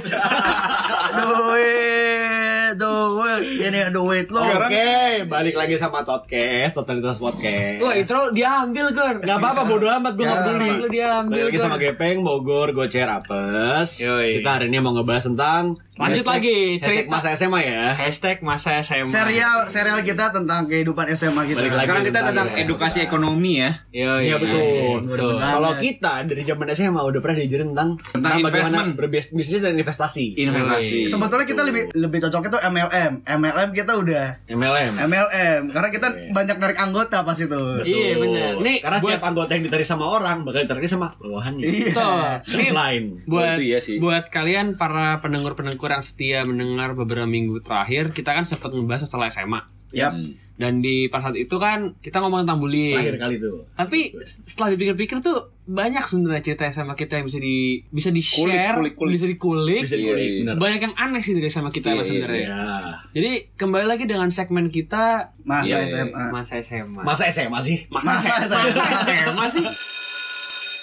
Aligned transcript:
duit. 1.20 2.70
duit, 2.70 2.74
duit. 2.76 3.42
Sini 3.56 3.80
duit 3.90 4.26
lo. 4.28 4.40
Oke, 4.40 4.90
balik 5.26 5.54
lagi 5.54 5.74
sama 5.74 6.02
Podcast, 6.02 6.74
Totalitas 6.74 7.18
Podcast. 7.18 7.80
Wah, 7.80 7.94
intro 7.94 8.30
dia 8.30 8.62
ambil, 8.62 8.90
Gor. 8.90 9.16
Gak 9.18 9.36
apa-apa, 9.36 9.62
bodo 9.64 9.86
amat, 9.90 10.12
gue 10.14 10.22
gak 10.22 10.30
Ya. 10.30 10.42
peduli. 10.44 10.68
Dia 10.88 11.06
ambil. 11.20 11.34
Balik 11.36 11.46
lagi 11.50 11.58
sama 11.58 11.76
Gepeng, 11.76 12.18
Bogor, 12.20 12.72
Gocer, 12.72 13.06
Apes. 13.06 14.00
Yoi. 14.00 14.40
Kita 14.40 14.50
hari 14.56 14.66
ini 14.68 14.78
mau 14.78 14.92
ngebahas 14.92 15.26
tentang 15.26 15.76
Lanjut 16.00 16.16
hashtag- 16.18 16.32
lagi, 16.32 16.58
hashtag 16.74 16.96
cerita. 16.98 17.12
masa 17.12 17.28
SMA 17.34 17.60
ya. 17.62 17.82
Hashtag 17.92 18.36
masa 18.40 18.70
SMA. 18.80 19.04
Serial 19.06 19.58
serial 19.66 20.00
kita 20.00 20.24
tentang 20.30 20.64
kehidupan 20.64 21.04
SMA 21.10 21.42
kita. 21.44 21.60
Balik 21.60 21.70
lagi. 21.70 21.84
Sekarang 21.84 22.02
kita 22.02 22.20
tentang 22.24 22.48
ya. 22.48 22.56
edukasi 22.58 22.98
ekonomi 23.00 23.52
ya. 23.58 23.70
Iya, 23.90 24.10
Iya 24.22 24.36
betul. 24.36 25.04
betul. 25.04 25.36
Kalau 25.36 25.72
kita 25.76 26.12
dari 26.24 26.42
zaman 26.42 26.66
SMA 26.70 27.00
udah 27.02 27.20
pernah 27.20 27.36
diajarin 27.36 27.68
tentang 27.70 27.90
Tentang 28.00 28.32
bagaimana 28.38 28.48
investment. 28.48 28.90
berbisnis 28.96 29.48
dan 29.54 29.74
investasi. 29.74 30.26
Investasi. 30.36 30.98
Sebetulnya 31.04 31.44
kita 31.44 31.62
lebih 31.62 31.82
lebih 31.94 32.18
cocoknya 32.22 32.48
tuh 32.50 32.62
MLM. 32.64 33.12
MLM 33.22 33.68
kita 33.70 33.92
udah 33.94 34.24
MLM. 34.48 34.92
MLM 34.96 35.60
karena 35.68 35.88
kita 35.90 36.06
banyak 36.30 36.56
narik 36.56 36.78
anggota 36.78 37.20
pas 37.20 37.36
itu. 37.36 37.60
Iya, 37.82 38.16
benar. 38.16 38.52
Nih, 38.58 38.80
Karena 38.80 38.96
buat- 38.96 39.12
setiap 39.12 39.24
anggota 39.26 39.50
yang 39.52 39.64
ditarik 39.64 39.84
sama 39.84 40.04
orang 40.06 40.42
bakal 40.42 40.64
ditarik 40.64 40.86
sama 40.86 41.12
bawahannya. 41.18 41.60
Iya. 41.62 41.92
Betul. 41.92 42.24
Ini 42.56 42.68
Lain. 42.72 43.04
buat 43.22 43.46
itu 43.52 43.62
iya 43.66 43.78
sih. 43.78 43.96
buat 43.98 44.24
kalian 44.26 44.74
para 44.74 45.20
pendengar-pendengar 45.20 45.89
yang 45.92 46.04
setia 46.04 46.38
mendengar 46.42 46.92
beberapa 46.92 47.24
minggu 47.24 47.58
terakhir, 47.60 48.10
kita 48.10 48.30
kan 48.30 48.42
sempat 48.42 48.70
ngebahas 48.70 49.02
masalah 49.02 49.26
SMA. 49.26 49.60
Yap. 49.90 50.14
Dan 50.54 50.78
di 50.78 51.08
pas 51.08 51.18
saat 51.18 51.34
itu 51.34 51.56
kan 51.56 51.96
kita 51.98 52.20
ngomong 52.20 52.44
tentang 52.44 52.60
bullying. 52.60 52.92
Terakhir 52.94 53.16
kali 53.16 53.36
tuh. 53.40 53.64
Tapi 53.72 54.12
setelah 54.20 54.68
dipikir-pikir 54.70 55.18
tuh 55.18 55.38
banyak 55.64 56.04
sebenarnya 56.04 56.42
cerita 56.44 56.68
SMA 56.68 56.92
kita 56.92 57.16
yang 57.16 57.26
bisa 57.26 57.40
di 57.40 57.80
bisa 57.88 58.08
di 58.08 58.20
share, 58.20 58.76
Kulik, 58.76 58.92
kulik, 58.92 58.94
kulik. 58.94 59.12
bisa 59.16 59.26
dikulik. 59.26 59.80
Bisa 59.82 59.96
Iya, 59.96 60.02
dikulik, 60.04 60.28
iya. 60.28 60.38
bener. 60.44 60.54
Banyak 60.60 60.80
yang 60.84 60.94
aneh 60.94 61.20
sih 61.20 61.32
dari 61.32 61.48
SMA 61.48 61.72
kita 61.72 61.88
Iya, 61.88 61.96
iya, 61.96 62.04
sebenarnya. 62.04 62.44
Ya. 62.44 62.64
Jadi 63.10 63.30
kembali 63.56 63.86
lagi 63.88 64.04
dengan 64.04 64.28
segmen 64.28 64.68
kita 64.68 65.32
Masa 65.40 65.64
Iya, 65.64 65.76
iya. 65.80 65.86
SMA. 66.04 66.24
masa 66.28 66.52
SMA. 66.60 67.02
Masa 67.02 67.24
SMA 67.26 67.58
sih? 67.60 67.76
Masa, 67.88 68.04
Masa 68.20 68.30
masa 68.36 68.56
SMA. 68.60 69.16
SMA 69.26 69.46
sih? 69.48 69.64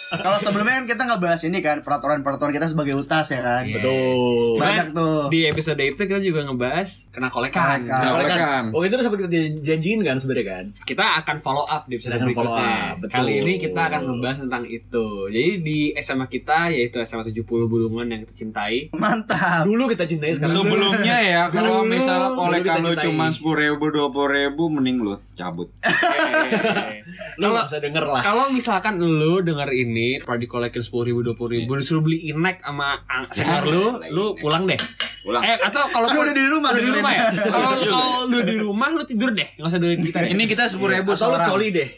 Kalau 0.08 0.38
sebelumnya 0.39 0.80
kan 0.80 0.86
kita 0.88 1.02
nggak 1.03 1.22
bahas 1.22 1.41
ini 1.44 1.59
kan 1.59 1.83
peraturan-peraturan 1.83 2.55
kita 2.55 2.67
sebagai 2.72 2.95
utas 2.95 3.27
ya 3.27 3.41
kan. 3.44 3.63
Iya. 3.67 3.75
Betul. 3.75 4.55
Cuman 4.55 4.63
Banyak 4.63 4.88
tuh. 4.95 5.19
Di 5.27 5.39
episode 5.52 5.81
itu 5.83 6.02
kita 6.08 6.19
juga 6.23 6.47
ngebahas 6.47 6.89
kena 7.11 7.27
kolekan. 7.27 7.83
Kolekan. 7.83 8.00
Nah, 8.08 8.11
Oleh 8.16 8.25
kan. 8.28 8.39
kan, 8.39 8.63
oh 8.72 8.81
itu 8.88 8.94
udah 8.95 9.05
sempat 9.05 9.19
kita 9.28 9.38
janjiin 9.63 10.00
kan 10.08 10.16
sebenarnya 10.16 10.47
kan? 10.47 10.66
Kita 10.88 11.05
akan 11.23 11.35
follow 11.41 11.66
up 11.67 11.83
di 11.91 12.00
episode 12.00 12.16
follow 12.16 12.28
berikutnya. 12.31 12.72
up, 12.72 12.95
betul. 13.03 13.16
Kali 13.19 13.33
ini 13.44 13.53
kita 13.59 13.81
akan 13.91 14.02
membahas 14.08 14.38
tentang 14.39 14.63
itu. 14.69 15.08
Jadi 15.28 15.52
di 15.59 15.80
SMA 16.00 16.28
kita 16.31 16.72
yaitu 16.72 16.97
SMA 17.03 17.28
70 17.28 17.44
Bulungan 17.67 18.08
yang 18.08 18.22
kita 18.23 18.33
cintai. 18.35 18.88
Mantap. 18.95 19.67
Dulu 19.67 19.91
kita 19.91 20.08
cintai 20.08 20.31
sekarang. 20.38 20.55
Sebelumnya 20.55 21.17
ya, 21.19 21.41
kalau 21.52 21.83
dulu 21.83 22.35
kolekan 22.38 22.80
lu 22.80 22.94
cuma 22.95 23.28
sepuluh 23.28 23.58
ribu, 23.59 23.91
dua 23.91 24.08
puluh 24.08 24.30
ribu, 24.31 24.72
mending 24.72 25.03
lu 25.03 25.16
cabut. 25.35 25.67
Denger 27.78 28.05
lah. 28.09 28.22
Kalau 28.25 28.50
misalkan 28.50 29.00
lu 29.00 29.39
denger 29.45 29.69
ini 29.72 29.97
pernah 30.22 30.40
dikolekin 30.40 30.81
sepuluh 30.81 31.06
ribu 31.09 31.20
dua 31.22 31.36
puluh 31.36 31.58
ribu 31.58 31.76
disuruh 31.76 32.02
beli 32.02 32.30
inek 32.30 32.62
sama 32.62 33.02
ang- 33.06 33.30
senior 33.30 33.64
lu, 33.66 33.86
lu 34.09 34.26
pulang 34.38 34.64
deh. 34.64 34.80
Pulang. 35.28 35.44
Eh 35.44 35.59
atau 35.59 35.83
kalau 35.92 36.08
Kan 36.08 36.23
udah 36.23 36.31
di 36.31 36.45
rumah 36.47 36.70
udah 36.72 36.80
di 36.81 36.92
rumah 36.94 37.11
ya. 37.11 37.23
Kalau 37.36 37.70
kalau 37.83 38.09
lu 38.25 38.39
di 38.42 38.56
rumah 38.56 38.89
lu 38.89 39.03
tidur 39.03 39.30
deh, 39.31 39.50
nggak 39.53 39.67
usah 39.67 39.78
dengerin 39.78 40.02
kita. 40.02 40.17
Ini 40.23 40.44
kita 40.47 40.64
sepuluh 40.66 40.95
ribu 40.95 41.11
Atau 41.11 41.36
lu 41.36 41.39
coli 41.44 41.67
deh. 41.69 41.89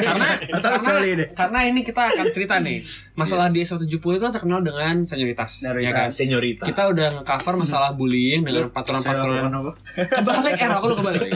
karena 0.00 0.40
Atau 0.40 0.70
karena, 0.72 0.88
coli 0.88 1.10
deh. 1.14 1.28
karena 1.30 1.58
ini 1.64 1.80
kita 1.82 2.02
akan 2.08 2.26
cerita 2.28 2.54
nih 2.58 2.80
masalah 3.12 3.46
di 3.48 3.60
SMA 3.60 3.84
70 3.84 3.92
itu 3.92 4.22
kan 4.22 4.32
terkenal 4.32 4.60
dengan 4.60 5.02
senioritas, 5.02 5.50
ya 5.58 5.70
Senioritas. 5.70 5.92
kan? 5.92 6.08
Senyorita. 6.10 6.62
Kita 6.64 6.82
udah 6.88 7.06
nge-cover 7.14 7.54
masalah 7.58 7.90
bullying 7.92 8.40
dengan 8.40 8.72
peraturan-peraturan 8.72 9.52
kebalik 9.92 10.54
eh 10.56 10.68
aku 10.70 10.86
lu 10.86 10.96
kebalik. 11.00 11.30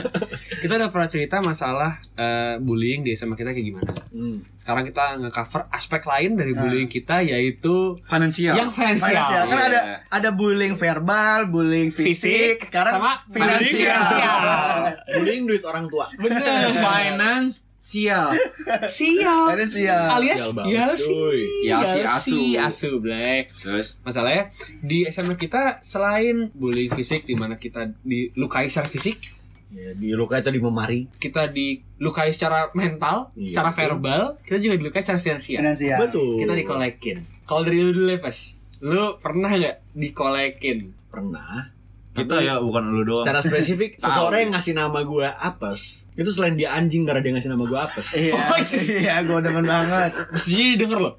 Kita 0.57 0.73
udah 0.75 0.89
pernah 0.89 1.07
cerita 1.07 1.35
masalah 1.39 1.91
eh, 2.15 2.55
bullying 2.57 3.03
di 3.03 3.13
SMA 3.13 3.35
kita 3.35 3.51
kayak 3.51 3.67
gimana. 3.67 3.91
Hmm. 4.09 4.35
Sekarang 4.55 4.83
kita 4.83 5.03
nge-cover 5.19 5.61
aspek 5.69 6.01
lain 6.03 6.33
dari 6.33 6.51
bullying 6.51 6.87
kita 6.87 7.21
yaitu 7.21 7.93
Finansial. 8.01 8.55
yang 8.55 8.69
finansial. 8.69 9.11
Finansial 9.11 9.43
kan 9.45 9.57
Iya. 9.59 9.65
ada 9.65 9.79
ada 10.09 10.29
bullying 10.31 10.73
verbal, 10.73 11.42
bullying 11.45 11.89
fisik, 11.89 12.63
sekarang 12.63 12.93
sama 12.95 13.11
finansial. 13.27 13.93
finansial. 13.95 14.39
Bullying 15.13 15.43
duit 15.43 15.63
orang 15.63 15.85
tua. 15.87 16.07
Bener. 16.13 16.71
Finance 16.73 17.61
sial. 17.77 18.31
Sial. 18.85 19.51
Finansial. 19.51 20.05
Alias 20.13 20.39
Sial 20.39 20.63
ya 20.65 20.85
sih. 20.95 21.67
Ya 21.67 21.77
si 21.83 21.99
asu. 22.01 22.19
si 22.23 22.39
asu, 22.55 22.89
Blay. 22.97 23.51
Terus 23.53 23.99
Masalahnya 24.01 24.49
di 24.79 25.03
SMA 25.03 25.35
kita 25.35 25.79
selain 25.79 26.47
bullying 26.51 26.89
fisik 26.89 27.23
di 27.23 27.33
mana 27.33 27.55
kita 27.55 27.91
dilukai 28.01 28.67
secara 28.67 28.87
fisik, 28.87 29.19
Ya, 29.67 29.89
di 29.89 30.13
luka 30.13 30.37
itu 30.37 30.47
di 30.47 30.61
memari. 30.61 31.09
kita 31.17 31.49
dilukai 31.49 32.29
secara 32.29 32.69
mental, 32.71 33.33
Iya, 33.33 33.57
secara 33.57 33.69
betul. 33.69 33.81
verbal, 33.89 34.21
kita 34.39 34.57
juga 34.59 34.75
dilukai 34.77 35.01
secara 35.01 35.17
finansial. 35.17 35.59
Finansial. 35.59 35.97
Betul. 35.99 36.31
Kita 36.37 36.53
dikolekin. 36.53 37.17
Kalau 37.41 37.61
dari 37.63 37.81
lu 37.81 37.89
dulu 37.91 38.05
ya, 38.07 38.21
Pas. 38.21 38.37
Lu 38.79 39.17
pernah 39.17 39.49
nggak 39.49 39.77
dikolekin? 39.91 40.93
Pernah. 41.13 41.69
kita 42.13 42.41
ya 42.41 42.57
bukan 42.57 42.89
lu 42.89 43.01
doang. 43.05 43.25
Secara 43.25 43.41
spesifik, 43.41 43.97
seseorang 44.01 44.45
yang 44.45 44.51
ngasih 44.53 44.73
nama 44.73 45.01
gua 45.01 45.33
Apes, 45.33 46.09
itu 46.13 46.29
selain 46.29 46.53
dia 46.53 46.73
anjing 46.73 47.05
karena 47.05 47.21
dia 47.21 47.33
ngasih 47.33 47.49
nama 47.49 47.65
gua 47.65 47.89
Apes. 47.89 48.07
Iya, 48.17 48.33
Oh, 48.33 48.57
iya, 48.89 49.15
gue 49.21 49.39
demen 49.41 49.65
banget. 49.65 50.13
Mesti 50.29 50.77
denger 50.77 50.97
loh. 50.97 51.13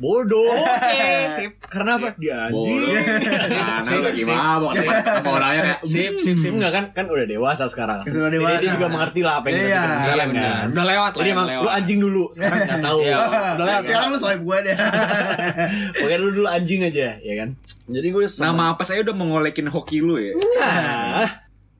Bodoh. 0.00 0.48
Oke, 0.48 1.04
sip. 1.36 1.52
Karena 1.62 1.94
apa? 1.94 2.16
Dia 2.16 2.48
anjing. 2.48 2.80
Nah, 3.52 3.84
nah, 3.84 4.00
lagi 4.00 4.22
mabok. 4.24 4.72
Sama 4.72 5.28
orangnya 5.30 5.60
kayak 5.62 5.80
Sip, 5.84 6.12
sip, 6.16 6.36
sip. 6.36 6.50
Enggak 6.50 6.72
kan 6.72 6.84
kan 6.90 7.04
udah 7.06 7.24
dewasa 7.24 7.68
sekarang. 7.68 8.00
Sudah 8.02 8.26
Jadi 8.26 8.40
dewasa. 8.40 8.58
Dia 8.58 8.70
juga 8.72 8.86
mengerti 8.88 9.20
lah 9.20 9.34
apa 9.38 9.46
yang 9.46 9.54
kita 9.54 9.60
Iya. 9.60 9.76
bilang 9.76 9.84
Iya, 9.92 10.00
sekarang 10.02 10.28
benar. 10.30 10.48
kan. 10.50 10.66
Udah 10.66 10.84
lewat 10.86 11.10
lah. 11.10 11.20
Jadi 11.20 11.28
emang 11.30 11.46
lu 11.52 11.70
anjing 11.70 11.98
dulu, 12.00 12.24
sekarang 12.32 12.58
nggak 12.64 12.80
tahu. 12.88 12.98
Iya. 13.02 13.16
Udah 13.20 13.28
lewat. 13.60 13.82
Sekarang 13.84 14.06
lu 14.08 14.16
swipe 14.16 14.42
gue 14.42 14.58
deh. 14.62 14.76
Pokoknya 15.94 16.18
lu 16.18 16.28
dulu 16.32 16.48
anjing 16.48 16.80
aja, 16.82 17.08
ya 17.18 17.34
kan? 17.36 17.48
Jadi 17.86 18.06
gue 18.08 18.22
Nama 18.32 18.62
apa 18.72 18.82
saya 18.82 18.98
udah 19.02 19.12
mengolekin 19.12 19.68
hoki 19.68 20.00
lu 20.00 20.16
ya? 20.16 20.32
Nah, 20.32 21.28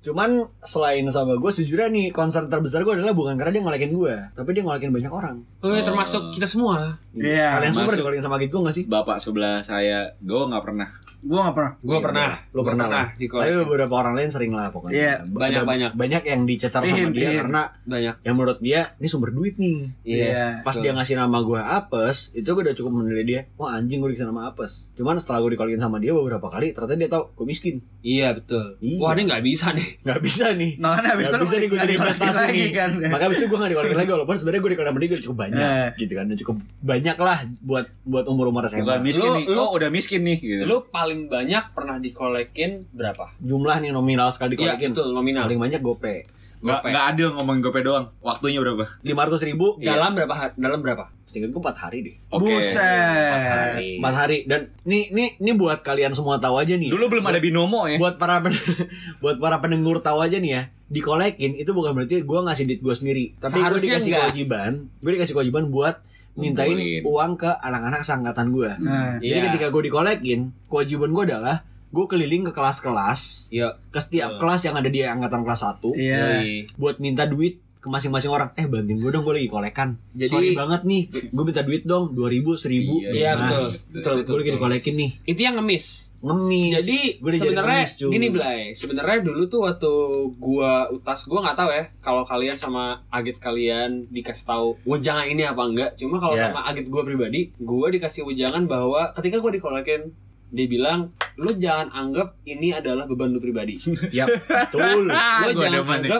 cuman 0.00 0.48
selain 0.64 1.04
sama 1.12 1.36
gue 1.36 1.50
sejujurnya 1.52 1.92
nih 1.92 2.06
concern 2.08 2.48
terbesar 2.48 2.80
gue 2.82 2.96
adalah 2.96 3.12
bukan 3.12 3.36
karena 3.36 3.52
dia 3.52 3.62
ngolekin 3.62 3.92
gue, 3.92 4.14
tapi 4.32 4.56
dia 4.56 4.64
ngolekin 4.64 4.88
banyak 4.88 5.12
orang. 5.12 5.44
Oh, 5.60 5.68
ya, 5.68 5.84
termasuk 5.84 6.32
kita 6.32 6.48
semua. 6.48 6.96
Iya, 7.12 7.60
Kalian 7.60 7.72
semua 7.76 7.92
masuk. 7.92 8.04
ngolekin 8.08 8.24
sama 8.24 8.36
gitu 8.40 8.56
gak 8.64 8.74
sih? 8.74 8.84
Bapak 8.88 9.20
sebelah 9.20 9.60
saya, 9.60 10.16
gue 10.16 10.40
nggak 10.40 10.64
pernah. 10.64 10.88
Gue 11.20 11.38
gak 11.38 11.52
pernah. 11.52 11.72
Gue 11.78 11.98
pernah. 11.98 12.30
Lu 12.50 12.60
Gua 12.60 12.64
pernah, 12.66 12.86
lah. 12.86 13.06
di 13.12 13.26
Tapi 13.26 13.52
beberapa 13.58 13.94
orang 13.94 14.14
lain 14.14 14.28
sering 14.28 14.50
lah 14.50 14.68
pokoknya. 14.68 14.92
Iya, 14.92 15.12
banyak- 15.22 15.64
banyak. 15.64 15.90
banyak 15.92 16.22
yang 16.24 16.40
dicecar 16.42 16.80
sama 16.80 16.90
Iya, 16.90 17.06
dia 17.08 17.20
iya. 17.22 17.30
karena 17.38 17.60
banyak. 17.82 18.14
yang 18.22 18.34
menurut 18.34 18.58
dia 18.58 18.80
ini 18.96 19.06
sumber 19.06 19.30
duit 19.30 19.54
nih. 19.54 19.92
Iya. 20.02 20.60
Pas 20.60 20.72
betul. 20.72 20.82
dia 20.82 20.92
ngasih 20.92 21.16
nama 21.16 21.38
gue 21.38 21.60
Apes, 21.60 22.32
itu 22.32 22.46
gue 22.46 22.62
udah 22.62 22.72
cukup 22.72 22.92
menilai 22.94 23.24
dia, 23.24 23.40
wah 23.54 23.72
anjing 23.72 23.98
gue 23.98 24.10
dikasih 24.10 24.26
nama 24.26 24.48
Apes. 24.48 24.92
Cuman 24.92 25.16
setelah 25.16 25.40
gue 25.40 25.50
dikolekin 25.52 25.78
sama 25.78 25.96
dia 25.96 26.10
beberapa 26.10 26.46
kali, 26.46 26.70
ternyata 26.70 26.94
dia 26.94 27.10
tahu 27.10 27.24
gue 27.34 27.46
miskin. 27.46 27.76
Iya, 28.00 28.32
betul. 28.32 28.76
Iya. 28.78 28.98
Wah, 28.98 29.12
ini 29.12 29.22
nggak 29.26 29.42
bisa 29.42 29.66
nih. 29.70 29.88
Nggak 30.00 30.20
bisa 30.20 30.44
nih. 30.52 30.72
Makanya 30.76 31.08
habis 31.10 31.26
Nggak 31.26 31.36
itu 31.36 31.44
bisa 31.44 31.54
nih 31.54 31.60
gue 31.60 31.70
nggak 31.70 31.86
jadi 31.86 31.94
investasi 31.96 32.36
lagi 32.38 32.56
nih. 32.58 32.70
kan. 32.72 32.90
Maka 33.06 33.22
abis 33.26 33.36
itu 33.36 33.46
gue 33.46 33.58
gak 33.58 33.70
dikolekin 33.70 33.98
lagi 33.98 34.10
walaupun 34.10 34.34
sebenarnya 34.34 34.60
gue 34.60 34.70
dikolekin 34.70 34.90
sama 34.90 35.00
dia 35.00 35.08
gue 35.08 35.20
cukup 35.20 35.36
banyak 35.38 35.60
Eh. 35.60 35.88
gitu 35.98 36.12
kan. 36.14 36.24
Dan 36.26 36.36
cukup 36.38 36.56
banyak 36.80 37.16
lah 37.18 37.38
buat 37.60 37.86
buat 38.02 38.24
umur-umur 38.26 38.62
Bukan 38.62 38.78
SMA. 38.78 38.94
miskin 39.00 39.26
Lu- 39.26 39.36
nih. 39.36 39.44
lu- 39.46 39.58
oh, 39.58 39.70
udah 39.72 39.88
miskin 39.88 40.20
nih 40.22 40.38
gitu. 40.38 40.62
Lu 40.64 40.76
paling 40.86 41.09
banyak 41.26 41.64
pernah 41.70 41.96
dikolekin 41.96 42.70
berapa? 42.90 43.34
Jumlah 43.38 43.76
nih 43.78 43.90
nominal 43.90 44.30
sekali 44.30 44.54
Iya, 44.54 44.74
dikolekin. 44.74 44.90
betul, 44.92 45.08
nominal. 45.10 45.44
Paling 45.44 45.60
banyak 45.60 45.80
gope. 45.80 46.16
Nggak, 46.60 46.76
Gope. 46.76 46.88
nggak 46.92 47.04
adil 47.08 47.28
ngomongin 47.32 47.60
gope 47.62 47.80
doang. 47.80 48.06
Waktunya 48.20 48.60
berapa? 48.60 48.84
500 49.00 49.40
ribu. 49.42 49.66
Dalam 49.76 50.12
berapa? 50.12 50.28
ha- 50.30 50.52
Dalam 50.54 50.78
berapa? 50.78 51.08
Seingat 51.24 51.50
gue 51.50 51.58
4 51.58 51.72
hari 51.74 51.98
deh. 52.02 52.16
Oke. 52.28 52.52
Buset. 52.52 53.96
4 53.96 54.04
hari. 54.14 54.38
Dan 54.44 54.68
nih 54.82 55.08
nih 55.08 55.28
nih 55.36 55.54
buat 55.54 55.80
kalian 55.80 56.12
semua 56.12 56.36
tahu 56.36 56.56
aja 56.56 56.74
nih. 56.74 56.92
Dulu 56.92 57.04
belum 57.08 57.24
ada 57.24 57.40
binomo 57.40 57.86
ya. 57.86 57.96
buat 57.96 58.16
para 58.16 58.44
buat 59.22 59.36
para 59.36 59.56
pendengur 59.58 60.00
tahu 60.00 60.20
aja 60.20 60.36
nih 60.36 60.52
ya 60.52 60.62
dikolekin 60.90 61.54
itu 61.54 61.70
bukan 61.70 61.94
berarti 61.94 62.20
gue 62.20 62.38
ngasih 62.42 62.64
duit 62.66 62.80
gue 62.80 62.90
sendiri 62.92 63.24
tapi 63.38 63.62
gue 63.62 63.78
dikasih 63.78 64.10
enggak. 64.10 64.20
kewajiban 64.26 64.70
gue 64.98 65.10
dikasih 65.14 65.32
kewajiban 65.32 65.64
buat 65.70 66.02
mintain 66.32 66.72
Ngumpulin. 66.72 67.02
uang 67.04 67.32
ke 67.36 67.50
anak-anak 67.50 68.00
seangkatan 68.00 68.46
gue 68.50 68.70
Nah, 68.78 69.18
jadi 69.18 69.36
Iya. 69.36 69.46
ketika 69.48 69.66
gue 69.68 69.82
dikolekin 69.84 70.40
kewajiban 70.66 71.10
gue 71.10 71.24
adalah 71.26 71.56
gue 71.88 72.06
keliling 72.06 72.44
ke 72.44 72.52
kelas-kelas 72.52 73.50
Iya. 73.50 73.78
ke 73.86 73.98
setiap 73.98 74.30
Betul. 74.32 74.40
kelas 74.40 74.60
yang 74.62 74.76
ada 74.76 74.86
di 74.86 75.00
angkatan 75.00 75.42
kelas 75.42 75.60
1 75.60 75.90
Iya. 75.92 76.22
Yoi. 76.38 76.54
buat 76.74 76.96
minta 76.98 77.24
duit 77.24 77.58
ke 77.80 77.88
masing-masing 77.88 78.28
orang 78.28 78.52
eh 78.54 78.64
bantuin 78.64 78.92
gue 78.94 79.08
dong 79.08 79.24
gue 79.24 79.34
lagi 79.34 79.48
kolekan 79.48 79.96
Jadi- 80.12 80.28
sorry 80.28 80.48
banget 80.52 80.84
nih 80.84 81.02
gue 81.08 81.42
minta 81.42 81.60
duit 81.60 81.80
dong 81.82 82.12
2000 82.12 82.52
1000 82.54 83.08
Iya, 83.10 83.32
Mas, 83.34 83.88
betul. 83.88 83.96
Betul, 83.96 84.12
betul. 84.12 84.12
gue 84.12 84.36
lagi 84.36 84.44
betul. 84.44 84.54
dikolekin 84.54 84.94
nih 84.94 85.10
Intinya 85.24 85.50
ngemis. 85.56 85.86
ngemis 86.20 86.72
Jadi 86.76 86.98
sebenarnya 87.32 87.80
gini 88.06 88.26
Blay, 88.28 88.60
sebenarnya 88.70 89.18
dulu 89.22 89.42
tuh 89.46 89.60
waktu 89.62 89.92
gua 90.36 90.72
utas 90.90 91.24
gua 91.24 91.40
nggak 91.42 91.56
tahu 91.56 91.70
ya 91.70 91.84
kalau 91.98 92.22
kalian 92.22 92.52
sama 92.54 92.84
agit 93.08 93.36
kalian 93.36 94.04
dikasih 94.06 94.44
tahu 94.44 94.76
wejangan 94.84 95.24
ini 95.24 95.42
apa 95.42 95.62
enggak. 95.62 95.90
Cuma 95.96 96.16
kalau 96.16 96.36
Iya. 96.36 96.52
sama 96.52 96.60
agit 96.66 96.84
gua 96.86 97.00
pribadi, 97.02 97.56
gua 97.56 97.88
dikasih 97.88 98.22
wejangan 98.22 98.64
bahwa 98.66 99.08
ketika 99.14 99.36
gua 99.38 99.48
dikolekin 99.50 100.12
dia 100.50 100.66
bilang 100.66 101.08
lu 101.36 101.54
jangan 101.54 101.88
anggap 101.88 102.36
ini 102.42 102.68
adalah 102.70 103.06
beban 103.06 103.30
lu 103.30 103.38
pribadi 103.38 103.80
Ya, 104.12 104.28
betul. 104.28 105.08
lu 105.08 105.16
gua 105.50 105.64
jangan 105.72 106.04
nih. 106.04 106.10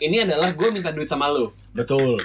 Ini 0.00 0.16
adalah 0.20 0.50
gue 0.50 0.68
minta 0.68 0.90
duit 0.90 1.04
sama 1.04 1.28
lu 1.28 1.50
Betul. 1.70 2.18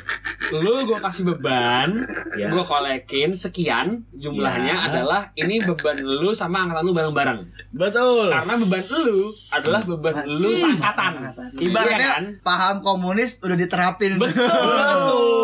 lu 0.52 0.74
gue 0.84 0.98
kasih 0.98 1.24
beban 1.26 1.90
Ya. 2.34 2.50
gue 2.50 2.64
kolekin 2.64 3.32
sekian 3.32 4.02
jumlahnya 4.12 4.74
Ya. 4.76 4.86
adalah 4.88 5.22
ini 5.36 5.58
beban 5.60 5.98
lu 6.00 6.32
sama 6.32 6.64
angkatan 6.64 6.84
lu 6.84 6.92
bareng-bareng 6.92 7.40
Betul. 7.72 8.30
karena 8.30 8.54
beban 8.58 8.84
lu 9.00 9.18
adalah 9.52 9.82
beban 9.84 10.14
lu 10.26 10.50
seangkatan 10.52 11.12
Ibaratnya 11.56 11.98
Iya 12.00 12.10
kan? 12.12 12.26
paham 12.42 12.76
komunis 12.82 13.38
udah 13.40 13.54
diterapin. 13.54 14.18
Betul. 14.18 14.42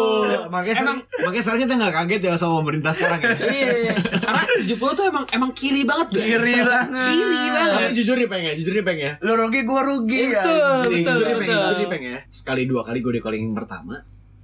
Makanya 0.49 0.75
Emang- 0.81 1.03
makanya 1.21 1.43
sekarang 1.43 1.61
kita 1.61 1.73
nggak 1.75 1.93
kaget 1.95 2.21
ya 2.21 2.33
sama 2.35 2.53
pemerintah 2.59 2.91
sekarang 2.91 3.19
ya. 3.21 3.31
iya 3.47 3.93
karena 4.19 4.41
70 4.59 4.97
tuh 4.97 5.05
emang 5.05 5.25
emang 5.29 5.51
kiri 5.53 5.83
banget 5.83 6.07
gue 6.09 6.21
Kiri 6.21 6.55
banget. 6.59 6.87
Kiri 7.07 7.43
banget. 7.49 7.77
Tapi 7.79 7.93
jujur 7.95 8.15
nih 8.15 8.27
peng 8.27 8.43
ya, 8.43 8.53
jujur 8.53 8.73
nih 8.73 8.83
peng 8.83 8.99
ya. 8.99 9.11
Lu 9.19 9.33
rugi 9.35 9.61
gua 9.63 9.81
rugi 9.83 10.19
ya. 10.27 10.41
Betul. 10.41 10.79
Jadi, 10.83 10.97
jujur 10.99 11.25
nih 11.25 11.35
peng, 11.35 11.47
betul. 11.47 11.61
jujur 11.61 11.77
nih 11.77 11.87
peng 11.87 12.03
ya. 12.03 12.17
Sekali 12.27 12.61
dua 12.65 12.81
kali 12.81 12.99
gue 12.99 13.13
di 13.13 13.21
calling 13.21 13.45
pertama, 13.51 13.95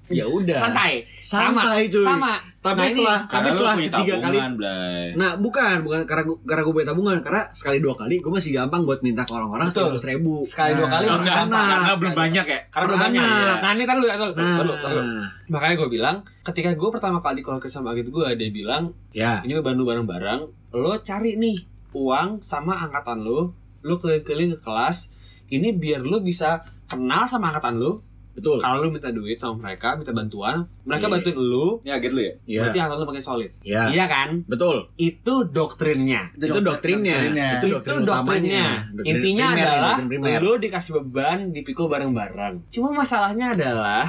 ya 0.07 0.21
udah. 0.23 0.53
santai 0.53 1.01
Santai, 1.17 1.85
sama 1.85 1.89
cuy. 1.89 2.05
sama 2.05 2.33
Tapi 2.59 2.73
Nah, 2.75 2.81
ini- 2.83 2.93
setelah, 2.97 3.19
tapi 3.19 3.29
Karena 3.31 3.49
setelah 3.51 3.75
ketiga 3.75 4.15
kali, 4.19 4.37
Blay. 4.55 5.05
nah 5.13 5.31
bukan, 5.35 5.75
bukan 5.81 6.01
karena 6.03 6.23
gue 6.23 6.37
karena 6.43 6.61
gue 6.61 6.73
punya 6.73 6.87
tabungan, 6.87 7.17
karena 7.21 7.43
sekali 7.51 7.77
dua 7.77 7.93
kali 7.93 8.15
gue 8.17 8.31
masih 8.31 8.51
gampang 8.51 8.81
buat 8.83 8.99
minta 8.99 9.21
ke 9.21 9.31
orang-orang 9.31 9.67
Betul. 9.67 9.93
seratus 9.93 10.05
ribu. 10.07 10.35
sekali 10.41 10.71
dua 10.73 10.81
Nah, 10.81 10.91
kali 10.91 11.03
Oh, 11.03 11.11
masih 11.11 11.21
enggak, 11.23 11.37
gampang. 11.39 11.67
karena 11.67 11.93
belum 11.95 12.13
banyak 12.15 12.45
ya. 12.47 12.59
karena 12.67 12.85
belum 12.85 12.97
Karena 12.97 13.05
banyak 13.07 13.21
anak. 13.23 13.57
nah 13.61 13.69
ini 13.71 13.83
tar 13.83 13.95
dulu 13.95 14.07
tar 14.07 14.17
dulu, 14.17 14.31
Nah, 14.31 14.33
tar 14.33 14.63
dulu, 14.63 14.73
tar 14.75 14.91
dulu. 14.91 15.03
makanya 15.47 15.75
gue 15.75 15.89
bilang 15.91 16.15
ketika 16.43 16.69
gue 16.71 16.89
pertama 16.89 17.17
kali 17.19 17.33
dikolekin 17.35 17.69
sama 17.71 17.87
Agit 17.91 18.07
gue 18.07 18.27
dia 18.31 18.49
bilang 18.51 18.83
ya, 19.11 19.31
ini 19.41 19.51
beban 19.55 19.73
lu 19.73 19.83
bareng-bareng 19.83 20.41
lo 20.71 20.93
cari 20.99 21.33
nih 21.35 21.57
uang 21.91 22.41
sama 22.41 22.77
angkatan 22.79 23.21
lo 23.21 23.53
lo 23.81 23.93
keliling-keliling 23.95 24.53
ke 24.53 24.61
kelas 24.61 25.13
ini 25.47 25.69
biar 25.71 26.01
lo 26.01 26.17
bisa 26.19 26.61
kenal 26.83 27.25
sama 27.25 27.49
angkatan 27.49 27.77
lo 27.77 28.04
betul. 28.35 28.57
kalau 28.57 28.77
lo 28.77 28.89
minta 28.89 29.09
duit 29.09 29.35
sama 29.35 29.55
mereka 29.61 29.95
minta 29.95 30.11
bantuan 30.11 30.67
mereka 30.83 31.07
Iya. 31.07 31.13
bantuin 31.13 31.37
lo 31.37 31.67
Ini 31.79 31.91
aget 31.93 32.11
lu 32.11 32.21
ya? 32.21 32.33
Iya, 32.45 32.59
berarti 32.61 32.77
angkatan 32.77 32.99
lo 32.99 33.07
makin 33.07 33.23
solid 33.23 33.51
ya, 33.61 33.81
iya 33.89 34.05
kan 34.05 34.29
betul. 34.43 34.77
itu 34.95 35.33
doktrinnya 35.49 36.21
Itu 36.33 36.59
doktrinnya. 36.59 37.17
itu 37.57 37.67
doktrin 37.71 38.03
doktrinnya. 38.03 38.67
Doktrin 38.91 39.07
intinya 39.09 39.45
primer, 39.49 39.63
adalah 39.65 39.95
doktrin 39.95 40.09
primer. 40.11 40.39
lo 40.39 40.53
dikasih 40.57 40.91
beban 40.95 41.37
dipikul 41.49 41.87
bareng-bareng 41.87 42.67
cuma 42.67 42.91
masalahnya 42.93 43.51
adalah 43.51 44.05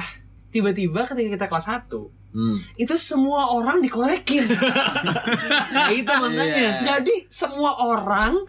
tiba-tiba 0.47 1.03
ketika 1.03 1.29
kita 1.33 1.47
kelas 1.47 1.67
1 1.87 2.13
Hmm. 2.27 2.59
itu 2.75 2.91
semua 2.97 3.49
orang 3.49 3.79
dikolekin 3.79 4.45
Nah, 5.73 5.89
itu 5.89 6.05
makanya. 6.05 6.43
Iya. 6.45 6.71
jadi 6.83 7.15
semua 7.27 7.71
orang 7.73 8.43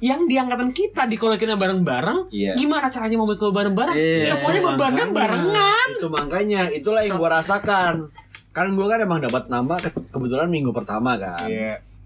yang 0.00 0.24
di 0.24 0.34
angkatan 0.34 0.70
kita 0.70 1.04
dikolekinnya 1.06 1.54
bareng-bareng 1.54 2.28
Iya. 2.30 2.56
gimana 2.56 2.88
caranya 2.88 3.16
mau 3.16 3.24
pikul 3.24 3.52
bareng-bareng 3.52 3.92
Iya. 3.92 4.24
semuanya 4.26 4.60
bebannya 4.66 5.04
barengan 5.10 5.88
Itu 5.92 6.08
makanya, 6.08 6.60
itulah 6.70 7.00
yang 7.00 7.16
gua 7.16 7.38
rasakan. 7.38 8.08
Kan 8.50 8.72
gua 8.72 8.88
kan 8.88 8.98
emang 8.98 9.20
dapat 9.20 9.46
nama 9.46 9.76
ke- 9.76 9.92
kebetulan 10.08 10.48
minggu 10.48 10.72
pertama 10.72 11.14
kan. 11.14 11.44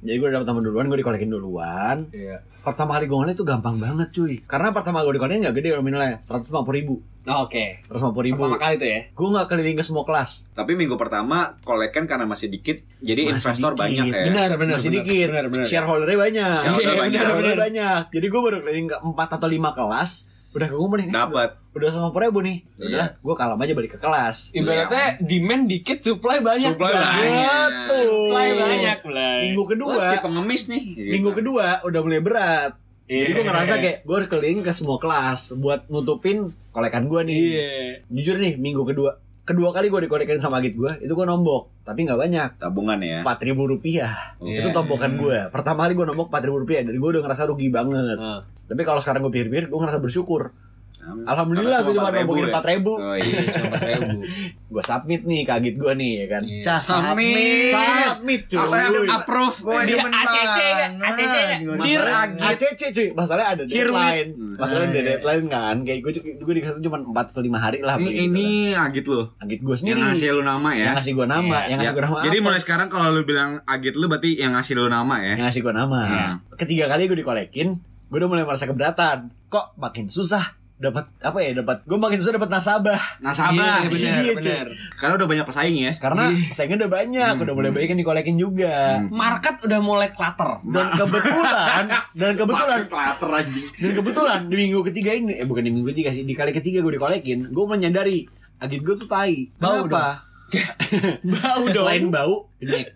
Jadi 0.04 0.16
gue 0.16 0.28
dapat 0.28 0.44
nama 0.44 0.60
duluan, 0.60 0.84
gue 0.84 1.00
dikolekin 1.00 1.26
duluan. 1.28 1.96
Iya. 2.10 2.44
Pertama 2.60 2.94
kali 2.94 3.04
gue 3.04 3.12
ngeliat 3.14 3.34
itu 3.34 3.42
gampang 3.42 3.76
banget 3.76 4.08
cuy. 4.10 4.36
Karena 4.42 4.68
pertama 4.70 5.00
gue 5.00 5.12
dikolekin 5.12 5.40
nggak 5.42 5.54
gede 5.54 5.68
nominalnya, 5.72 6.20
seratus 6.20 6.48
lima 6.48 6.60
puluh 6.60 6.76
ribu. 6.76 6.94
oke 7.24 7.64
Seratus 7.82 8.02
lima 8.02 8.12
puluh 8.12 8.26
ribu. 8.26 8.36
pertama 8.38 8.58
kali 8.58 8.74
tuh 8.74 8.84
ya 8.86 9.00
Gue 9.10 9.28
nggak 9.30 9.46
keliling 9.46 9.76
ke 9.76 9.82
semua 9.82 10.04
kelas. 10.04 10.30
Tapi 10.50 10.72
minggu 10.74 10.94
pertama 10.94 11.36
kolekan 11.60 12.04
karena 12.04 12.24
masih 12.24 12.48
dikit, 12.48 12.84
jadi 12.98 13.20
Masih 13.26 13.32
investor 13.34 13.72
dikit. 13.72 13.80
banyak 13.80 14.06
ya. 14.06 14.24
benar 14.24 14.48
benar 14.54 14.74
Masih 14.76 14.90
benar. 14.90 15.00
dikit. 15.02 15.26
benar 15.26 15.46
benar 15.48 15.66
Shareholdernya 15.66 16.18
banyak. 16.20 16.58
Shareholder 16.58 16.84
Iya, 16.84 16.92
banyak. 16.94 17.00
benar, 17.06 17.16
Shareholdernya 17.18 17.48
benar. 17.50 17.64
banyak. 17.64 18.00
Jadi 18.12 18.26
gue 18.28 18.40
baru 18.42 18.56
keliling 18.60 18.86
ke 18.86 18.96
empat 19.02 19.28
atau 19.34 19.48
lima 19.48 19.70
kelas. 19.72 20.10
Udah 20.54 20.66
ke 20.66 20.74
gue 20.74 20.88
nih. 20.96 21.08
Dapat. 21.10 21.50
Udah 21.74 21.88
sama 21.90 22.14
ribu 22.14 22.38
nih. 22.40 22.62
Iya. 22.76 22.86
Udah, 22.86 23.08
gue 23.18 23.34
kalam 23.34 23.58
aja 23.58 23.72
balik 23.72 23.92
ke 23.92 23.98
kelas. 23.98 24.54
ibaratnya 24.54 25.18
demand 25.20 25.66
dikit 25.66 25.98
supply 25.98 26.38
banyak 26.38 26.70
Supply 26.72 26.92
Bang. 26.92 27.02
banyak. 27.12 27.70
Betul. 27.82 28.06
supply 28.30 28.48
banyak 28.54 28.98
Blay. 29.02 29.38
Minggu 29.44 29.62
kedua, 29.66 29.92
Wah, 29.92 30.08
si 30.08 30.16
pengemis 30.16 30.62
nih. 30.68 30.84
minggu 31.10 31.30
kedua 31.32 31.66
udah 31.82 32.00
mulai 32.00 32.20
berat. 32.20 32.72
Jadi 33.04 33.30
gue 33.30 33.36
Iya. 33.36 33.50
ngerasa 33.50 33.74
kayak 33.76 33.96
gue 34.00 34.14
harus 34.14 34.28
keliling 34.28 34.62
ke 34.62 34.72
semua 34.72 34.96
kelas 34.96 35.52
buat 35.54 35.84
nutupin 35.88 36.38
kolekan 36.70 37.04
gue 37.04 37.20
nih. 37.22 37.36
iya 37.36 37.70
Jujur 38.08 38.38
nih 38.38 38.54
minggu 38.54 38.80
kedua, 38.82 39.18
kedua 39.44 39.70
kali 39.76 39.92
gue 39.92 40.08
dikolekin 40.08 40.40
sama 40.40 40.64
git 40.64 40.74
gue, 40.74 40.88
itu 41.04 41.12
gue 41.12 41.26
nombok, 41.28 41.84
tapi 41.84 42.08
nggak 42.08 42.16
banyak, 42.16 42.48
tabungan 42.56 42.98
ya. 43.04 43.20
empat 43.20 43.38
ribu 43.44 43.68
rupiah. 43.68 44.36
Oh. 44.40 44.48
Itu 44.48 44.72
tombokan 44.72 45.20
gue. 45.20 45.52
Pertama 45.52 45.84
kali 45.84 45.92
gue 45.92 46.06
nombok 46.08 46.32
empat 46.32 46.42
ribu 46.48 46.64
rupiah, 46.64 46.80
dan 46.80 46.96
gue 46.96 47.08
udah 47.12 47.22
ngerasa 47.22 47.44
rugi 47.52 47.68
banget. 47.68 48.16
Ah. 48.16 48.40
Tapi 48.42 48.82
kalau 48.82 49.04
sekarang 49.04 49.20
gue 49.28 49.32
pikir-pikir, 49.36 49.68
gue 49.68 49.78
ngerasa 49.78 50.00
bersyukur. 50.00 50.56
Alhamdulillah 51.04 51.78
gue 51.80 51.92
cuma 51.92 52.08
4.000 52.08 52.16
nombokin 52.16 52.40
ya? 52.40 52.50
empat 52.50 52.64
ribu. 52.66 52.92
Oh 52.94 53.14
iya. 53.14 53.40
cuma 53.54 53.76
ribu 53.78 54.10
Gue 54.74 54.82
submit 54.82 55.22
nih 55.22 55.40
ke 55.42 55.54
git 55.60 55.76
gue 55.76 55.92
nih, 55.94 56.12
ya 56.16 56.26
kan. 56.28 56.42
Cah 56.60 56.80
Submit. 56.80 57.70
Submit 57.70 58.42
cuy. 58.46 58.58
Apa 58.58 58.74
yang 58.80 58.92
approve? 59.08 59.56
Gue 59.60 59.74
Dia 59.80 59.94
demen 59.94 60.12
ACC. 60.12 60.58
ACC 60.98 61.36
Masalahnya- 61.64 62.42
ACC 62.44 62.80
cuy, 62.90 63.08
masalahnya 63.12 63.48
ada 63.48 63.62
deadline. 63.64 64.28
Hmm. 64.32 64.54
Masalahnya 64.56 64.82
ada 64.82 64.90
Ah, 64.90 64.98
iya. 64.98 65.10
deadline 65.12 65.46
kan. 65.46 65.76
Kayak 65.84 65.98
gue 66.00 66.10
gue 66.36 66.54
dikasih 66.54 66.82
cuma 66.82 66.98
4 66.98 67.30
atau 67.30 67.40
5 67.40 67.58
hari 67.60 67.78
lah. 67.80 67.94
Ini, 67.96 68.10
ini 68.24 68.48
lah. 68.70 68.88
agit 68.88 69.04
lu. 69.04 69.22
Agit 69.36 69.60
gue 69.60 69.76
sendiri. 69.76 69.96
Yang 69.96 70.08
ngasih 70.10 70.28
lu 70.32 70.42
nama 70.42 70.68
ya. 70.70 70.78
Yang 70.80 70.94
ngasih 70.96 71.12
gue 71.12 71.26
nama, 71.28 71.44
Iya. 71.44 71.62
yang 71.62 71.78
ngasih 71.78 71.84
Ya, 71.84 71.92
gue 71.92 72.02
nama. 72.02 72.16
Jadi 72.20 72.36
mulai 72.40 72.58
sekarang 72.58 72.88
kalau 72.88 73.08
lu 73.10 73.22
bilang 73.22 73.50
agit 73.64 73.94
lu 73.94 74.06
berarti 74.06 74.30
yang 74.34 74.52
ngasih 74.52 74.74
lu 74.74 74.88
nama 74.88 75.14
ya. 75.16 75.34
yang 75.34 75.46
ngasih 75.46 75.60
gue 75.60 75.70
nama. 75.72 76.00
Iya. 76.04 76.26
Ketiga 76.56 76.84
kali 76.88 77.06
gue 77.06 77.14
dikolekin, 77.16 77.68
gue 77.78 78.16
udah 78.16 78.26
mulai 78.26 78.42
merasa 78.42 78.64
keberatan. 78.64 79.30
Kok 79.46 79.76
makin 79.76 80.08
susah 80.08 80.58
dapat 80.74 81.06
apa 81.18 81.38
ya 81.38 81.54
dapat 81.54 81.82
gue 81.82 81.94
makin 81.94 82.18
susah 82.18 82.34
dapat 82.34 82.50
nasabah 82.50 83.00
Nasabah. 83.20 83.54
Iya, 83.80 83.88
benar, 83.88 84.20
Iya, 84.20 84.32
benar. 84.34 84.66
Karena 84.92 85.14
udah 85.14 85.28
banyak 85.28 85.46
pesaing 85.46 85.76
ya. 85.78 85.92
karena 85.96 86.24
saingnya 86.50 86.76
udah 86.76 86.90
banyak 86.92 87.30
Hmm. 87.30 87.42
udah 87.42 87.54
mulai 87.54 87.70
banyak 87.70 87.88
yang 87.88 88.00
dikolekin 88.00 88.36
juga 88.36 88.74
Hmm. 88.98 89.08
Market 89.08 89.54
udah 89.62 89.80
mulai 89.80 90.08
clutter. 90.08 90.50
dan 90.66 90.86
kebetulan 90.94 91.84
dan 92.12 92.32
kebetulan 92.34 92.80
klater 92.84 93.30
anjing. 93.30 93.66
dan 93.72 93.90
kebetulan 93.92 94.40
di 94.44 94.56
minggu 94.58 94.80
ketiga 94.84 95.10
ini 95.12 95.32
eh 95.36 95.46
bukan 95.46 95.62
di 95.62 95.70
minggu 95.70 95.88
ketiga 95.90 96.10
sih 96.10 96.22
di 96.22 96.34
kali 96.34 96.50
ketiga 96.50 96.78
gue 96.80 96.92
dikolekin 96.92 97.48
gue 97.48 97.64
menyadari 97.64 98.26
agit 98.56 98.80
gue 98.80 98.94
tuh 98.96 99.06
tai 99.06 99.54
Bau 99.54 99.84
Kenapa? 99.84 100.26
Bau 101.34 101.62
dong. 101.64 101.74
selain 101.74 102.06
bau 102.06 102.46
penyek 102.56 102.86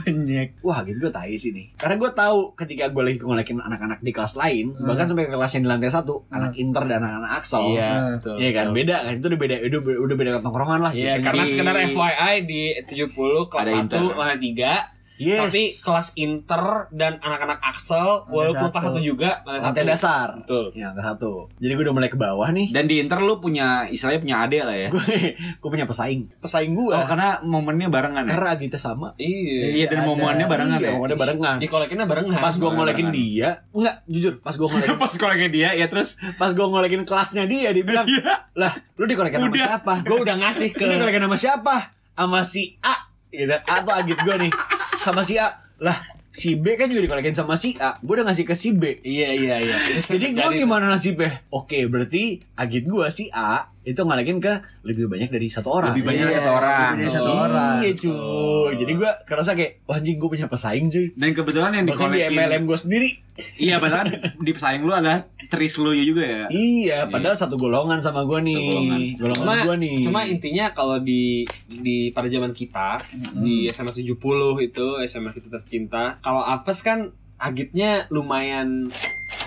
Banyak. 0.00 0.48
wah 0.64 0.80
agit 0.80 0.96
gue 0.96 1.10
tai 1.10 1.34
sih 1.34 1.50
nih 1.50 1.74
karena 1.74 1.94
gue 1.96 2.10
tahu 2.10 2.38
ketika 2.54 2.88
gue 2.88 3.02
lagi 3.02 3.18
ngolekin 3.18 3.58
anak-anak 3.58 4.00
di 4.00 4.10
kelas 4.10 4.34
lain 4.34 4.72
bahkan 4.76 5.04
sampai 5.04 5.26
ke 5.26 5.32
kelas 5.32 5.52
yang 5.52 5.62
di 5.62 5.70
lantai 5.70 5.88
satu 5.88 6.24
anak 6.28 6.56
inter 6.56 6.84
dan 6.86 7.00
anak-anak 7.00 7.32
aksel 7.36 7.64
Iya, 7.70 7.88
Nah, 7.90 8.08
betul. 8.16 8.34
Iya 8.36 8.50
kan 8.50 8.66
betul. 8.66 8.76
beda 8.78 8.96
kan 8.98 9.12
itu 9.12 9.26
udah 9.26 9.40
beda 9.40 9.56
udah, 9.60 9.80
udah 10.00 10.16
beda 10.16 10.30
tongkrongan 10.40 10.80
lah 10.80 10.92
Iya, 10.92 11.12
karena 11.20 11.42
sekedar 11.44 11.76
FYI 11.76 12.34
di 12.44 12.62
70 12.80 13.12
kelas 13.46 13.64
Ada 13.64 13.72
1 13.74 13.82
inter. 13.82 14.00
lantai 14.10 14.38
3 14.40 14.99
yes. 15.20 15.40
Tapi 15.44 15.62
kelas 15.78 16.08
inter 16.16 16.64
dan 16.90 17.12
anak-anak 17.18 17.60
Axel 17.60 18.00
Lantai 18.00 18.32
walaupun 18.32 18.56
satu. 18.62 18.72
kelas 18.72 18.84
satu 18.86 19.00
juga 19.00 19.30
lantai, 19.40 19.60
lantai 19.62 19.76
satu. 19.76 19.90
dasar 19.92 20.28
Betul. 20.38 20.64
ya 20.72 20.84
lantai 20.88 21.04
satu 21.06 21.32
jadi 21.54 21.72
gue 21.72 21.84
udah 21.84 21.94
mulai 21.94 22.08
ke 22.08 22.16
bawah 22.16 22.48
nih 22.48 22.66
Dan 22.70 22.84
di 22.84 22.96
Inter 22.98 23.18
lu 23.18 23.36
punya 23.36 23.66
istilahnya 23.84 24.18
punya 24.18 24.36
ade 24.40 24.58
lah 24.58 24.72
ya. 24.74 24.88
gue 24.88 25.04
gue 25.60 25.68
punya 25.68 25.84
pesaing 25.84 26.20
pesaing 26.38 26.72
gue 26.72 26.88
Oh, 26.90 27.04
karena 27.04 27.28
momennya 27.40 27.86
barengan 27.86 28.24
ya. 28.24 28.30
karena 28.30 28.48
agitnya 28.50 28.80
sama 28.80 29.12
Iya. 29.14 29.62
Iya, 29.70 29.86
dan 29.86 30.00
momennya 30.04 30.46
barengan 30.46 30.78
iya, 30.78 30.88
ya. 30.88 30.92
momennya 30.94 31.18
barengan 31.18 31.56
Di 31.56 31.68
kolekinnya 31.68 32.04
barengan. 32.04 32.40
pas 32.40 32.54
gue 32.54 32.70
ngolekin 32.70 33.08
dia 33.10 33.50
enggak 33.70 33.96
jujur 34.06 34.32
pas 34.40 34.52
gue 34.52 34.64
ngolekin 34.64 34.96
Pas 35.02 35.12
kolegnya 35.12 35.48
dia 35.48 35.68
ya 35.72 35.86
terus 35.86 36.08
pas 36.34 36.48
gue 36.48 36.62
ngolekin 36.62 37.04
kelasnya 37.04 37.44
dia 37.44 37.68
dia 37.70 37.82
bilang 37.82 38.08
lah 38.52 38.72
lu 38.94 39.04
dikolekin 39.04 39.36
sama 39.36 39.48
Udah. 39.48 39.66
siapa 39.68 39.94
gue 40.02 40.18
udah 40.18 40.36
ngasih 40.38 40.68
ke 40.70 40.80
lu 40.80 40.92
dikolekin 40.94 41.22
sama 41.22 41.36
siapa 41.36 41.76
sama 42.12 42.40
si 42.42 42.78
A 42.80 42.94
gitu 43.28 43.52
A 43.52 43.74
tuh 43.80 43.92
agit 43.92 44.18
gue 44.18 44.34
nih 44.38 44.52
sama 45.00 45.24
si 45.24 45.40
A. 45.40 45.64
Lah 45.80 45.96
si 46.30 46.54
B 46.60 46.76
kan 46.76 46.92
juga 46.92 47.08
dikolekin 47.08 47.32
sama 47.32 47.56
si 47.56 47.74
A. 47.80 47.96
Gue 48.04 48.20
udah 48.20 48.28
ngasih 48.28 48.44
ke 48.44 48.52
si 48.52 48.76
B. 48.76 49.00
Iya 49.00 49.32
iya 49.32 49.54
iya. 49.64 49.76
Jadi 49.96 50.36
gue 50.36 50.50
gimana 50.60 50.92
nasibnya? 50.92 51.40
Oke, 51.48 51.88
berarti 51.88 52.44
agit 52.54 52.84
gue 52.84 53.06
si 53.08 53.32
A 53.32 53.69
itu 53.82 53.96
ngalahin 53.96 54.36
ke 54.38 54.52
lebih 54.82 55.08
banyak 55.08 55.28
dari 55.28 55.48
satu 55.48 55.72
orang. 55.72 55.96
Lebih 55.96 56.04
banyak 56.06 56.20
Iya, 56.22 56.36
satu 56.36 56.50
orang. 56.52 56.76
lebih 56.86 57.00
dari 57.00 57.10
satu 57.10 57.30
Oh. 57.30 57.40
orang. 57.42 57.76
Iya 57.76 57.92
cuy. 57.94 58.72
Jadi 58.76 58.92
gue 58.94 59.10
kerasa 59.24 59.50
kayak 59.52 59.72
wah 59.82 59.96
anjing 59.96 60.16
gue 60.16 60.28
punya 60.28 60.46
pesaing 60.46 60.86
cuy. 60.86 61.06
dan 61.12 61.28
kebetulan 61.32 61.70
yang 61.72 61.84
Bahkan 61.86 62.08
di 62.10 62.20
MLM 62.26 62.62
gue 62.62 62.78
sendiri. 62.78 63.08
Iya, 63.56 63.76
padahal 63.76 64.06
di 64.36 64.50
pesaing 64.50 64.82
lu 64.82 64.92
ada 64.92 65.14
tris 65.46 65.74
lu 65.74 65.90
juga 65.92 66.22
ya. 66.22 66.44
Iya, 66.46 66.98
padahal 67.06 67.32
satu 67.34 67.56
golongan 67.56 67.98
sama 67.98 68.22
gue 68.22 68.40
nih. 68.42 68.60
Satu 68.60 68.68
golongan. 68.70 69.00
Golongan 69.16 69.40
Cuma, 69.40 69.54
gue 69.64 69.76
nih. 69.78 69.96
cuma 70.02 70.20
intinya 70.24 70.66
kalau 70.70 70.96
di 70.98 71.48
di 71.74 71.96
pada 72.10 72.26
zaman 72.26 72.52
kita 72.52 73.00
di 73.34 73.64
SMA 73.66 73.90
70 73.90 74.12
itu 74.60 74.86
SMA 75.02 75.30
kita 75.30 75.48
tercinta 75.50 76.20
kalau 76.20 76.42
apes 76.42 76.80
kan 76.80 77.08
agitnya 77.36 78.04
lumayan 78.10 78.92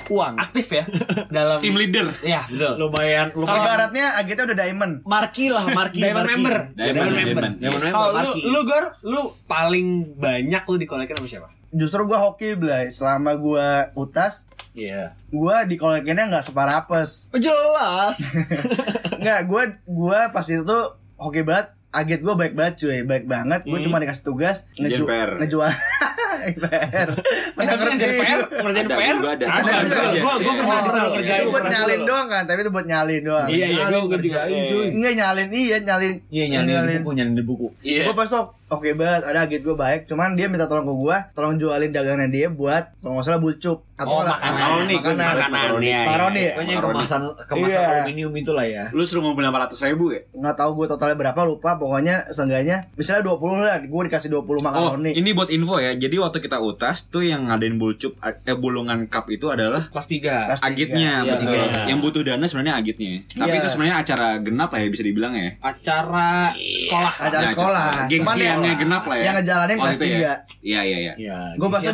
uang. 0.08 0.34
aktif 0.36 0.68
ya 0.70 0.84
dalam 1.36 1.58
Tim 1.58 1.74
leader. 1.74 2.12
ya 2.20 2.44
betul 2.46 2.74
Lumayan, 2.82 3.28
lumayan. 3.32 3.60
Ibaratnya 3.60 4.06
agitnya 4.16 4.44
udah 4.46 4.58
diamond. 4.58 4.94
Marki 5.04 5.46
lah, 5.48 5.64
marki. 5.68 6.00
Diamond 6.00 6.24
marki. 6.24 6.34
member. 6.36 6.56
Diamond 6.72 6.94
Diamond 6.94 7.14
member. 7.14 7.24
member. 7.42 7.44
Diamond 7.58 7.82
member, 7.82 7.94
Kalau 7.94 8.10
lu, 8.14 8.32
lu 8.44 8.60
Gor, 8.64 8.86
lu 9.04 9.22
paling 9.46 9.88
banyak 10.16 10.62
lu 10.64 10.76
dikolekin 10.78 11.16
sama 11.16 11.30
siapa? 11.30 11.50
justru 11.70 12.06
gue 12.06 12.14
hoki 12.16 12.54
Blay 12.54 12.88
selama 12.88 13.34
gue 13.34 13.68
utas 13.96 14.46
Iya. 14.72 15.18
gue 15.26 15.56
di 15.66 15.76
kolekinnya 15.76 16.30
nggak 16.30 16.46
separah 16.46 16.86
apes 16.86 17.30
Oh, 17.30 17.38
jelas. 17.38 18.22
nggak 19.22 19.40
gue 19.44 19.64
gue 19.84 20.20
pas 20.30 20.46
itu 20.46 20.78
hoki 21.16 21.42
banget 21.42 21.74
Agit 21.90 22.22
gue 22.22 22.34
baik 22.34 22.54
banget 22.54 22.74
cuy, 22.80 23.02
baik 23.02 23.26
banget. 23.26 23.62
Gue 23.64 23.78
Hmm. 23.78 23.86
cuma 23.86 23.98
dikasih 23.98 24.22
tugas 24.24 24.66
ngeju 24.76 25.06
ngejual 25.38 25.70
PR. 26.54 27.10
Ngerti? 27.58 27.80
ngerjain 27.94 28.16
PR, 28.20 28.40
ngerjain 28.64 28.86
Ada, 28.86 28.96
PR. 28.98 29.16
juga 29.16 29.32
ada. 29.34 29.46
Ada, 29.46 29.54
Ada, 29.54 29.72
ada. 29.74 29.96
ada. 29.96 30.20
Gua 30.20 30.34
gua 30.38 30.54
pernah 30.60 30.80
disuruh 30.84 31.04
itu 31.04 31.16
kerjain. 31.18 31.46
buat 31.48 31.66
nyalin 31.66 32.02
doang 32.04 32.28
kan, 32.28 32.44
tapi 32.44 32.60
itu 32.62 32.72
buat 32.72 32.86
nyalin 32.86 33.22
doang. 33.24 33.48
Iya, 33.48 33.66
iya, 33.70 33.84
gua 33.88 34.00
gua 34.06 34.18
juga. 34.20 34.40
Ngerjain, 34.44 34.62
cuy. 34.68 34.88
Enggak 34.94 35.14
nyalin, 35.16 35.48
iya 35.52 35.78
nyalin. 35.80 36.14
Iya, 36.28 36.46
nyalin 36.52 36.68
di 36.68 36.96
buku, 37.00 37.12
nyalin 37.16 37.34
di 37.34 37.44
buku. 37.44 37.68
Iya. 37.82 38.04
Gue 38.06 38.16
pas 38.16 38.28
tuh 38.28 38.46
oke 38.74 38.90
banget, 38.94 39.22
ada 39.24 39.40
agit 39.42 39.62
gue 39.62 39.76
baik. 39.76 40.06
Cuman 40.06 40.34
dia 40.34 40.46
minta 40.46 40.66
tolong 40.66 40.84
ke 40.84 40.96
gue, 40.96 41.18
tolong 41.32 41.56
jualin 41.56 41.90
dagangannya 41.90 42.28
dia 42.28 42.48
buat 42.48 42.98
kalau 42.98 43.16
nggak 43.16 43.26
salah 43.26 43.40
bucup 43.40 43.80
Oh, 43.96 44.20
nggak- 44.20 44.36
makanan. 44.36 44.52
makanan. 44.52 44.90
Makanan, 44.92 45.32
makanan. 45.48 45.80
iya, 45.80 45.88
iya. 45.88 46.00
Makaroni 46.04 46.42
ya? 46.42 46.52
Pokoknya 46.52 46.74
yang 46.74 46.84
kemasan 46.84 47.22
kemasan 47.46 47.72
Iya. 47.72 47.84
aluminium 47.94 48.34
itulah 48.36 48.66
ya. 48.66 48.84
Lu 48.90 49.02
suruh 49.02 49.22
ngumpulin 49.22 49.48
800 49.48 49.80
ribu 49.86 50.06
ya? 50.12 50.22
Nggak 50.34 50.56
tahu 50.58 50.70
gue 50.76 50.86
totalnya 50.88 51.16
berapa 51.16 51.42
lupa. 51.44 51.70
Pokoknya 51.78 52.16
seenggaknya 52.28 52.78
misalnya 52.94 53.24
20 53.24 53.64
lah, 53.64 53.80
gue 53.80 54.02
dikasih 54.04 54.28
20 54.30 54.60
Oh, 54.60 54.66
makaroni. 54.66 55.14
ini 55.14 55.30
buat 55.32 55.48
info 55.48 55.78
ya. 55.78 55.94
Jadi 55.94 56.16
waktu 56.18 56.38
kita 56.40 56.58
utas 56.60 57.06
tuh 57.06 57.24
yang 57.24 57.48
ngadain 57.48 57.78
bulcup 57.78 58.18
eh 58.20 58.52
bulungan 58.54 59.08
cup 59.08 59.30
itu 59.30 59.48
adalah 59.48 59.88
Kelas 59.88 60.08
3. 60.10 60.50
Kelas 60.50 60.60
tiga. 60.60 60.68
agitnya, 60.68 61.12
Iya, 61.22 61.32
betul. 61.32 61.54
iya. 61.54 61.84
Yang 61.86 62.00
butuh 62.02 62.22
dana 62.26 62.44
sebenarnya 62.44 62.76
agitnya. 62.76 63.14
Tapi 63.30 63.48
Iya. 63.48 63.62
itu 63.62 63.68
sebenarnya 63.70 63.96
acara 64.00 64.28
genap 64.38 64.70
lah 64.70 64.80
ya 64.80 64.90
bisa 64.90 65.04
dibilang 65.06 65.34
ya. 65.34 65.50
Acara 65.62 66.30
sekolah. 66.58 67.14
Acara 67.22 67.46
sekolah. 67.48 67.88
Gengsiannya 68.10 68.63
Cuman 68.64 68.72
yang- 68.72 68.82
genap 68.82 69.04
lah 69.04 69.16
ya. 69.16 69.24
Yang 69.24 69.36
ngejalanin 69.36 69.76
Waktu 69.76 69.84
kelas 69.84 69.98
itu 70.00 70.06
ya? 70.08 70.18
3 70.40 70.64
Iya 70.64 70.82
iya 70.82 70.98
iya. 70.98 71.14
Iya. 71.20 71.38
Gue 71.60 71.68
pas 71.68 71.82
di, 71.84 71.92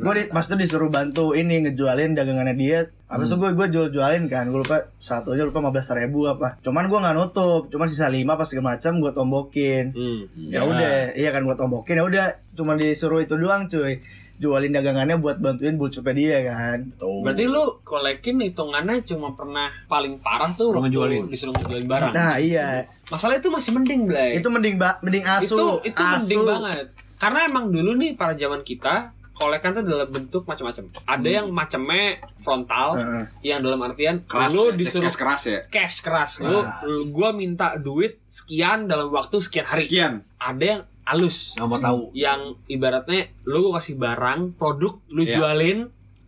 gue 0.00 0.14
di, 0.16 0.22
pas 0.26 0.46
disuruh 0.48 0.88
bantu 0.88 1.24
ini 1.32 1.54
ngejualin 1.62 2.16
dagangannya 2.16 2.56
dia. 2.56 2.78
Habis 3.06 3.26
itu 3.26 3.36
gue 3.36 3.50
gue 3.52 3.66
jual 3.68 3.86
jualin 3.90 4.24
kan. 4.26 4.48
Gue 4.48 4.62
lupa 4.62 4.88
satunya 4.96 5.44
lupa 5.44 5.60
15 5.60 6.00
ribu 6.00 6.24
apa. 6.24 6.56
Cuman 6.60 6.86
gue 6.86 6.96
nggak 6.96 7.14
nutup. 7.14 7.68
Cuman 7.68 7.86
sisa 7.86 8.08
5 8.08 8.24
pas 8.32 8.46
segala 8.46 8.74
macam 8.74 8.92
gue 8.96 9.12
tombokin. 9.12 9.84
Hmm. 9.92 10.22
Ya 10.48 10.64
udah, 10.64 11.12
iya 11.12 11.28
kan 11.28 11.42
gue 11.42 11.54
tombokin. 11.54 11.98
Ya 11.98 12.04
udah, 12.06 12.26
cuma 12.54 12.74
disuruh 12.74 13.20
itu 13.20 13.36
doang 13.36 13.66
cuy. 13.66 14.00
Jualin 14.40 14.72
dagangannya 14.72 15.20
buat 15.20 15.36
bantuin 15.36 15.76
bulcupnya 15.76 16.14
dia 16.16 16.38
kan. 16.48 16.78
Tuh. 16.96 17.20
Berarti 17.20 17.44
lu 17.44 17.60
kolekin 17.82 18.40
hitungannya 18.40 19.04
cuma 19.04 19.36
pernah 19.36 19.68
paling 19.84 20.16
parah 20.18 20.48
tuh 20.50 20.72
Suruh 20.72 20.80
waktu 20.80 20.88
ngejualin. 20.90 21.22
disuruh 21.28 21.52
ngejualin 21.54 21.84
barang. 21.86 22.12
Nah 22.12 22.36
iya, 22.36 22.88
Masalah 23.06 23.36
itu 23.36 23.48
masih 23.48 23.74
mending, 23.74 24.08
Blay. 24.08 24.40
itu 24.40 24.48
mending 24.48 24.74
ba 24.74 24.96
mending 25.00 25.22
asu. 25.22 25.54
itu 25.82 25.92
itu 25.92 26.00
asu. 26.00 26.16
mending 26.16 26.42
banget. 26.46 26.86
Karena 27.16 27.38
emang 27.44 27.68
dulu 27.68 27.92
nih 27.94 28.16
pada 28.16 28.32
zaman 28.32 28.62
kita 28.62 29.12
kolekan 29.30 29.72
tuh 29.72 29.80
dalam 29.82 30.04
bentuk 30.06 30.44
macam-macam. 30.44 30.84
Ada 31.06 31.28
yang 31.30 31.46
macamnya 31.48 32.04
frontal, 32.36 32.92
Heeh. 32.92 33.24
yang 33.42 33.60
dalam 33.60 33.80
artian 33.80 34.20
Keras. 34.24 34.52
lu 34.52 34.68
ya, 34.68 34.76
disuruh 34.76 35.04
cash 35.04 35.16
keras 35.16 35.42
ya. 35.42 35.60
cash 35.66 35.96
keras. 36.00 36.30
Lu, 36.40 36.60
Keras. 36.60 36.84
lu 36.84 36.96
gua 37.12 37.32
minta 37.32 37.76
duit 37.76 38.20
sekian 38.24 38.84
dalam 38.84 39.08
waktu 39.08 39.36
sekian 39.36 39.64
hari. 39.64 39.84
Sekian. 39.84 40.12
Ada 40.36 40.64
yang 40.64 40.80
halus. 41.10 41.52
nggak 41.52 41.66
mau 41.66 41.78
tahu. 41.78 42.02
Yang 42.12 42.40
ibaratnya 42.66 43.20
lu 43.42 43.70
kasih 43.70 43.94
barang, 43.96 44.54
produk, 44.54 44.94
lu 45.10 45.22
Iya. 45.22 45.34
jualin, 45.34 45.78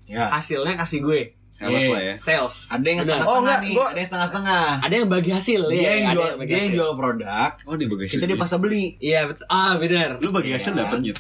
Ya. 0.05 0.29
hasilnya 0.29 0.75
kasih 0.75 1.01
gue. 1.01 1.23
Sales 1.49 1.79
Iya. 1.79 1.91
lah 1.91 2.01
ya. 2.03 2.15
Sales. 2.17 2.57
Ada 2.67 2.81
yang 2.83 2.99
setengah 2.99 3.13
Oh, 3.21 3.29
setengah 3.29 3.41
enggak, 3.45 3.59
nih. 3.61 3.73
gua- 3.73 3.85
Ada 3.85 3.99
yang 3.99 4.09
setengah 4.09 4.29
setengah. 4.29 4.65
Ada 4.81 4.95
yang 4.95 5.07
bagi 5.07 5.31
hasil. 5.31 5.61
Dia 5.63 5.77
ya, 5.77 5.91
yang 5.93 6.01
ada 6.03 6.15
jual 6.15 6.31
bagi 6.33 6.41
dia 6.43 6.53
yang 6.53 6.65
hasil. 6.65 6.75
jual 6.75 6.93
produk. 6.95 7.51
Oh 7.63 7.77
di 7.77 7.85
bagi 7.87 8.05
Kita 8.09 8.25
dipaksa 8.27 8.57
beli. 8.57 8.85
Iya 8.99 9.21
betul. 9.27 9.45
Ah 9.47 9.73
benar. 9.77 10.11
Lu 10.19 10.29
bagi 10.31 10.49
Iya 10.49 10.57
hasil 10.57 10.73
kan? 10.73 10.81
dapat 10.81 10.99
nyet. 11.03 11.19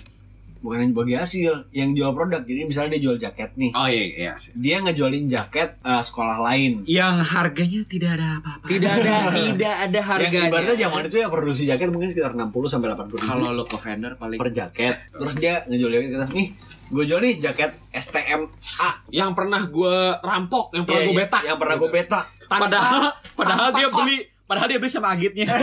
Bukan 0.62 0.78
yang 0.78 0.92
bagi 0.92 1.14
hasil, 1.14 1.52
yang 1.71 1.90
jual 1.90 2.11
produk. 2.12 2.38
Jadi 2.40 2.61
misalnya 2.62 2.95
dia 2.95 3.02
jual 3.02 3.16
jaket 3.19 3.50
nih. 3.54 3.71
Oh 3.73 3.85
iya 3.85 4.04
iya. 4.07 4.33
Dia 4.54 4.78
ngejualin 4.78 5.26
jaket 5.26 5.76
eh, 5.76 6.00
sekolah 6.00 6.38
lain. 6.40 6.87
Yang 6.87 7.14
harganya 7.28 7.81
tidak 7.85 8.11
ada 8.14 8.28
apa-apa. 8.38 8.64
Tidak 8.64 8.90
ada 8.92 9.14
tidak 9.49 9.75
ada 9.81 9.90
Yang 9.92 10.07
harganya. 10.09 10.49
ibaratnya 10.49 10.76
zaman 10.81 11.02
itu 11.04 11.16
yang 11.19 11.31
produksi 11.31 11.62
jaket 11.64 11.87
mungkin 11.88 12.09
sekitar 12.09 12.33
60 12.33 12.54
sampai 12.64 12.88
80 12.88 13.11
ribu 13.12 13.26
Kalau 13.26 13.50
lo 13.50 13.64
ke 13.64 13.76
vendor 13.76 14.12
paling 14.14 14.38
per 14.38 14.50
jaket. 14.50 14.95
Terus 15.11 15.35
dia 15.35 15.54
ngejual 15.64 15.90
jaket 15.92 16.09
kita 16.12 16.26
nih, 16.31 16.49
gue 16.88 17.04
jual 17.04 17.21
nih 17.21 17.35
jaket 17.40 17.71
STMA. 17.92 18.90
yang 19.11 19.33
pernah 19.33 19.62
gue 19.64 19.95
rampok, 20.19 20.73
yang 20.73 20.85
pernah 20.85 21.00
Iya, 21.00 21.07
gue 21.07 21.12
iya, 21.12 21.21
betak. 21.21 21.42
Yang 21.42 21.59
pernah 21.59 21.76
gue 21.76 21.90
betak. 21.90 22.25
Tanpa- 22.42 22.62
padahal 22.62 23.02
padahal 23.33 23.66
tanpa 23.66 23.78
dia 23.78 23.88
beli 23.90 24.16
padahal 24.52 24.68
dia 24.68 24.76
beli 24.76 24.92
sama 24.92 25.16
agitnya. 25.16 25.49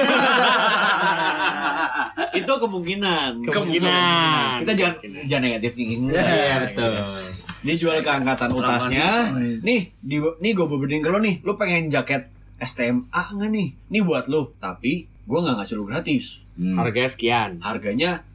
itu 2.41 2.49
kemungkinan. 2.49 3.45
Kemungkinan. 3.45 4.65
Kita 4.65 4.73
jangan 4.73 4.95
jangan 5.29 5.43
negatif 5.45 5.77
thinking. 5.77 6.09
Iya 6.09 6.57
betul. 6.65 6.97
Dia 7.61 7.75
jual 7.77 8.01
ke 8.01 8.09
angkatan 8.09 8.49
utasnya. 8.49 9.29
Nih, 9.61 9.93
di, 10.01 10.17
nih 10.17 10.51
gue 10.57 10.65
berbanding 10.65 11.05
ke 11.05 11.09
lo 11.13 11.21
nih. 11.21 11.37
Lu 11.45 11.53
pengen 11.53 11.93
jaket 11.93 12.33
STMA 12.57 13.37
nggak 13.37 13.49
nih? 13.53 13.67
Nih 13.93 14.01
buat 14.01 14.25
lo. 14.25 14.57
Tapi 14.57 15.05
gue 15.05 15.37
nggak 15.37 15.61
ngasih 15.61 15.77
lo 15.77 15.85
gratis. 15.85 16.49
Harganya 16.57 17.09
sekian. 17.13 17.61
Harganya 17.61 18.25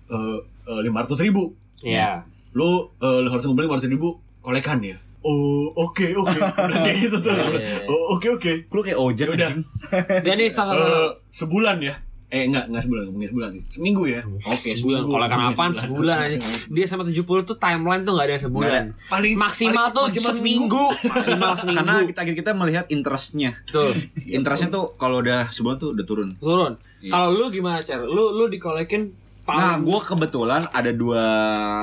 lima 0.62 1.02
ratus 1.02 1.18
ribu. 1.18 1.50
Iya. 1.82 2.30
Lu, 2.54 2.94
eh, 3.02 3.18
lu 3.18 3.26
harus 3.34 3.42
ngumpulin 3.42 3.66
lima 3.66 3.82
ratus 3.82 3.90
ribu. 3.90 4.22
Kolekan 4.38 4.78
ya. 4.86 5.02
Oh, 5.24 5.72
oke, 5.74 6.04
oke. 6.12 6.36
Udah 6.68 6.80
kayak 6.80 6.98
gitu 7.00 7.16
tuh. 7.18 7.32
Iya. 7.32 7.88
Oh, 7.88 8.14
oke, 8.14 8.28
oke. 8.30 8.68
Lu 8.68 8.80
kayak 8.80 8.98
ojer 8.98 9.28
Udah. 9.30 9.50
Jadi 10.28 10.44
salah 10.48 10.76
Eh, 10.76 11.08
sebulan 11.30 11.80
ya? 11.80 11.96
Eh, 12.28 12.44
enggak, 12.44 12.66
enggak 12.66 12.82
sebulan, 12.82 13.02
ngomongin 13.06 13.30
sebulan 13.30 13.48
sih. 13.48 13.62
Seminggu 13.70 14.02
ya? 14.04 14.20
Oke, 14.26 14.74
sebulan. 14.74 15.06
Kolekan 15.06 15.40
apaan 15.48 15.70
sebulan 15.70 16.16
aja. 16.18 16.36
Dia 16.66 16.84
sama 16.84 17.06
70 17.06 17.22
tuh 17.46 17.56
timeline 17.56 18.02
tuh 18.02 18.12
gak 18.12 18.26
ada 18.26 18.36
sebulan. 18.36 18.82
Paling 19.06 19.32
Maksimal 19.34 19.72
paling- 19.86 19.94
tuh 19.94 20.02
maksimal 20.10 20.32
seminggu. 20.34 20.84
Maksimal 21.04 21.52
seminggu. 21.62 21.78
Karena 21.78 21.94
kita 22.02 22.20
kita 22.26 22.50
melihat 22.52 22.84
interestnya. 22.88 23.54
Betul. 23.64 24.10
Interestnya 24.18 24.68
tuh 24.68 24.92
kalau 24.94 25.22
udah 25.22 25.46
sebulan 25.48 25.76
tuh 25.78 25.94
udah 25.94 26.04
turun. 26.04 26.28
Turun. 26.34 26.72
Iya. 27.00 27.12
Kalau 27.12 27.28
lu 27.30 27.48
gimana, 27.48 27.78
Cer? 27.80 28.02
Lu 28.02 28.34
lu 28.34 28.50
dikolekin 28.50 29.14
Nah, 29.44 29.76
gue 29.76 30.00
kebetulan 30.00 30.64
ada 30.72 30.90
dua 30.92 31.24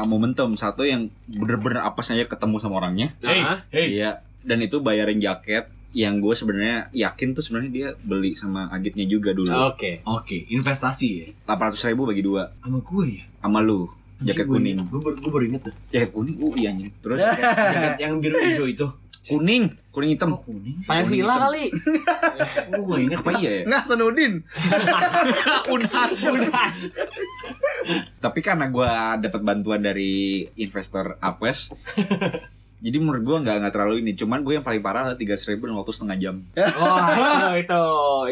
momentum. 0.09 0.57
Satu 0.57 0.81
yang 0.81 1.13
bener-bener 1.29 1.85
apa 1.85 2.01
saja 2.01 2.25
ketemu 2.25 2.57
sama 2.57 2.81
orangnya. 2.81 3.13
Hey, 3.21 3.41
hey. 3.69 3.87
Iya. 4.01 4.11
Dan 4.41 4.65
itu 4.65 4.81
bayarin 4.81 5.21
jaket 5.21 5.69
yang 5.91 6.23
gue 6.23 6.31
sebenarnya 6.31 6.87
yakin 6.95 7.35
tuh 7.35 7.43
sebenarnya 7.43 7.71
dia 7.71 7.87
beli 7.99 8.33
sama 8.33 8.71
agitnya 8.71 9.05
juga 9.05 9.35
dulu. 9.35 9.51
Oke. 9.51 10.01
Oke, 10.07 10.47
investasi 10.49 11.07
ya? 11.11 11.27
800 11.45 11.91
ribu 11.91 12.07
bagi 12.07 12.23
dua 12.23 12.47
Sama 12.63 12.79
gue 12.79 13.05
ya? 13.21 13.23
sama 13.43 13.59
lu. 13.59 13.91
Jaket 14.21 14.45
kuning. 14.45 14.77
Gue 14.87 15.01
baru, 15.01 15.15
gue 15.17 15.31
baru 15.33 15.45
inget 15.49 15.61
tuh. 15.69 15.75
Jaket 15.89 16.11
kuning, 16.13 16.37
uh 16.39 16.53
iya 16.55 16.69
anjing. 16.71 16.93
Terus 17.01 17.19
Jaket 17.21 17.97
yang 17.99 18.13
biru 18.21 18.37
hijau 18.37 18.65
itu. 18.69 18.87
Kuning, 19.31 19.63
kuning 19.89 20.11
hitam. 20.11 20.35
Oh, 20.35 20.41
kuning. 20.41 20.83
Pakai 20.83 21.03
sila 21.03 21.33
kali. 21.39 21.71
Gue 22.69 22.83
gak 22.85 23.01
inget. 23.01 23.17
Apa 23.17 23.31
iya 23.37 23.51
ya? 23.51 23.63
Nggak 23.65 23.83
senudin. 23.83 24.33
Unas. 25.73 26.11
Unas. 26.21 26.77
Tapi 28.17 28.39
karena 28.39 28.67
gue 28.67 28.91
dapat 29.21 29.41
bantuan 29.41 29.79
dari 29.79 30.11
investor 30.55 31.17
Apes, 31.17 31.73
jadi 32.77 32.97
menurut 32.97 33.21
gue 33.21 33.37
nggak 33.41 33.55
nggak 33.61 33.73
terlalu 33.73 33.95
ini. 34.01 34.11
Cuman 34.13 34.41
gue 34.41 34.53
yang 34.55 34.65
paling 34.65 34.81
parah 34.81 35.07
adalah 35.07 35.17
tiga 35.17 35.33
ribu 35.35 35.65
dalam 35.65 35.79
waktu 35.79 35.93
setengah 35.93 36.17
jam. 36.17 36.35
Wah, 36.53 37.07
itu 37.55 37.65
itu 37.65 37.83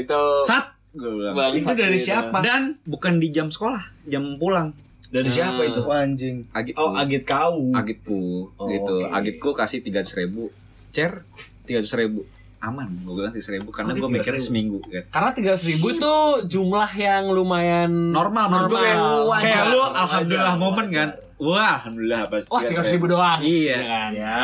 itu. 0.06 0.22
Sat, 0.46 0.66
gue 0.92 1.10
bilang. 1.10 1.34
Bang, 1.34 1.52
Itu 1.52 1.74
dari 1.74 1.98
satu 1.98 2.08
siapa? 2.30 2.38
Dan 2.42 2.62
bukan 2.84 3.18
di 3.18 3.30
jam 3.30 3.48
sekolah, 3.48 3.82
jam 4.06 4.38
pulang. 4.38 4.74
Dari 5.10 5.26
siapa 5.26 5.66
itu? 5.66 5.82
Wah, 5.82 6.06
anjing. 6.06 6.46
Agitku, 6.54 6.78
Oh, 6.78 6.94
agit 6.94 7.26
kau. 7.26 7.74
agitku, 7.74 8.54
Oh, 8.54 8.70
gitu. 8.70 8.96
oke. 9.02 9.10
Agitku 9.10 9.50
kasih 9.58 9.82
tiga 9.82 10.06
ribu, 10.06 10.54
cer 10.90 11.24
tiga 11.64 11.80
ribu, 11.96 12.26
aman. 12.60 12.90
Gue 13.02 13.14
bilang 13.16 13.30
tiga 13.30 13.52
ribu 13.52 13.70
karena 13.70 13.92
Oh, 13.92 13.98
gue 14.00 14.10
mikir 14.12 14.34
300.000. 14.34 14.42
seminggu. 14.42 14.78
Kan. 14.82 15.04
Karena 15.08 15.30
tiga 15.32 15.54
ribu 15.56 15.88
tuh 15.96 16.22
jumlah 16.44 16.90
yang 16.94 17.24
lumayan 17.28 17.90
Normal, 18.10 18.46
menurut 18.48 18.70
gue 18.70 18.80
kayak, 18.80 18.98
Normal. 18.98 19.40
kayak 19.40 19.64
lu 19.66 19.78
wajar, 19.80 19.94
alhamdulillah 19.98 20.52
wajar. 20.52 20.64
momen 20.66 20.88
kan. 20.90 21.10
Wah, 21.40 21.72
alhamdulillah 21.78 22.22
pas. 22.28 22.44
Wah 22.48 22.62
tiga 22.62 22.82
ribu 22.84 23.06
doang. 23.08 23.40
Iya. 23.40 23.78
kan? 23.80 24.10
Ya. 24.12 24.42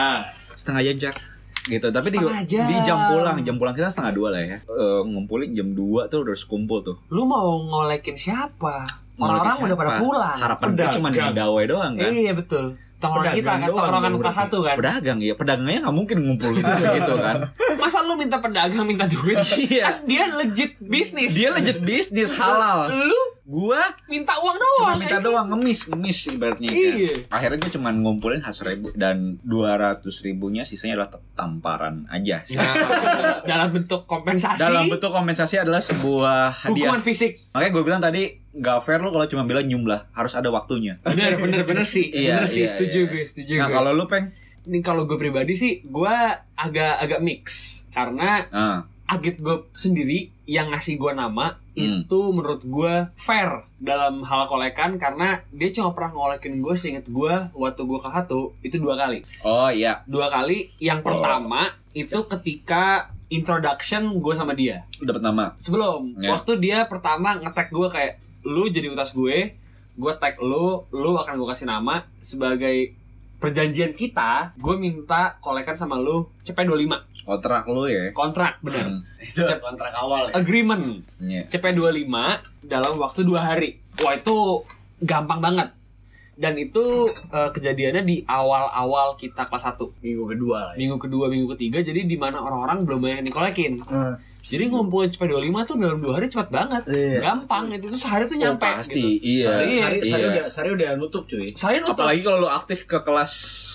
setengah 0.56 0.82
jam 0.86 0.98
cak 1.02 1.16
gitu 1.66 1.88
tapi 1.90 2.14
di, 2.14 2.20
jam. 2.46 2.64
di 2.64 2.76
jam 2.80 3.10
pulang 3.10 3.36
jam 3.42 3.58
pulang 3.58 3.74
kita 3.74 3.90
setengah 3.90 4.14
dua 4.14 4.30
lah 4.32 4.40
ya 4.40 4.58
Eh, 4.62 5.02
ngumpulin 5.04 5.50
jam 5.52 5.74
dua 5.74 6.06
tuh 6.08 6.22
udah 6.22 6.32
harus 6.32 6.46
kumpul 6.46 6.80
tuh 6.80 6.96
Lu 7.10 7.26
mau 7.26 7.58
ngolekin 7.60 8.14
siapa? 8.14 8.86
Orang-orang 9.18 9.66
udah 9.66 9.76
pada 9.76 9.92
pulang. 9.98 10.38
harapan 10.38 10.68
gue 10.72 10.88
cuma 10.94 11.08
di 11.10 11.20
doang 11.66 11.94
kan 11.98 12.08
Iya 12.08 12.32
betul. 12.32 12.78
Tongkrongan 13.06 13.34
kita 13.34 13.52
kan, 13.52 13.68
tongkrongan 13.70 14.14
kelas 14.18 14.36
satu 14.36 14.58
kan. 14.62 14.76
pedagang 14.76 15.18
ya 15.22 15.34
pedagangnya 15.34 15.80
nggak 15.86 15.96
mungkin 15.96 16.18
ngumpul 16.22 16.50
gitu 16.54 16.72
segitu 16.74 17.14
kan 17.16 17.38
Masa 17.82 18.02
lu 18.02 18.18
minta 18.18 18.42
pedagang 18.42 18.86
minta 18.88 19.06
duit? 19.06 19.38
Iya. 19.46 19.84
Kan 19.86 19.96
dia 20.10 20.26
legit 20.32 20.80
bisnis. 20.82 21.38
dia 21.38 21.54
legit 21.54 21.80
bisnis 21.86 22.34
halal 22.34 22.90
Lu 22.90 23.22
Gua 23.46 23.78
minta 24.10 24.34
uang 24.42 24.58
cuma 24.58 24.66
doang. 24.82 24.98
minta 24.98 25.22
kan? 25.22 25.22
doang 25.22 25.46
ngemis 25.54 25.86
ngemis 25.86 26.34
ibaratnya 26.34 26.66
kan. 26.66 26.98
Akhirnya 27.30 27.58
gue 27.62 27.72
cuma 27.78 27.94
ngumpulin 27.94 28.42
seratus 28.42 28.66
ribu 28.66 28.90
dan 28.98 29.38
dua 29.46 29.78
ratus 29.78 30.26
ribunya 30.26 30.66
sisanya 30.66 30.98
adalah 30.98 31.22
tamparan 31.38 32.10
aja 32.10 32.42
sih. 32.42 32.58
Nah, 32.58 32.74
dalam 33.54 33.70
bentuk 33.70 34.10
kompensasi. 34.10 34.58
dalam 34.58 34.90
bentuk 34.90 35.14
kompensasi 35.14 35.62
adalah 35.62 35.78
sebuah 35.78 36.58
hadiah 36.58 36.90
hukuman 36.90 37.06
fisik. 37.06 37.38
makanya 37.54 37.70
gue 37.70 37.84
bilang 37.86 38.02
tadi 38.02 38.24
nggak 38.56 38.80
fair 38.80 38.98
lo 38.98 39.10
kalau 39.10 39.26
cuma 39.26 39.44
bilang 39.44 39.64
jumlah 39.64 40.08
harus 40.10 40.32
ada 40.32 40.48
waktunya 40.48 40.96
Bener 41.04 41.36
bener 41.36 41.62
bener 41.62 41.84
sih. 41.84 42.08
Iya, 42.08 42.40
bener 42.40 42.48
sih. 42.48 42.62
iya, 42.62 42.68
setuju 42.68 43.00
iya. 43.02 43.10
gue. 43.10 43.24
Setuju 43.26 43.52
nah 43.56 43.68
gue. 43.68 43.76
kalau 43.76 43.92
lu 43.92 44.06
peng 44.06 44.32
Ini 44.64 44.82
kalau 44.82 45.04
gue 45.04 45.14
pribadi 45.14 45.54
sih, 45.54 45.84
gue 45.84 46.16
agak 46.56 46.94
agak 46.98 47.20
mix 47.20 47.44
karena 47.90 48.50
ah, 48.50 48.78
agit 49.06 49.38
gue 49.38 49.54
sendiri 49.72 50.34
yang 50.44 50.70
ngasih 50.70 50.96
gue 50.96 51.12
nama 51.12 51.60
Hmm. 51.76 52.02
itu 52.02 52.20
menurut 52.32 52.64
gue 52.64 52.94
fair 53.14 53.52
dalam 53.76 54.24
hal 54.24 54.48
kolekan 54.48 54.96
karena 54.96 55.44
dia 55.52 55.68
cuma 55.70 55.92
pernah 55.92 56.16
ngolekin 56.16 56.58
gue 56.58 56.72
seinget 56.72 57.04
gue 57.06 57.28
waktu 57.52 57.82
gue 57.84 58.00
ke 58.00 58.08
satu 58.08 58.56
itu 58.62 58.80
dua 58.80 58.96
kali 58.96 59.28
oh 59.42 59.68
iya 59.68 60.00
dua 60.06 60.32
kali 60.32 60.72
yang 60.80 61.04
pertama 61.04 61.68
itu 61.92 62.16
ketika 62.26 63.12
introduction 63.28 64.18
gue 64.18 64.34
sama 64.34 64.52
dia 64.52 64.88
dapat 64.98 65.20
nama 65.20 65.52
sebelum 65.56 66.16
Ya. 66.16 66.32
waktu 66.32 66.58
dia 66.58 66.78
pertama 66.86 67.36
nge-tag 67.38 67.68
gue 67.70 67.88
kayak 67.88 68.24
lu 68.46 68.70
jadi 68.70 68.88
utas 68.88 69.12
gue 69.12 69.58
gue 69.96 70.14
tag 70.16 70.36
lu 70.40 70.84
lu 70.90 71.12
akan 71.16 71.34
gue 71.36 71.48
kasih 71.48 71.66
nama. 71.66 72.06
Sebagai 72.18 72.94
perjanjian 73.36 73.92
kita 73.92 74.56
gue 74.56 74.76
minta 74.76 75.38
kolekan 75.38 75.74
sama 75.74 75.96
lu 75.96 76.24
CP25 76.42 76.94
kontrak 77.24 77.64
lu 77.66 77.84
ya? 77.86 78.10
Kontrak 78.12 78.62
bener. 78.62 78.86
Hmm, 78.86 79.02
Itu 79.24 79.44
kontrak 79.60 79.92
awal 79.92 80.30
ya. 80.30 80.34
agreement. 80.36 80.84
Iya. 81.18 81.42
CP25 81.48 82.14
dalam 82.64 82.96
waktu 82.96 83.20
dua 83.22 83.42
hari. 83.44 83.82
Wah 83.98 84.14
itu 84.14 84.62
gampang 85.00 85.40
banget. 85.40 85.70
Dan 86.36 86.54
itu 86.56 87.08
eh, 87.32 87.50
kejadiannya 87.50 88.04
di 88.04 88.20
awal-awal 88.22 89.16
kita 89.16 89.46
kelas 89.46 89.72
1 89.72 89.80
Minggu 90.02 90.28
kedua 90.28 90.58
lah 90.62 90.74
ya. 90.74 90.84
minggu 90.84 91.00
kedua 91.00 91.26
minggu 91.26 91.48
ketiga 91.56 91.80
jadi 91.80 92.04
di 92.04 92.20
mana 92.20 92.38
orang-orang 92.38 92.84
belum 92.84 93.00
banyak 93.00 93.18
yang 93.24 93.28
dikolekin. 93.28 93.74
Nah, 93.82 94.20
jadi 94.46 94.64
ngumpulin 94.68 95.10
CP25 95.10 95.58
tuh 95.66 95.76
dalam 95.76 95.98
dua 95.98 96.14
hari 96.16 96.28
cepat 96.28 96.48
banget 96.48 96.84
Iya. 96.86 97.18
gampang 97.20 97.70
itu 97.72 97.86
tuh 97.88 97.98
sehari 97.98 98.24
tuh 98.24 98.36
Oh, 98.36 98.42
nyampe 98.46 98.62
pasti 98.64 98.94
gitu. 98.94 99.10
iya 99.22 99.50
Sari, 99.50 99.66
Iya, 99.68 99.82
sari 99.82 99.98
iya. 99.98 100.28
udah, 100.28 100.46
sari 100.48 100.70
udah 100.72 100.90
nutup 100.96 101.24
cuy. 101.26 101.50
Sehari 101.50 101.78
tuh 101.80 101.92
apalagi 101.92 102.22
kalau 102.22 102.38
lu 102.40 102.50
aktif 102.50 102.86
ke 102.86 102.98
kelas 103.00 103.32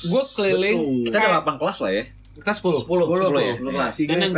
gue 0.07 0.23
keliling 0.35 0.79
Betul. 0.79 1.05
kita 1.05 1.17
ada 1.21 1.41
8 1.41 1.59
kelas 1.59 1.79
lah 1.81 1.93
ya 1.93 2.05
kita 2.31 2.51
10 2.53 2.81
10, 2.81 3.05
10, 3.05 3.27
10 3.27 3.41
ya? 3.41 3.55
10 3.59 3.71
kelas. 3.71 3.95
Dan 4.01 4.19
yang- 4.23 4.35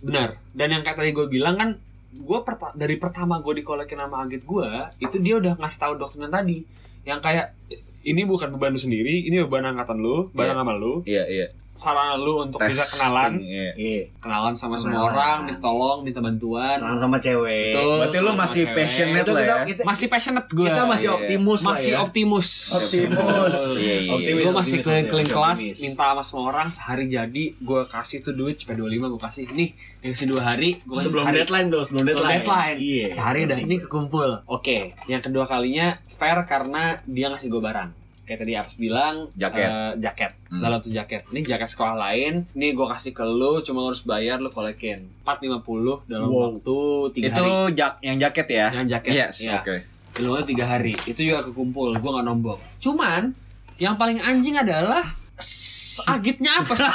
benar 0.00 0.28
dan 0.52 0.68
yang 0.68 0.82
kayak 0.82 0.96
tadi 0.96 1.10
gue 1.10 1.26
bilang 1.26 1.56
kan 1.56 1.70
gue 2.14 2.38
dari 2.74 2.94
pertama 2.94 3.40
gue 3.40 3.58
dikolekin 3.58 3.98
sama 3.98 4.22
agit 4.22 4.44
gue 4.44 4.68
itu 4.98 5.16
dia 5.18 5.34
udah 5.34 5.56
ngasih 5.56 5.78
tahu 5.80 5.92
doktrin 5.96 6.28
tadi 6.28 6.62
yang 7.02 7.18
kayak 7.18 7.56
ini 8.04 8.22
bukan 8.22 8.52
beban 8.52 8.70
lu 8.70 8.78
sendiri 8.78 9.24
ini 9.24 9.40
beban 9.42 9.64
angkatan 9.66 9.98
lu 9.98 10.28
bareng 10.30 10.54
Iya. 10.54 10.60
sama 10.60 10.72
lu 10.72 10.94
iya 11.04 11.24
iya 11.24 11.46
sarana 11.74 12.14
lu 12.14 12.38
untuk 12.40 12.62
bisa 12.62 12.86
kenalan 12.86 13.34
iya. 13.36 13.74
Iya. 13.74 14.02
kenalan 14.16 14.54
sama 14.54 14.74
semua 14.74 15.02
Kenalan. 15.02 15.10
orang 15.10 15.38
ditolong 15.48 15.98
minta 16.00 16.18
bantuan 16.18 16.78
Kenalan 16.78 17.00
sama 17.00 17.16
cewek. 17.18 17.74
Betul. 17.74 17.94
berarti 17.98 18.18
lu 18.20 18.30
masih 18.32 18.62
cewek. 18.62 18.76
passionate 18.76 19.20
Itu 19.20 19.32
lah 19.32 19.42
ya 19.42 19.56
kita, 19.66 19.82
masih 19.82 20.06
passionate 20.06 20.48
gue 20.48 20.64
kita 20.64 20.82
masih 20.84 21.06
Iya. 21.06 21.16
optimus 21.18 21.60
lah 21.60 21.68
masih 21.68 21.90
ya. 21.90 21.98
optimus 22.00 22.48
Optimus. 22.72 23.54
Iya, 23.74 23.94
iya, 23.98 24.12
Optimis, 24.12 24.40
gue 24.40 24.52
masih 24.54 24.76
keliling-keliling 24.80 25.26
kelas 25.28 25.58
optimis. 25.58 25.78
minta 25.82 26.04
sama 26.06 26.22
semua 26.22 26.44
orang 26.48 26.68
sehari 26.68 27.04
jadi 27.06 27.44
gue 27.52 27.80
kasih 27.84 28.18
tuh 28.20 28.32
duit 28.32 28.54
CP25 28.56 28.78
gue 29.04 29.20
kasih 29.20 29.44
nih 29.50 29.68
dikasih 30.00 30.26
dua 30.26 30.42
hari 30.44 30.78
gue 30.78 30.94
kasih 30.94 31.04
sebelum 31.04 31.24
sehari. 31.24 31.36
deadline 31.40 31.66
tuh, 31.68 31.82
sebelum 31.82 32.02
Sebelum 32.04 32.14
deadline. 32.14 32.40
deadline. 32.40 32.76
Iya. 32.78 33.06
Sehari 33.10 33.40
udah 33.42 33.58
ini 33.58 33.76
kekumpul. 33.80 34.30
Oke. 34.46 34.78
Yang 35.04 35.22
kedua 35.24 35.44
kalinya 35.44 35.86
fair 36.06 36.38
karena 36.44 36.82
dia 37.04 37.26
ngasih 37.26 37.48
gue 37.48 37.58
barang. 37.58 38.03
Kayak 38.24 38.38
tadi 38.40 38.52
Abs 38.54 38.74
bilang 38.74 39.28
Jaket. 39.34 39.68
eh, 39.68 39.92
jaket. 39.98 40.32
Hmm. 40.48 40.58
Dalam 40.58 40.78
tuh 40.78 40.88
jaket. 40.88 41.22
Ini 41.28 41.40
jaket 41.46 41.68
sekolah 41.68 41.92
lain. 41.94 42.48
Ini 42.50 42.66
gue 42.70 42.86
kasih 42.86 43.12
ke 43.12 43.20
lu 43.22 43.60
cuma 43.60 43.80
lu 43.80 43.88
harus 43.88 44.00
bayar 44.02 44.38
lu 44.38 44.48
kolekin. 44.48 45.04
450 45.22 45.60
dalam 46.04 46.26
Wow. 46.26 46.40
waktu 46.56 46.78
3 47.14 47.26
itu 47.26 47.44
hari. 47.44 47.74
jak 47.74 47.92
yang 48.00 48.16
jaket 48.18 48.46
ya 48.48 48.66
Yang 48.74 48.86
jaket. 48.90 49.12
yes 49.14 49.36
Iya. 49.42 49.58
oke 49.58 49.76
Dalam 50.14 50.28
waktu 50.32 50.46
3 50.50 50.64
hari. 50.64 50.94
Itu 51.02 51.20
juga 51.22 51.40
kekumpul. 51.42 51.92
Gue 51.94 52.10
nggak 52.10 52.24
nombok. 52.24 52.58
Cuman 52.78 53.36
yang 53.76 53.94
paling 53.94 54.16
anjing 54.18 54.54
adalah 54.54 55.04
agitnya 56.06 56.58
apa 56.58 56.72
sih? 56.72 56.84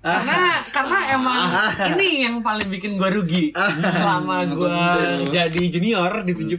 karena 0.00 0.38
karena 0.68 0.98
emang 1.10 1.42
ini 1.92 2.22
yang 2.22 2.38
paling 2.38 2.64
bikin 2.66 2.94
gue 2.94 3.10
rugi 3.10 3.44
selama 3.98 4.40
gue 4.46 4.78
jadi 5.28 5.62
junior 5.68 6.22
di 6.22 6.32
70 6.32 6.54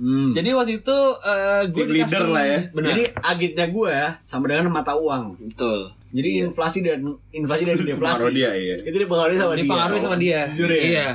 Hmm. 0.00 0.32
jadi 0.32 0.48
waktu 0.50 0.80
itu 0.80 0.98
eh, 1.20 1.62
gue 1.66 1.84
leader 1.86 2.24
lah 2.26 2.40
ya. 2.42 2.58
benar 2.70 2.88
Jadi 2.90 3.02
agitnya 3.14 3.66
gue 3.68 3.94
sama 4.22 4.44
dengan 4.46 4.72
mata 4.72 4.92
uang. 4.92 5.36
betul 5.44 5.92
Jadi 6.10 6.28
inflasi 6.42 6.80
dan 6.80 7.04
inflasi 7.28 7.62
dan 7.62 7.76
deflasi. 7.86 8.32
Dia 8.32 8.50
iya 8.50 8.76
Itu 8.80 8.96
dipengaruhi 8.96 9.36
sama 9.36 9.52
dia. 9.52 9.62
dipengaruhi 9.62 10.00
sama 10.00 10.16
dia 10.16 10.48
Jujur 10.48 10.70
ya. 10.70 10.80
iya 10.80 11.08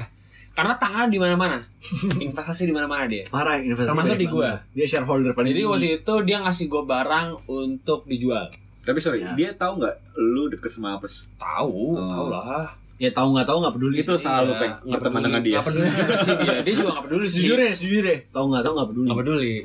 karena 0.51 0.77
tangan 0.77 1.09
di 1.09 1.17
mana-mana 1.17 1.59
investasi 2.21 2.63
di 2.63 2.71
mana-mana 2.71 3.03
dia 3.05 3.25
Parah 3.27 3.57
investasi. 3.57 3.91
Termasuk 3.91 4.15
di 4.15 4.27
gua. 4.27 4.55
banget. 4.55 4.61
Dia 4.71 4.85
shareholder 4.87 5.31
paling 5.33 5.49
jadi 5.49 5.61
waktu 5.65 5.87
itu 5.99 6.13
dia 6.21 6.37
ngasih 6.39 6.65
gue 6.65 6.83
barang 6.85 7.27
untuk 7.45 8.05
dijual 8.05 8.45
tapi 8.79 8.99
sorry 8.99 9.19
Ya. 9.19 9.33
dia 9.33 9.49
tahu 9.51 9.81
nggak 9.81 9.95
lu 10.15 10.45
deket 10.47 10.69
sama 10.69 10.93
apes 10.93 11.25
tahu 11.35 11.97
Oh. 11.97 12.05
tahu 12.05 12.25
lah 12.29 12.69
Ya 12.97 13.09
tahu 13.09 13.27
nggak 13.31 13.43
tahu 13.43 13.57
nggak 13.59 13.75
peduli. 13.75 13.95
itu 13.97 14.13
sih. 14.13 14.23
salah 14.23 14.41
lu 14.41 14.49
Iya, 14.49 14.57
peng 14.57 14.73
nggak 14.77 14.91
berteman 14.95 15.21
dengan 15.21 15.41
dia 15.41 15.53
nggak 15.53 15.65
peduli 15.65 15.89
juga 15.91 16.15
sih 16.17 16.33
dia 16.37 16.55
dia 16.61 16.73
juga 16.73 16.89
nggak 16.89 17.05
peduli 17.05 17.25
sih 17.27 17.41
Jujur 17.41 17.59
ya, 17.59 17.71
jujur 17.73 18.03
ya. 18.03 18.17
Tahu 18.29 18.45
nggak 18.47 18.63
tahu 18.63 18.73
nggak 18.73 18.89
peduli. 18.89 19.05
nggak 19.05 19.19
peduli 19.19 19.55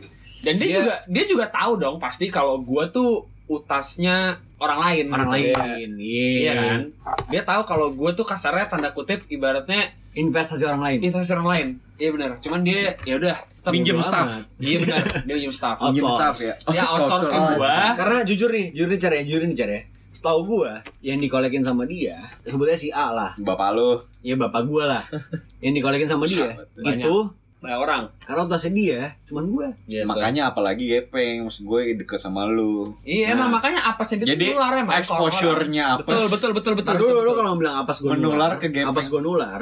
dan 0.40 0.54
dia, 0.56 0.64
Dia- 0.64 0.76
juga 0.76 0.94
dia 1.06 1.24
juga 1.26 1.44
tahu 1.48 1.72
dong 1.76 1.96
pasti 1.96 2.24
kalau 2.26 2.54
gue 2.58 2.84
tuh 2.88 3.10
utasnya 3.46 4.16
orang 4.56 4.78
lain 4.80 5.04
Orang 5.08 5.28
gitu. 5.32 5.52
lain. 5.58 5.90
Iya. 5.96 6.30
Iya 6.40 6.52
kan? 6.56 6.80
Dia 7.28 7.42
tahu 7.44 7.62
kalau 7.64 7.86
gue 7.90 8.10
tuh 8.12 8.24
kasarnya 8.24 8.66
tanda 8.66 8.90
kutip 8.90 9.26
ibaratnya 9.26 9.90
Investasi 10.10 10.64
orang 10.64 10.82
lain. 10.82 10.98
investasi 11.00 11.30
orang 11.32 11.48
lain. 11.48 11.66
Iya 11.94 12.10
benar. 12.10 12.30
Cuman 12.38 12.60
dia 12.60 12.98
ya 13.00 13.14
udah 13.16 13.36
Minjem 13.68 13.94
bodo 13.94 14.08
staff. 14.08 14.26
Iya 14.56 14.76
benar. 14.80 15.02
Dia 15.20 15.34
minjem 15.36 15.52
staff. 15.52 15.76
Outsource. 15.78 16.16
staff 16.16 16.36
ya 16.40 16.54
Dia 16.68 16.82
outsource 16.88 17.22
ke 17.22 17.32
outsource. 17.32 17.58
gua. 17.60 17.76
Karena 17.94 18.18
jujur 18.24 18.50
nih, 18.50 18.66
jujur 18.72 18.88
nih 18.88 18.98
cara 18.98 19.14
ya, 19.14 19.22
jujur 19.22 19.42
nih 19.44 19.54
cara 19.54 19.72
ya. 19.72 19.82
Setahu 20.10 20.40
gua 20.44 20.82
yang 21.00 21.16
dikolekin 21.16 21.62
sama 21.62 21.84
dia, 21.84 22.18
sebutnya 22.42 22.74
si 22.74 22.90
A 22.90 23.10
lah. 23.10 23.30
bapak 23.36 23.70
lu 23.72 24.02
Ya 24.20 24.34
bapak 24.34 24.62
gua 24.64 24.84
lah. 24.88 25.02
yang 25.64 25.72
dikolekin 25.72 26.06
sama 26.06 26.24
dia 26.24 26.50
Banyak. 26.74 27.00
itu 27.00 27.16
Banyak 27.56 27.78
orang. 27.78 28.02
karena 28.20 28.40
utasnya 28.42 28.72
dia 28.72 29.00
cuman 29.24 29.44
gua. 29.46 29.68
Gitu. 29.84 30.02
makanya 30.02 30.48
apalagi 30.48 30.84
gepeng 30.88 31.44
maksud 31.44 31.62
gue 31.62 31.80
deket 31.94 32.16
sama 32.16 32.42
lu 32.44 32.82
Iya 33.00 33.32
emang 33.32 33.48
makanya 33.50 33.84
apasnya 33.86 34.16
dia 34.18 34.32
jadi 34.32 34.50
nular 34.50 34.72
orang-orang. 34.74 34.98
exposure-nya 34.98 35.84
apa 35.90 36.00
Betul 36.02 36.24
betul 36.26 36.50
betul 36.52 36.72
betul. 36.74 36.94
Betul, 36.94 37.04
dulu 37.06 37.18
lu 37.18 37.22
betul. 37.22 37.36
kalau 37.38 37.52
bilang 37.54 37.76
apas 37.78 37.96
gua 37.98 38.10
Menular 38.10 38.36
nular, 38.48 38.52
ke 38.56 38.66
gepeng. 38.66 38.88
apas 38.88 39.06
gua 39.06 39.20
nular, 39.20 39.60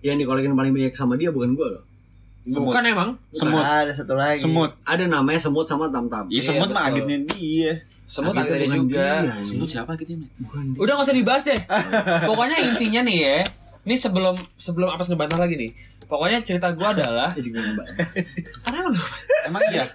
yang 0.00 0.14
dikolekin 0.14 0.52
paling 0.52 0.70
banyak 0.70 0.92
sama 0.92 1.16
dia 1.16 1.28
bukan 1.28 1.52
gua 1.52 1.68
loh. 1.72 1.84
Bukan 2.44 2.82
emang. 2.84 3.10
semut 3.30 3.54
Nah, 3.56 3.80
ada 3.80 3.92
satu 3.92 4.12
lagi. 4.12 4.36
semut 4.38 4.74
Ada 4.82 5.06
namanya 5.06 5.38
semut 5.38 5.62
sama 5.62 5.86
tam-tam. 5.88 6.26
iya 6.26 6.36
Iya, 6.36 6.42
semut 6.44 6.68
mah 6.68 6.84
betul. 6.84 6.94
agitnya 7.00 7.18
dia 7.32 7.72
Semut 8.06 8.36
ada 8.36 8.52
juga. 8.68 9.24
dia, 9.24 9.32
nih. 9.32 9.44
semut 9.44 9.68
siapa 9.70 9.96
Bukan 9.96 10.62
dia. 10.74 10.78
Udah 10.78 10.92
gak 11.00 11.06
usah 11.08 11.16
dibahas 11.16 11.42
deh. 11.48 11.60
Pokoknya 12.28 12.58
intinya 12.60 13.00
nih 13.08 13.16
ya. 13.18 13.38
Ini 13.82 13.94
sebelum 13.98 14.36
sebelum 14.60 14.92
apa 14.92 15.02
ngebantah 15.02 15.40
lagi 15.40 15.54
nih. 15.58 15.70
Pokoknya 16.06 16.44
cerita 16.44 16.68
gua 16.76 16.92
adalah 16.92 17.32
Jadi 17.38 17.48
gua 17.48 17.62
karena 18.62 18.76
emang 18.84 18.94
emang 19.48 19.62
iya 19.72 19.86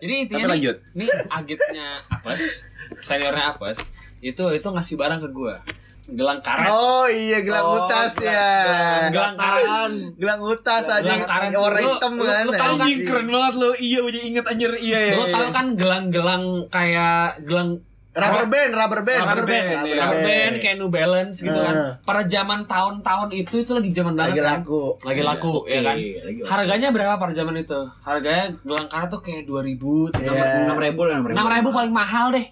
Jadi 0.00 0.12
intinya 0.26 0.48
Tapi 0.48 0.48
nih, 0.48 0.54
lanjut. 0.58 0.76
nih 0.96 1.08
agitnya 1.30 1.88
Apes, 2.10 2.66
seniornya 2.98 3.54
Apes, 3.54 3.78
itu 4.18 4.42
itu 4.50 4.66
ngasih 4.66 4.94
barang 4.98 5.20
ke 5.22 5.28
gua. 5.30 5.62
Gelang 6.10 6.40
karet. 6.40 6.68
Oh 6.68 7.04
iya 7.04 7.38
gelang 7.40 7.62
Oh, 7.62 7.84
utas 7.84 8.16
gelang- 8.16 8.32
ya. 8.32 9.08
gelang 9.10 9.36
karet. 9.36 9.90
Gelang 10.14 10.40
utas 10.40 10.84
aja. 10.86 11.02
Gelang 11.02 11.24
karet. 11.24 11.50
Warna 11.52 11.78
Lu- 11.78 11.88
hitam 11.92 12.12
lu- 12.14 12.24
kan. 12.24 12.42
lu 12.42 12.52
tahu 12.54 12.74
kan 12.74 12.80
anjing. 12.82 13.00
keren 13.04 13.26
banget 13.28 13.54
lu 13.54 13.68
iya 13.78 13.98
udah 14.00 14.20
inget 14.22 14.44
anjir 14.46 14.70
iya 14.78 14.98
iya 15.04 15.14
Lo 15.14 15.24
tau 15.26 15.46
kan 15.50 15.66
gelang-gelang 15.74 16.44
kayak 16.68 17.16
gelang 17.42 17.70
Rubber 18.10 18.50
band, 18.50 18.72
rubber 18.74 19.00
band. 19.06 19.20
rubber 19.22 19.46
band, 19.46 19.66
Rubber 19.70 19.94
rubber 19.94 20.18
band 20.18 20.26
band. 20.26 20.54
kayak 20.58 20.76
New 20.76 20.90
Balance 20.90 21.36
gitu 21.38 21.54
kan. 21.54 21.70
Nah. 21.70 21.92
Pada 22.02 22.26
zaman 22.26 22.66
tahun-tahun 22.66 23.28
itu 23.30 23.62
itu 23.62 23.70
lagi 23.70 23.90
zaman 23.92 24.12
banget 24.12 24.34
Lagi 24.34 24.40
kan. 24.42 24.58
laku. 24.58 24.82
Lagi 24.98 25.22
laku 25.22 25.50
Oke, 25.54 25.70
ya 25.70 25.80
kan. 25.80 25.94
lagi. 25.94 26.08
Harganya 26.42 26.88
berapa 26.90 27.14
pada 27.14 27.30
zaman 27.32 27.54
itu? 27.56 27.78
Harganya 28.02 28.58
gelang 28.58 28.88
karet 28.88 29.08
tuh 29.08 29.20
kayak 29.20 29.46
2000, 29.46 30.10
Iya. 30.10 30.66
Enam 30.66 30.78
ribu 30.80 31.00
lah, 31.04 31.14
enam 31.14 31.26
ribu. 31.26 31.38
6000 31.38 31.70
paling 31.70 31.92
mahal 31.94 32.26
deh. 32.32 32.46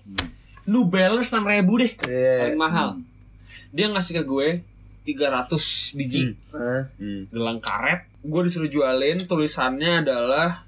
New 0.67 0.85
Balance 0.87 1.29
6000 1.29 1.43
deh. 1.75 1.91
Iya. 2.05 2.35
Paling 2.45 2.61
mahal. 2.61 2.89
Dia 3.71 3.87
ngasih 3.89 4.13
ke 4.15 4.25
gue 4.25 4.49
300 5.05 5.49
biji 5.95 6.35
Hah? 6.51 6.91
gelang 7.31 7.59
karet. 7.59 8.07
Gue 8.21 8.41
disuruh 8.43 8.67
jualin 8.67 9.19
tulisannya 9.21 10.03
adalah 10.03 10.67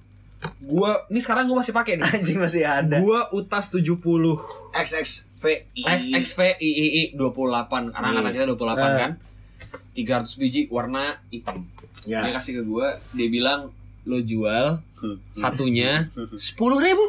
gua 0.63 1.03
ini 1.09 1.19
sekarang 1.19 1.45
gue 1.45 1.57
masih 1.57 1.75
pakai 1.75 1.99
nih. 1.99 2.07
Anjing 2.15 2.39
masih 2.39 2.63
ada. 2.63 3.03
Gua 3.03 3.27
utas 3.33 3.67
70 3.69 3.99
XXV. 4.71 5.45
XXV 5.75 6.39
III 6.57 7.19
28 7.19 7.91
karena 7.91 8.07
angkatan 8.09 8.31
kita 8.33 8.47
28 8.47 8.55
Eh. 8.79 8.97
kan. 8.97 9.13
300 9.93 10.39
biji 10.39 10.61
warna 10.69 11.19
hitam. 11.29 11.67
Ya. 12.07 12.23
Dia 12.23 12.31
kasih 12.33 12.59
ke 12.59 12.63
gua, 12.63 13.03
dia 13.11 13.27
bilang 13.27 13.75
lo 14.07 14.23
jual 14.23 14.79
satunya 15.35 16.07
sepuluh 16.39 16.79
ribu 16.79 17.03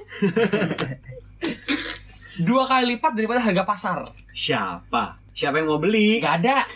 dua 2.40 2.64
kali 2.66 2.96
lipat 2.96 3.12
daripada 3.14 3.40
harga 3.40 3.64
pasar 3.64 3.98
Siapa? 4.30 5.16
Siapa 5.40 5.56
yang 5.56 5.68
mau 5.68 5.80
beli? 5.80 6.20
nggak 6.20 6.36
ada 6.38 6.58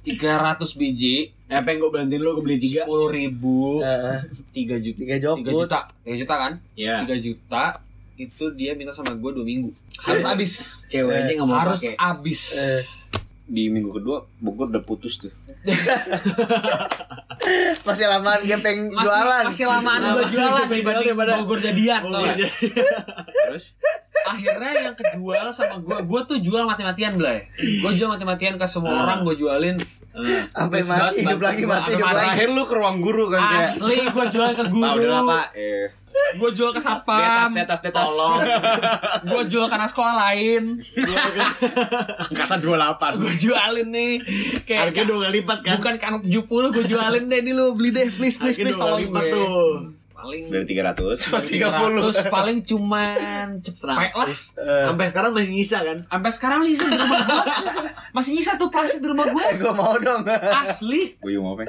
300 0.00 0.56
biji 0.72 1.16
Apa 1.46 1.68
yang 1.68 1.78
gue 1.78 1.90
bantuin 1.92 2.16
lu 2.16 2.32
gue 2.32 2.44
beli 2.44 2.56
tiga? 2.58 2.82
sepuluh 2.82 3.10
ribu 3.10 3.82
Heeh. 3.82 4.18
tiga 4.52 4.76
juta 4.78 4.98
Tiga 4.98 5.16
juta 5.20 5.78
tiga 6.00 6.16
juta 6.16 6.34
kan 6.34 6.52
Ya. 6.72 7.04
tiga 7.04 7.16
juta 7.18 7.64
itu 8.16 8.44
dia 8.50 8.72
minta 8.72 8.88
sama 8.90 9.12
gue 9.12 9.30
dua 9.30 9.44
minggu 9.44 9.68
harus 9.98 10.24
habis 10.24 10.52
Cewek 10.86 11.12
aja 11.14 11.32
nggak 11.34 11.44
mau 11.46 11.58
harus 11.58 11.80
pakai. 11.82 11.94
habis 11.98 12.40
Eh. 12.54 12.82
Di 13.46 13.68
minggu 13.68 13.92
kedua 13.92 14.24
Bogor 14.36 14.66
udah 14.68 14.80
putus 14.80 15.18
tuh. 15.18 15.30
Masih 17.86 18.04
lamaan 18.04 18.40
gepeng 18.42 18.90
masih 18.90 19.06
jualan. 19.06 19.42
masih 19.46 19.64
lamaan 19.64 20.00
gue 20.02 20.24
jualan. 20.28 20.66
Dibanding 20.66 21.06
daripada- 21.06 21.32
Bogor 21.38 21.58
jadian 21.60 22.00
tau 22.02 22.20
nggak? 22.20 22.36
Terus? 23.46 23.64
Akhirnya 24.26 24.70
yang 24.82 24.94
kejual 24.94 25.46
sama 25.48 25.76
gue 25.78 25.96
gue 26.02 26.20
tuh 26.26 26.36
jual 26.40 26.64
mati-matian 26.64 27.14
Blay. 27.14 27.46
Gue 27.54 27.90
jual 27.94 28.08
mati-matian 28.08 28.56
ke 28.56 28.66
semua 28.66 28.92
orang 29.00 29.22
gue 29.22 29.34
jualin. 29.36 29.76
Sampai 30.48 30.80
Terus 30.80 30.88
mati, 30.88 31.20
hidup 31.20 31.38
lagi 31.38 31.62
mati, 31.62 31.92
hidup 31.92 32.02
lagi. 32.02 32.16
terakhir 32.18 32.48
lu 32.48 32.62
ke 32.64 32.74
ruang 32.74 32.96
guru 32.98 33.24
kan 33.28 33.60
asli 33.60 34.00
gue 34.02 34.24
jual 34.26 34.50
ke 34.50 34.64
guru. 34.66 34.98
Udah 34.98 35.08
lah 35.12 35.22
pak. 35.22 35.46
Eh. 35.54 35.86
Gue 36.34 36.50
jual 36.50 36.72
ke 36.72 36.80
satpam. 36.80 37.52
Tetas 37.52 37.52
tetas 37.52 37.80
tetas 37.84 38.10
gue 39.22 39.42
jual 39.46 39.68
ke 39.68 39.74
anak 39.76 39.86
sekolah 39.86 40.14
lain. 40.18 40.80
Angkatan 42.24 42.58
28 42.58 43.20
gue 43.20 43.32
jualin 43.38 43.86
nih. 43.86 44.12
Kayak 44.64 44.80
Harga 44.88 45.02
dua 45.04 45.18
kali 45.28 45.35
lipat 45.40 45.58
kan? 45.64 45.76
bukan 45.78 45.92
ke 45.96 46.04
anak 46.06 46.22
70 46.24 46.74
gue 46.74 46.84
jualin 46.88 47.24
deh 47.28 47.38
ini 47.44 47.52
lo 47.52 47.74
beli 47.76 47.90
deh 47.92 48.06
please 48.12 48.36
please 48.40 48.56
please 48.56 48.76
tolong 48.76 49.00
lipat 49.02 49.24
gue 49.24 49.32
tuh. 49.32 49.95
Paling 50.26 50.42
Dari 50.44 50.66
300 50.66 51.22
300 51.46 52.26
paling 52.28 52.58
cuman 52.60 53.16
cepet 53.58 53.82
lah. 53.86 53.96
Sampai 54.58 55.06
sekarang 55.08 55.30
masih 55.30 55.50
nyisa 55.52 55.78
kan? 55.80 55.98
sampai 56.02 56.30
sekarang 56.30 56.58
masih 56.58 56.72
nyisa 56.72 56.86
di 56.88 56.98
rumah 56.98 57.18
gue 57.22 57.44
masih 58.12 58.30
nyisa 58.32 58.52
tuh 58.56 58.68
plastik 58.68 58.98
di 58.98 59.06
rumah 59.06 59.26
gue 59.28 59.42
Eh, 59.46 59.54
gue 59.56 59.72
mau 59.72 59.94
dong. 59.96 60.24
asli. 60.26 61.14
Gue 61.16 61.36
mau 61.36 61.54
apa 61.54 61.68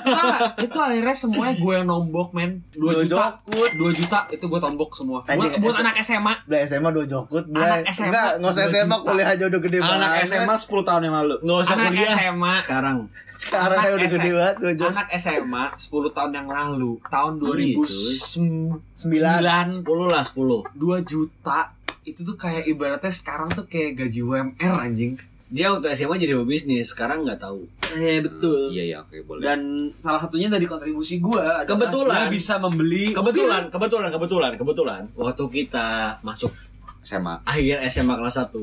Nah, 0.00 0.56
itu 0.56 0.78
akhirnya 0.78 1.14
semuanya 1.14 1.54
gue 1.54 1.72
yang 1.72 1.86
nombok 1.86 2.32
men. 2.32 2.64
2 2.72 2.80
Dua 2.80 2.92
juta. 2.98 3.38
jokut. 3.38 3.70
2 3.76 3.92
juta 3.94 4.18
itu 4.30 4.42
gue 4.42 4.60
tombok 4.60 4.90
semua. 4.92 5.20
Buat, 5.22 5.60
buat 5.60 5.76
anak 5.78 6.00
SMA 6.00 6.34
Beli 6.42 6.64
SMA 6.64 6.90
dua 6.90 7.04
jokut, 7.04 7.44
beli. 7.46 7.60
Anak 7.60 7.86
SMA, 7.88 8.08
Enggak, 8.08 8.28
enggak 8.36 8.50
usah 8.50 8.64
SMA, 8.66 8.96
kuliah 9.00 9.28
aja 9.28 9.44
udah 9.46 9.60
gede 9.60 9.78
banget. 9.78 10.00
Anak 10.00 10.12
SMA 10.24 10.54
10 10.56 10.88
tahun 10.88 11.02
yang 11.04 11.14
lalu. 11.14 11.34
Nggak 11.40 11.58
usah 11.60 11.74
anak 11.74 11.90
kuliah. 11.90 12.08
SMA 12.10 12.54
Sekarang. 12.56 12.98
Sekarang 13.30 13.78
udah 13.80 14.08
gede 14.08 14.30
banget 14.32 14.56
anak 14.80 15.06
SMA 15.14 15.64
10 15.76 16.16
tahun 16.16 16.30
yang 16.32 16.48
lalu. 16.48 16.90
Tahun 17.04 17.32
Gitu. 17.40 17.46
2009 17.60 18.96
10 18.96 19.84
lah 20.06 20.24
10. 20.24 20.74
2 20.74 21.00
juta 21.04 21.58
itu 22.02 22.20
tuh 22.20 22.34
kayak 22.34 22.66
ibaratnya 22.66 23.08
sekarang 23.08 23.46
tuh 23.48 23.64
kayak 23.64 23.96
gaji 23.96 24.20
UMR 24.20 24.74
anjing 24.74 25.14
Dia 25.46 25.68
waktu 25.68 25.92
SMA 25.92 26.16
jadi 26.16 26.32
pebisnis, 26.36 26.88
sekarang 26.88 27.20
nggak 27.20 27.36
tahu. 27.38 27.68
eh 27.90 28.18
betul 28.18 28.70
Iya 28.70 28.82
iya 28.86 28.96
oke 29.00 29.14
boleh 29.24 29.40
dan 29.42 29.58
salah 29.96 30.16
satunya 30.16 30.46
dari 30.46 30.62
kontribusi 30.64 31.18
gue 31.18 31.42
Kebetulan. 31.66 32.22
dia 32.22 32.30
bisa 32.30 32.54
membeli 32.56 33.10
Kebetulan, 33.10 33.66
kebetulan, 33.66 34.08
kebetulan, 34.08 34.50
kebetulan. 34.54 35.00
Waktu 35.12 35.42
kita 35.50 36.18
masuk 36.22 36.54
SMA 37.00 37.40
akhir 37.42 37.80
SMA 37.88 38.14
kelas 38.14 38.46
1, 38.46 38.54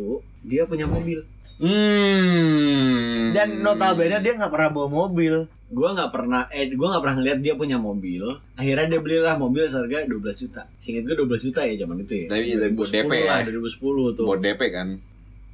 dia 0.43 0.63
punya 0.63 0.85
mobil. 0.85 1.19
Hmm 1.57 3.33
Dan 3.33 3.59
notabene 3.59 4.17
dia 4.17 4.33
nggak 4.33 4.47
pernah 4.47 4.69
bawa 4.71 4.87
mobil. 4.87 5.43
Gua 5.67 5.91
nggak 5.91 6.11
pernah, 6.15 6.47
eh 6.47 6.71
gua 6.71 6.95
nggak 6.95 7.03
pernah 7.03 7.15
ngeliat 7.19 7.39
dia 7.43 7.53
punya 7.59 7.75
mobil. 7.75 8.23
Akhirnya 8.55 8.87
dia 8.87 8.99
belilah 9.03 9.35
mobil 9.35 9.67
seharga 9.67 10.07
12 10.07 10.15
juta. 10.39 10.63
Singkat 10.79 11.03
gue 11.03 11.15
12 11.27 11.45
juta 11.51 11.59
ya 11.67 11.73
zaman 11.75 11.97
itu 12.07 12.13
ya. 12.23 12.27
Tapi 12.31 12.43
buat 12.71 12.87
2010 12.87 12.95
DP 12.95 13.11
lah, 13.27 13.39
ya? 13.43 13.51
2010 13.51 14.15
tuh. 14.15 14.25
Buat 14.25 14.41
DP 14.43 14.61
kan 14.71 14.87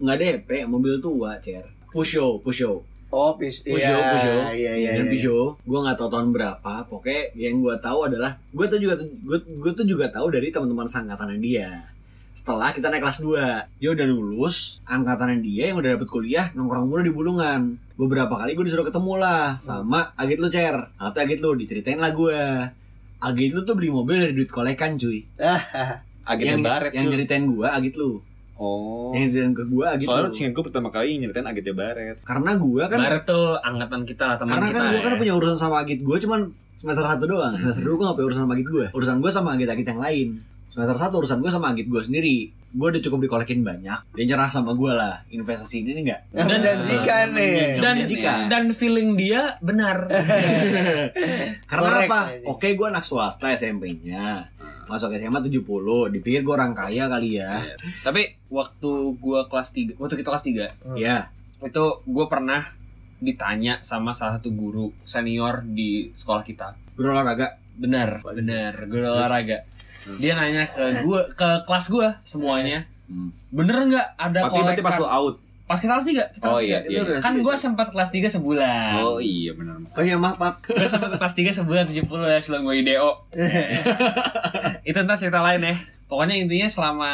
Nggak 0.03 0.17
DP, 0.19 0.49
mobil 0.69 0.93
tua, 1.01 1.37
cer. 1.41 1.65
Pusho, 1.89 2.37
Pusho. 2.41 2.81
Oh, 3.13 3.37
pis. 3.37 3.61
Peugeot, 3.61 3.77
Iya, 3.77 3.93
Peugeot. 3.93 4.41
iya, 4.57 4.71
iya. 4.73 4.91
Dan 4.97 5.05
iya. 5.05 5.11
Peugeot, 5.13 5.61
gue 5.61 5.79
nggak 5.85 5.97
tahu 6.01 6.09
tahun 6.09 6.29
berapa. 6.33 6.73
Pokoknya 6.89 7.21
yang 7.37 7.61
gue 7.61 7.75
tahu 7.77 7.99
adalah, 8.09 8.31
gue 8.49 8.65
tuh 8.65 8.81
juga 8.81 8.97
gue, 8.97 9.37
gue 9.37 9.71
tuh 9.77 9.85
juga 9.85 10.09
tahu 10.09 10.33
dari 10.33 10.49
teman-teman 10.49 10.89
seangkatannya 10.89 11.37
dia. 11.37 11.69
Setelah 12.33 12.73
kita 12.73 12.89
naik 12.89 13.01
kelas 13.01 13.21
2 13.21 13.77
Dia 13.77 13.89
udah 13.93 14.05
lulus 14.05 14.81
Angkatannya 14.83 15.39
dia 15.39 15.69
yang 15.69 15.77
udah 15.77 15.95
dapet 15.95 16.09
kuliah 16.09 16.49
Nongkrong 16.51 16.89
mulu 16.89 17.01
di 17.01 17.13
Bulungan 17.13 17.61
Beberapa 17.93 18.33
kali 18.35 18.53
gue 18.53 18.65
disuruh 18.65 18.83
ketemu 18.83 19.13
lah 19.15 19.61
Sama 19.61 20.11
Agit 20.13 20.41
lu 20.41 20.49
Cer 20.49 20.73
Atau 20.97 21.19
Agit 21.21 21.39
lu 21.39 21.53
diceritain 21.53 21.95
lah 21.95 22.09
gue 22.09 22.33
Agit 23.19 23.53
lu 23.53 23.61
tuh 23.61 23.77
beli 23.77 23.87
mobil 23.87 24.17
dari 24.17 24.33
duit 24.33 24.49
kolekan 24.49 24.97
cuy 24.97 25.21
Agitnya 26.25 26.57
Yang, 26.57 26.65
Baret 26.65 26.91
yang 26.91 27.05
cuy. 27.05 27.11
nyeritain 27.13 27.43
gue 27.45 27.67
Agit 27.69 27.93
lu 27.95 28.11
Oh 28.53 29.13
Yang 29.13 29.21
nyeritain 29.29 29.53
ke 29.53 29.63
gue 29.63 29.85
Agit 29.85 30.05
Soalnya 30.09 30.29
singkat 30.33 30.53
gue 30.57 30.63
pertama 30.67 30.89
kali 30.89 31.21
nyeritain 31.21 31.45
Agitnya 31.45 31.75
Baret 31.77 32.17
Karena 32.25 32.51
gue 32.57 32.83
kan 32.89 32.99
Barat 32.99 33.23
tuh 33.23 33.45
angkatan 33.55 34.01
kita 34.03 34.23
lah 34.25 34.35
teman 34.35 34.57
Karena 34.57 34.67
kita 34.67 34.75
kan 34.75 34.83
gue 34.89 34.99
ya. 34.99 35.05
kan 35.05 35.13
punya 35.15 35.33
urusan 35.37 35.57
sama 35.61 35.85
Agit 35.85 36.01
gue 36.01 36.17
cuman 36.17 36.41
semester 36.83 37.07
satu 37.07 37.23
doang. 37.23 37.55
Semester 37.55 37.79
dua 37.79 37.95
gue 37.95 38.05
gak 38.11 38.15
punya 38.19 38.27
urusan 38.27 38.41
sama 38.43 38.53
Agit 38.59 38.67
gue. 38.67 38.85
Urusan 38.91 39.15
gue 39.23 39.31
sama 39.31 39.49
Agit-Agit 39.55 39.87
yang 39.87 40.01
lain. 40.03 40.29
Semester 40.73 40.97
satu 40.97 41.15
urusan 41.19 41.37
gue 41.37 41.47
sama 41.47 41.69
Agit 41.69 41.85
gue 41.85 41.99
sendiri. 41.99 42.37
Gue 42.67 42.87
udah 42.89 42.97
cukup 42.99 43.21
dikolekin 43.21 43.61
banyak. 43.61 43.99
Dia 44.09 44.25
nyerah 44.25 44.49
sama 44.49 44.73
gue 44.73 44.89
lah. 44.89 45.21
Investasi 45.29 45.79
ini 45.79 45.93
nih 45.93 46.01
enggak. 46.03 46.21
Menjanjikan 46.33 47.27
nih. 47.31 47.53
dan 47.75 47.93
Menjanjikan. 47.93 48.37
dan 48.49 48.63
feeling 48.71 49.13
dia 49.13 49.55
benar 49.59 50.09
Karena 51.69 51.81
Korek 51.87 52.07
apa? 52.07 52.19
aja. 52.27 52.45
Oke 52.47 52.73
gue 52.73 52.87
anak 52.87 53.03
swasta 53.03 53.53
SMP-nya. 53.53 54.49
Masuk 54.83 55.13
SMA 55.13 55.39
70. 55.39 55.61
Dipikir 56.09 56.41
gue 56.41 56.51
orang 56.51 56.73
kaya 56.73 57.05
kali 57.05 57.37
ya. 57.37 57.61
tapi 58.01 58.33
waktu 58.49 58.91
gua 59.15 59.45
kelas 59.45 59.69
3 59.71 59.95
waktu 59.95 60.15
kita 60.15 60.27
kelas 60.27 60.43
3 60.43 60.97
Ya. 60.97 61.29
itu 61.59 61.83
gua 62.03 62.25
pernah 62.27 62.73
ditanya 63.17 63.79
sama 63.79 64.11
salah 64.11 64.35
satu 64.35 64.49
guru 64.49 64.91
senior 65.01 65.63
di 65.63 66.11
sekolah 66.11 66.41
kita 66.41 66.75
Guru 66.91 67.07
olahraga. 67.09 67.55
benar 67.73 68.19
benar 68.21 68.83
guru 68.83 69.07
olahraga 69.07 69.63
dia 70.17 70.33
nanya 70.33 70.63
ke 70.63 70.83
gua 71.01 71.25
ke 71.29 71.47
kelas 71.63 71.85
gua 71.87 72.09
semuanya. 72.21 72.83
Hmm. 73.03 73.29
bener 73.49 73.83
nggak 73.85 74.07
ada 74.15 74.39
Tapi 74.41 74.57
berarti 74.57 74.81
pas 74.81 74.95
kolekan 74.95 75.03
lo 75.03 75.07
out? 75.09 75.35
Pas 75.63 75.77
kita 75.77 75.91
kelas 75.93 76.07
3 76.07 76.33
kita 76.33 76.45
Oh 76.45 76.51
kelas 76.53 76.61
iya 76.61 76.77
tiga. 76.79 76.89
iya 76.89 76.99
udah 77.03 77.15
kan 77.19 77.33
gua 77.39 77.55
sempat 77.55 77.87
kelas 77.89 78.09
3 78.09 78.27
sebulan. 78.31 78.91
Oh 78.99 79.19
iya 79.19 79.51
benar 79.51 79.75
Oh 79.89 80.01
iya 80.01 80.15
maaf 80.15 80.35
maaf. 80.35 80.55
Gue 80.61 80.83
sempet 80.83 81.11
kelas 81.13 81.33
3 81.33 81.51
sebulan 81.53 81.83
70 81.85 82.03
ya 82.03 82.39
sebelum 82.39 82.61
gue 82.63 82.75
IDO 82.81 83.11
Itu 84.83 84.97
ntar 84.99 85.15
cerita 85.15 85.39
lain 85.39 85.61
ya. 85.61 85.75
Pokoknya 86.05 86.35
intinya 86.35 86.67
selama 86.67 87.11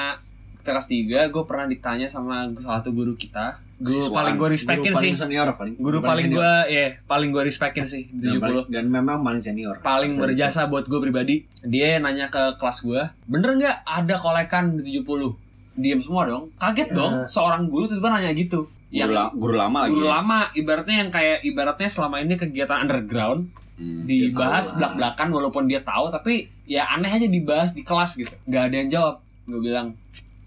kita 0.60 0.70
kelas 0.72 0.88
3 0.90 1.30
Gue 1.30 1.44
pernah 1.46 1.66
ditanya 1.66 2.08
sama 2.08 2.50
salah 2.56 2.82
satu 2.82 2.92
guru 2.92 3.14
kita 3.14 3.60
Guru 3.80 4.12
paling 4.12 4.36
gue 4.36 4.50
respectin 4.50 4.84
Guru 4.86 5.00
sih. 5.00 5.08
paling 5.08 5.16
senior 5.18 5.48
paling. 5.54 5.74
Guru 5.76 5.98
paling 6.00 6.26
senior. 6.26 6.38
gue 6.38 6.52
ya 6.70 6.86
paling 7.02 7.30
gue 7.30 7.44
respectin 7.44 7.84
sih 7.84 8.04
70 8.12 8.38
paling- 8.38 8.68
dan 8.68 8.86
memang 8.86 9.18
paling 9.20 9.40
senior. 9.40 9.80
Paling 9.80 10.12
Bisa 10.12 10.22
berjasa 10.22 10.60
buat 10.66 10.84
gue 10.84 11.00
pribadi. 11.00 11.36
Dia 11.62 11.96
nanya 11.98 12.28
ke 12.28 12.56
kelas 12.56 12.82
gue 12.82 13.00
Bener 13.26 13.50
nggak 13.54 13.78
ada 13.82 14.16
kolekan 14.16 14.76
di 14.76 15.00
70 15.00 15.32
Diem 15.74 15.98
semua 15.98 16.24
dong. 16.24 16.52
Kaget 16.56 16.92
dong 16.92 17.24
Seorang 17.26 17.66
guru 17.66 17.86
tiba-tiba 17.86 18.12
nanya 18.12 18.32
gitu. 18.32 18.68
Guru, 18.90 19.10
la- 19.10 19.32
guru 19.32 19.54
lama 19.56 19.78
lagi. 19.82 19.92
guru 19.92 20.04
ya? 20.04 20.12
lama 20.14 20.38
ibaratnya 20.52 20.98
yang 20.98 21.10
kayak 21.10 21.38
ibaratnya 21.42 21.88
selama 21.88 22.16
ini 22.18 22.36
kegiatan 22.36 22.84
underground 22.84 23.48
Hmm. 23.76 24.04
dibahas 24.04 24.76
belak-belakan 24.76 25.28
walaupun 25.30 25.64
dia 25.64 25.80
tahu 25.80 26.10
tapi 26.10 26.52
ya 26.66 26.84
aneh 26.90 27.08
aja 27.08 27.24
dibahas 27.26 27.72
di 27.72 27.80
kelas 27.80 28.12
gitu. 28.14 28.36
Nggak 28.44 28.64
ada 28.66 28.76
yang 28.76 28.90
jawab. 28.92 29.16
Gue 29.46 29.60
bilang 29.62 29.96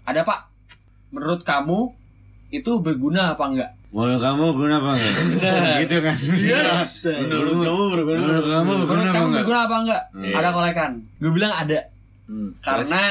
ada 0.03 0.21
pak. 0.21 0.53
Menurut 1.09 1.41
kamu 1.41 1.97
itu 2.53 2.71
berguna 2.79 3.33
apa 3.33 3.43
enggak 3.45 3.71
Menurut 3.89 4.17
kamu 4.19 4.45
guna 4.53 4.75
apa 4.75 4.89
enggak? 4.91 5.13
gitu 5.81 5.97
kan 5.99 6.15
Yes. 6.35 7.05
Menurut 7.19 7.57
kamu 7.59 7.83
berguna? 7.91 8.19
Menurut 8.19 8.45
kamu 8.47 8.63
menurut 8.63 8.81
berguna 8.83 9.01
apa 9.01 9.11
kamu 9.11 9.25
enggak? 9.25 9.37
berguna 9.39 9.59
apa 9.59 9.75
enggak 9.79 10.01
Hmm. 10.13 10.33
ada 10.33 10.49
kolekan 10.51 10.91
gue 11.15 11.31
bilang 11.31 11.53
ada 11.55 11.79
Hmm. 12.23 12.49
karena 12.59 13.01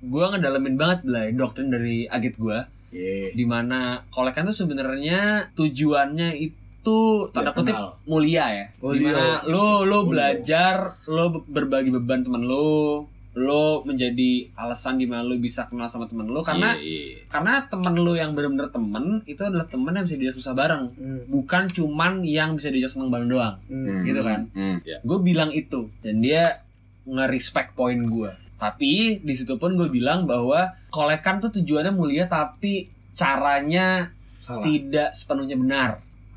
gue 0.00 0.24
ngedalemin 0.24 0.74
banget 0.74 1.00
lah 1.04 1.24
doktrin 1.32 1.68
dari 1.68 2.06
agit 2.06 2.34
gue 2.36 2.58
Iya. 2.90 3.32
di 3.32 3.44
mana 3.44 3.80
kolekan 4.08 4.44
tuh 4.44 4.56
sebenarnya 4.58 5.20
tujuannya 5.52 6.36
itu 6.36 6.98
tanda 7.28 7.48
Biar 7.48 7.56
kutip 7.56 7.72
kenal. 7.72 7.94
mulia 8.04 8.44
ya 8.50 8.66
Mulia. 8.76 8.92
di 8.92 9.04
mana 9.06 9.24
lo 9.46 9.66
lo 9.82 9.98
belajar 10.04 10.74
lo 11.06 11.24
berbagi 11.42 11.88
beban 11.90 12.20
teman 12.20 12.42
lo 12.42 13.06
lo 13.32 13.80
menjadi 13.88 14.52
alasan 14.52 15.00
di 15.00 15.08
mana 15.08 15.24
lo 15.24 15.32
bisa 15.40 15.64
kenal 15.64 15.88
sama 15.88 16.04
teman 16.04 16.28
lo 16.28 16.44
karena 16.44 16.76
Iya, 16.76 16.84
iya. 17.16 17.24
karena 17.32 17.64
teman 17.64 17.96
lo 17.96 18.12
yang 18.12 18.36
benar-benar 18.36 18.68
teman 18.68 19.24
itu 19.24 19.40
adalah 19.40 19.64
teman 19.64 19.96
yang 19.96 20.04
bisa 20.04 20.16
diajak 20.20 20.36
susah 20.36 20.52
bareng. 20.52 20.84
Hmm, 20.92 21.20
bukan 21.32 21.64
cuman 21.72 22.20
yang 22.28 22.60
bisa 22.60 22.68
diajak 22.68 22.92
seneng 22.92 23.08
bareng 23.08 23.32
doang. 23.32 23.56
Hmm. 23.72 24.04
gitu 24.04 24.20
kan? 24.20 24.40
Hmm, 24.52 24.76
ya. 24.84 25.00
gue 25.00 25.18
bilang 25.24 25.48
itu 25.48 25.88
dan 26.04 26.20
dia 26.20 26.60
nge-respect 27.08 27.72
poin 27.74 27.98
gue 27.98 28.30
tapi 28.62 29.18
di 29.18 29.34
situ 29.34 29.58
pun 29.58 29.74
gue 29.74 29.90
bilang 29.90 30.22
bahwa 30.22 30.78
kolekan 30.94 31.42
tuh 31.42 31.50
tujuannya 31.50 31.90
mulia 31.90 32.30
tapi 32.30 32.86
caranya 33.10 34.14
Salah. 34.38 34.62
tidak 34.62 35.10
sepenuhnya 35.18 35.58
benar. 35.58 35.90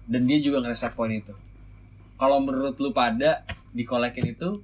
Dan 0.10 0.26
dia 0.26 0.42
juga 0.42 0.66
nge-respect 0.66 0.98
poin 0.98 1.14
itu. 1.14 1.30
Kalau 2.18 2.42
menurut 2.42 2.74
lu 2.82 2.90
pada 2.90 3.46
dikolekin 3.78 4.34
itu 4.34 4.58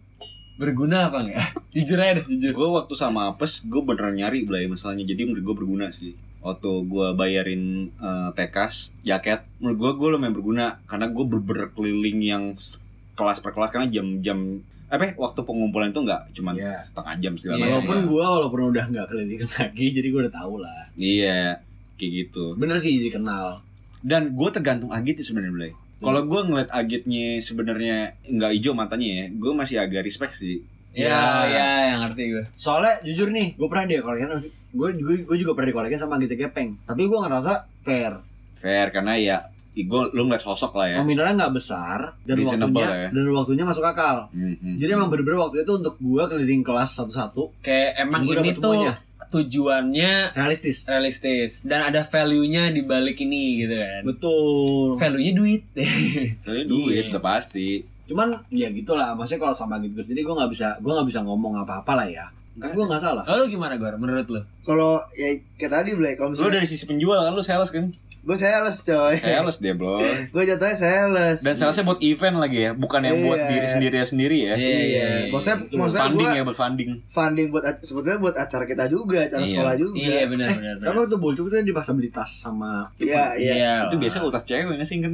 berguna 0.62 1.10
apa 1.10 1.18
enggak? 1.20 1.42
jujur 1.76 1.98
aja 1.98 2.14
deh, 2.16 2.26
jujur. 2.30 2.52
gue 2.54 2.70
waktu 2.72 2.94
sama 2.94 3.28
apes 3.28 3.64
gue 3.64 3.82
beneran 3.82 4.14
nyari 4.14 4.44
belai 4.44 4.66
masalahnya 4.66 5.04
jadi 5.04 5.26
menurut 5.26 5.42
gue 5.44 5.56
berguna 5.58 5.90
sih 5.90 6.14
waktu 6.40 6.70
gue 6.84 7.08
bayarin 7.14 7.64
eh, 7.92 8.30
tekas 8.32 8.94
jaket 9.02 9.42
menurut 9.58 9.78
gue 9.78 9.92
gue 9.96 10.10
lumayan 10.12 10.32
berguna 10.32 10.66
karena 10.84 11.08
gue 11.08 11.26
bener 11.26 11.70
keliling 11.70 12.20
yang 12.20 12.44
kelas 13.12 13.40
per 13.40 13.52
kelas 13.52 13.70
karena 13.70 13.88
jam-jam 13.88 14.62
apa 14.86 15.02
ya, 15.02 15.12
waktu 15.16 15.40
pengumpulan 15.42 15.90
itu 15.90 16.00
nggak 16.00 16.22
cuma 16.32 16.52
Iya. 16.52 16.68
setengah 16.68 17.16
jam 17.18 17.34
segala 17.34 17.56
Iya, 17.56 17.64
macam 17.64 17.72
Walaupun 17.80 17.96
lah. 17.96 18.06
gua 18.06 18.26
walaupun 18.34 18.60
udah 18.68 18.86
nggak 18.88 19.06
keliling 19.08 19.40
lagi, 19.56 19.86
jadi 19.90 20.08
gua 20.08 20.20
udah 20.22 20.36
tahu 20.36 20.54
lah. 20.58 20.82
iya 20.94 21.40
kayak 21.96 22.12
gitu 22.20 22.44
Bener 22.54 22.76
sih 22.76 22.98
jadi 22.98 23.10
kenal. 23.14 23.64
dan 24.02 24.34
gue 24.34 24.50
tergantung 24.50 24.90
agit 24.90 25.16
sih 25.16 25.28
sebenarnya 25.28 25.72
kalau 26.02 26.22
gue 26.26 26.42
ngeliat 26.44 26.70
agitnya 26.70 27.38
sebenarnya 27.38 28.18
nggak 28.26 28.52
hijau 28.52 28.74
matanya 28.74 29.08
ya 29.08 29.26
gue 29.30 29.52
masih 29.54 29.78
agak 29.78 30.04
respect 30.04 30.34
sih 30.34 30.66
Ya, 30.92 31.48
ya, 31.48 31.96
yang 31.96 32.04
ngerti 32.04 32.36
gue. 32.36 32.44
Soalnya 32.60 33.00
jujur 33.08 33.32
nih, 33.32 33.56
gue 33.56 33.64
pernah 33.72 33.88
dia 33.88 34.04
kolekin, 34.04 34.28
gue 34.76 34.90
gue 35.00 35.16
gue 35.24 35.38
juga 35.40 35.56
pernah 35.56 35.72
dikolekin 35.72 35.96
sama 35.96 36.20
Gita 36.20 36.36
Gepeng. 36.36 36.84
Tapi 36.84 37.08
gue 37.08 37.16
ngerasa 37.16 37.64
fair. 37.88 38.20
fair 38.60 38.92
karena 38.92 39.16
ya 39.16 39.38
gue 39.72 40.02
lu 40.12 40.28
ngeliat 40.28 40.44
sosok 40.44 40.76
lah 40.76 40.88
ya 40.92 40.98
Nominalnya 41.00 41.48
nggak 41.48 41.56
besar 41.56 42.14
dan 42.28 42.36
Reasonable 42.36 42.84
waktunya 42.84 42.92
ya. 42.92 43.10
dan 43.10 43.24
waktunya 43.32 43.64
masuk 43.64 43.86
akal. 43.88 44.28
Mhm. 44.36 44.76
Jadi 44.78 44.92
emang 44.92 45.08
bener-bener 45.08 45.40
waktu 45.40 45.64
itu 45.64 45.74
untuk 45.80 45.96
gue 45.96 46.24
keliling 46.28 46.62
kelas 46.62 46.90
satu-satu 46.94 47.64
Kayak 47.64 47.90
emang 48.04 48.22
ini 48.28 48.52
tuh 48.52 48.76
semuanya. 48.76 48.94
Tujuannya 49.32 50.36
realistis. 50.36 50.86
realistis 50.86 51.64
dan 51.64 51.88
ada 51.88 52.04
value-nya 52.04 52.70
di 52.76 52.84
balik 52.84 53.24
ini 53.24 53.64
gitu 53.64 53.76
kan. 53.80 54.02
Betul. 54.04 55.00
Value-nya 55.00 55.34
duit. 55.34 55.62
Soalnya 56.44 56.66
duit 56.68 57.04
udah 57.08 57.24
pasti 57.24 57.88
Cuman 58.12 58.28
ya 58.52 58.68
gitulah. 58.76 59.16
Maksudnya 59.16 59.48
kalau 59.48 59.56
sama 59.56 59.80
gitu 59.80 60.04
jadi 60.04 60.20
gue 60.20 60.36
nggak 60.36 60.52
bisa 60.52 60.76
gue 60.84 60.92
nggak 60.92 61.08
bisa 61.08 61.24
ngomong 61.24 61.64
apa-apa 61.64 61.96
lah 61.96 62.08
ya. 62.12 62.26
Kan 62.60 62.76
gue 62.76 62.84
nggak 62.84 63.00
salah. 63.00 63.24
Oh, 63.24 63.40
lu 63.40 63.48
gimana 63.48 63.80
Gor? 63.80 63.96
Menurut 63.96 64.28
lu? 64.28 64.44
Kalau 64.68 65.00
ya 65.16 65.40
kayak 65.56 65.72
tadi 65.72 65.96
Blay, 65.96 66.20
kalau 66.20 66.36
Lu 66.36 66.36
misalnya 66.36 66.60
dari 66.60 66.68
sisi 66.68 66.84
penjual 66.84 67.16
kan 67.16 67.32
lu 67.32 67.40
sales 67.40 67.72
kan? 67.72 67.96
Gue 68.22 68.38
sales 68.38 68.78
coy. 68.82 69.18
Sales 69.18 69.58
dia, 69.58 69.74
Bro. 69.74 69.98
gue 70.34 70.44
jatuhnya 70.46 70.78
sales. 70.78 71.42
Dan 71.42 71.58
salesnya 71.58 71.82
buat 71.82 71.98
event 72.00 72.38
lagi 72.38 72.70
ya, 72.70 72.72
bukan 72.72 73.02
yang 73.02 73.18
buat 73.26 73.36
Iya. 73.36 73.50
diri 73.50 73.68
sendiri 73.68 73.96
sendiri 74.04 74.38
ya. 74.46 74.54
Iya, 74.54 75.08
maksudnya 75.34 75.58
maksudnya 75.74 76.04
funding 76.06 76.28
gue 76.28 76.38
ya, 76.38 76.44
buat 76.46 76.58
funding. 76.58 76.90
funding 77.10 77.48
buat 77.50 77.64
sebetulnya 77.82 78.20
buat 78.20 78.36
acara 78.38 78.64
kita 78.64 78.86
juga, 78.88 79.26
acara 79.26 79.42
Iya. 79.42 79.50
sekolah 79.50 79.74
juga. 79.76 79.98
Iya, 79.98 80.22
benar 80.30 80.48
benar. 80.52 80.76
benar. 80.78 80.86
Karena 80.86 81.00
waktu 81.02 81.18
bocor 81.18 81.44
itu 81.48 81.56
dipaksa 81.64 81.92
beli 81.92 82.10
tas 82.10 82.30
sama 82.30 82.86
Iya, 82.96 83.24
iya. 83.36 83.74
Itu 83.90 83.98
biasa 83.98 84.22
utas 84.22 84.46
cewek 84.46 84.70
nggak 84.70 84.86
sih 84.86 85.02
kan? 85.02 85.12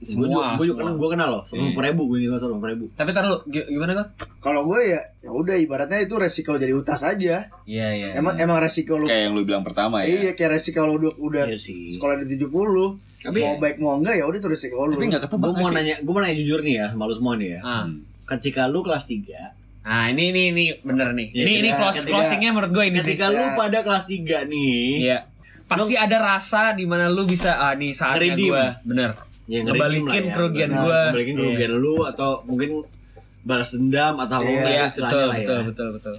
Semua, 0.00 0.56
Gue 0.56 0.66
juga, 0.66 0.80
kenal, 0.80 0.96
gue 0.96 1.08
kenal 1.10 1.28
loh. 1.28 1.42
Seratus 1.44 1.60
Iya. 1.70 1.82
ribu, 1.86 2.02
gue 2.06 2.18
ingat 2.22 2.40
seratus 2.40 2.64
ribu. 2.66 2.84
Tapi 2.90 3.10
tar 3.10 3.24
lu 3.24 3.36
gi- 3.46 3.68
gimana 3.68 3.92
Gor? 3.92 4.06
Kalau 4.40 4.64
gue 4.64 4.80
ya 4.86 5.00
ya 5.20 5.30
udah 5.30 5.54
ibaratnya 5.54 6.00
itu 6.00 6.16
resiko 6.16 6.56
jadi 6.56 6.72
utas 6.72 7.00
aja. 7.02 7.52
Iya, 7.62 7.88
iya. 7.92 8.08
Emang 8.14 8.34
emang 8.34 8.56
resiko 8.58 8.96
lu 8.96 9.04
Kayak 9.04 9.22
yang 9.22 9.34
lu 9.34 9.44
bilang 9.44 9.60
pertama 9.60 10.00
ya. 10.00 10.08
Iya, 10.08 10.30
kayak 10.32 10.56
resiko 10.56 10.82
lu 10.82 10.96
udah, 10.98 11.12
udah 11.18 11.44
Iya 11.46 11.54
sih. 11.54 11.88
sekolah 11.90 12.16
di 12.18 12.32
70 12.32 12.96
Tapi 13.20 13.38
mau 13.38 13.54
baik 13.56 13.76
mau 13.76 13.94
enggak 13.94 14.16
ya 14.16 14.24
udah 14.24 14.38
itu 14.38 14.48
resiko 14.48 14.80
lu. 14.82 14.96
Tapi 14.96 15.06
nggak 15.06 15.22
ketebak 15.22 15.46
gue 15.46 15.54
mau 15.54 15.68
sih? 15.68 15.76
nanya, 15.76 15.94
gue 15.98 16.08
mau 16.10 16.20
nanya 16.20 16.36
jujur 16.38 16.60
nih 16.60 16.74
ya, 16.74 16.86
sama 16.88 17.04
lu 17.04 17.14
semua 17.14 17.34
nih 17.36 17.48
ya. 17.50 17.60
Hmm. 17.60 17.90
Ketika 18.26 18.62
lu 18.66 18.80
kelas 18.80 19.04
3 19.04 19.40
Nah, 19.80 20.06
ini 20.06 20.28
ini 20.28 20.42
ini 20.50 20.64
bener 20.78 21.12
nih. 21.12 21.28
Iya, 21.30 21.40
ini 21.42 21.52
ini 21.58 21.68
iya. 21.68 21.76
close 21.76 21.96
Ketika- 21.98 22.12
closingnya 22.14 22.50
menurut 22.50 22.70
gue 22.70 22.84
ini 22.86 22.98
sih. 22.98 23.16
Ketika 23.16 23.26
lu 23.28 23.44
pada 23.54 23.78
kelas 23.80 24.04
3 24.06 24.44
nih, 24.44 24.84
Iya. 25.02 25.18
Pasti 25.66 25.94
ada 25.94 26.18
rasa 26.18 26.72
di 26.72 26.82
mana 26.82 27.06
lu 27.06 27.22
bisa 27.24 27.54
ah 27.56 27.72
nih 27.72 27.92
saatnya 27.92 28.34
gue 28.34 28.64
bener 28.84 29.10
ya 29.50 29.60
ngebalikin 29.60 30.24
ya. 30.24 30.32
kerugian 30.32 30.70
gua. 30.70 31.00
Ngebalikin 31.10 31.34
Iya. 31.34 31.42
kerugian 31.42 31.72
lu 31.74 31.94
atau 32.06 32.30
mungkin 32.46 32.70
balas 33.42 33.72
dendam 33.72 34.14
atau 34.16 34.36
apa 34.36 34.46
Iya, 34.46 34.54
itu 34.54 34.70
Iya, 34.70 34.84
istilahnya 34.86 35.10
betul, 35.10 35.26
lah 35.26 35.34
ya. 35.34 35.40
betul, 35.42 35.58
betul, 35.66 35.88
betul. 35.92 36.14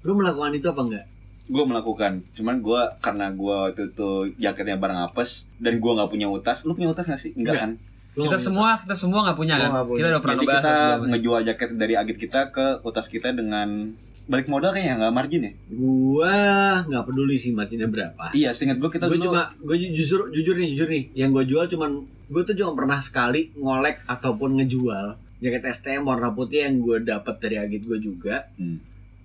Lu 0.00 0.12
melakukan 0.14 0.50
itu 0.54 0.66
apa 0.68 0.80
enggak? 0.80 1.06
Gue 1.48 1.64
melakukan, 1.64 2.12
cuman 2.30 2.56
gue 2.60 2.80
karena 3.00 3.26
gue 3.32 3.56
waktu 3.66 3.82
itu 3.88 4.10
jaketnya 4.36 4.76
barang 4.76 5.00
apes 5.02 5.48
dan 5.56 5.80
gue 5.80 5.90
nggak 5.90 6.06
punya 6.06 6.28
utas. 6.28 6.62
Lu 6.62 6.76
punya 6.76 6.92
utas 6.92 7.08
nggak 7.08 7.18
sih? 7.18 7.32
Enggak 7.34 7.56
kan? 7.58 7.70
Lu 8.14 8.28
Kita 8.28 8.36
semua 8.36 8.76
kita 8.76 8.92
semua 8.92 9.24
nggak 9.24 9.38
punya 9.38 9.54
kan? 9.56 9.70
punya. 9.82 9.96
Kita 9.96 10.08
udah 10.10 10.22
pernah 10.22 10.36
Jadi 10.36 10.46
kita 10.50 10.74
ngejual 11.08 11.40
jaket 11.44 11.68
dari 11.74 11.94
agit 11.96 12.16
kita 12.18 12.40
ke 12.50 12.66
utas 12.82 13.06
kita 13.06 13.32
dengan 13.32 13.96
balik 14.28 14.46
modal 14.46 14.70
kayaknya 14.70 14.94
nggak 14.98 15.14
margin 15.14 15.42
ya? 15.42 15.52
Gua 15.68 16.36
nggak 16.84 17.02
peduli 17.02 17.34
sih 17.34 17.50
marginnya 17.50 17.88
berapa. 17.88 18.30
Iya, 18.30 18.52
seingat 18.52 18.76
gue 18.76 18.86
kita 18.86 19.08
Gue 19.08 19.16
dulu 19.16 19.32
cuma, 19.32 19.56
gue 19.56 19.76
jujur, 19.90 20.28
jujur 20.28 20.54
nih, 20.54 20.68
jujur 20.70 20.88
nih. 20.88 21.04
Yang 21.14 21.30
gue 21.32 21.44
jual 21.48 21.64
cuman, 21.68 21.90
gue 22.04 22.42
tuh 22.44 22.54
cuma 22.54 22.72
pernah 22.74 23.00
sekali 23.00 23.50
ngolek 23.54 24.04
ataupun 24.04 24.60
ngejual 24.60 25.06
jaket 25.38 25.64
STM 25.72 26.02
warna 26.04 26.28
putih 26.30 26.62
yang 26.62 26.76
gue 26.76 26.98
dapat 27.00 27.34
dari 27.38 27.56
agit 27.56 27.82
gue 27.82 27.98
juga 27.98 28.46
Hmm. 28.54 28.78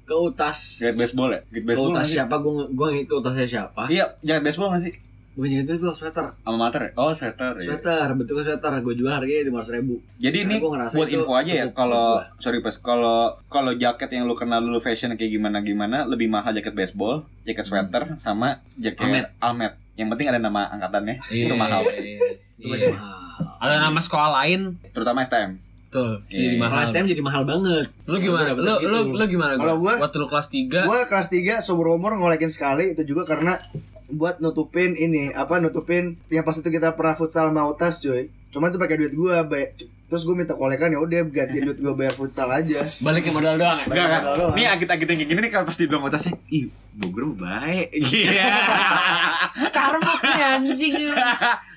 ke 0.04 0.16
utas. 0.16 0.80
jaket 0.80 0.96
baseball 0.98 1.30
ya? 1.30 1.42
Jaket 1.50 1.63
Ke 1.70 1.84
utas 1.84 2.06
siapa? 2.08 2.36
Gue 2.38 2.54
gue 2.70 2.88
ngikut 2.96 3.16
utasnya 3.20 3.48
siapa? 3.50 3.84
Iya, 3.88 4.16
jaket 4.20 4.44
baseball 4.44 4.72
nggak 4.72 4.84
sih? 4.84 4.96
Gue 5.34 5.50
jaket 5.50 5.78
gue 5.78 5.89
sweater. 5.89 6.26
Alma 6.41 6.69
mater 6.69 6.82
ya? 6.84 6.91
Oh, 6.93 7.10
sweater 7.10 7.58
ya. 7.58 7.65
Sweater, 7.65 8.06
bentuknya 8.13 8.43
sweater. 8.48 8.74
Gue 8.80 8.93
jual 8.93 9.10
harganya 9.10 9.41
lima 9.43 9.62
ribu. 9.63 9.98
Jadi 10.17 10.38
ini 10.39 10.46
Karena 10.52 10.62
gua 10.62 10.72
ngerasa 10.78 10.93
buat 10.93 11.08
itu 11.08 11.17
info 11.19 11.34
aja 11.34 11.54
ya 11.56 11.65
kalau 11.69 12.08
sorry 12.38 12.60
pas 12.60 12.76
kalau 12.78 13.19
kalau 13.48 13.74
jaket 13.74 14.10
yang 14.12 14.24
lu 14.24 14.34
kenal 14.34 14.60
dulu 14.60 14.78
fashion 14.78 15.10
kayak 15.12 15.32
gimana 15.32 15.60
gimana 15.60 16.06
lebih 16.06 16.28
mahal 16.28 16.52
jaket 16.52 16.72
baseball, 16.72 17.26
jaket 17.43 17.65
sweater 17.65 18.17
sama 18.19 18.62
jaket 18.76 19.02
Almet. 19.02 19.26
almet. 19.39 19.74
Yang 19.93 20.08
penting 20.12 20.28
ada 20.28 20.39
nama 20.39 20.62
angkatannya. 20.69 21.15
Iya, 21.24 21.43
itu 21.43 21.56
mahal. 21.56 21.82
iya, 21.84 21.98
iya. 21.98 22.17
Itu 22.19 22.34
Iya. 22.60 22.69
masih 22.69 22.88
mahal. 22.91 23.17
Ada 23.60 23.76
nama 23.80 24.00
sekolah 24.00 24.30
lain, 24.36 24.60
Terutama 24.89 25.22
STM. 25.22 25.52
betul. 25.84 26.12
Iya, 26.24 26.34
Jadi 26.36 26.46
iya. 26.48 26.60
mahal. 26.60 26.74
Kalau 26.76 26.86
STM 26.88 27.06
jadi 27.08 27.22
mahal 27.22 27.43
banget. 27.43 27.86
Lu 28.04 28.17
gimana? 28.17 28.50
Gua 28.52 28.62
Lu 28.62 28.72
segitu. 28.72 28.89
lu 28.91 29.00
lu 29.13 29.26
gimana? 29.28 29.54
Kalau 29.56 29.76
gua- 29.80 29.98
waktu 30.00 30.17
lu 30.19 30.28
kelas 30.28 30.48
3 30.48 30.80
Gue 30.84 31.00
kelas 31.06 31.28
3 31.28 31.54
seumur 31.60 31.89
umur 31.91 32.13
ngolekin 32.15 32.50
sekali 32.50 32.93
itu 32.93 33.02
juga 33.04 33.26
karena 33.28 33.58
buat 34.13 34.39
nutupin 34.39 34.93
ini 34.93 35.34
apa 35.34 35.58
nutupin 35.58 36.15
yang 36.30 36.45
pas 36.45 36.54
itu 36.54 36.69
kita 36.69 36.93
pernah 36.93 37.17
futsal 37.17 37.49
mau 37.49 37.73
tas 37.73 37.97
cuy. 37.99 38.30
Cuma 38.54 38.69
itu 38.69 38.78
pakai 38.78 39.02
duit 39.02 39.13
gue 39.13 39.36
terus 40.13 40.30
gue 40.30 40.36
minta 40.38 40.54
kolekan 40.54 40.93
ya 40.93 41.02
udah 41.02 41.26
ganti 41.26 41.58
duit 41.58 41.82
gue 41.82 41.93
bayar 41.97 42.13
futsal 42.13 42.45
aja. 42.45 42.86
balikin 43.02 43.34
modal 43.34 43.58
doang 43.58 43.82
ya? 43.82 43.86
Enggak, 43.89 44.06
enggak. 44.06 44.21
doang. 44.38 44.54
Ini 44.54 44.65
agit-agit 44.69 45.08
yang 45.10 45.17
kayak 45.17 45.30
gini 45.34 45.39
nih 45.41 45.52
kalau 45.52 45.65
pasti 45.65 45.89
bilang 45.89 46.06
utasnya, 46.06 46.38
ih, 46.54 46.69
Bogor 46.93 47.34
baik. 47.34 47.89
Iya. 48.13 48.54
Karma 49.73 50.13
nih 50.21 50.43
anjing. 50.54 50.95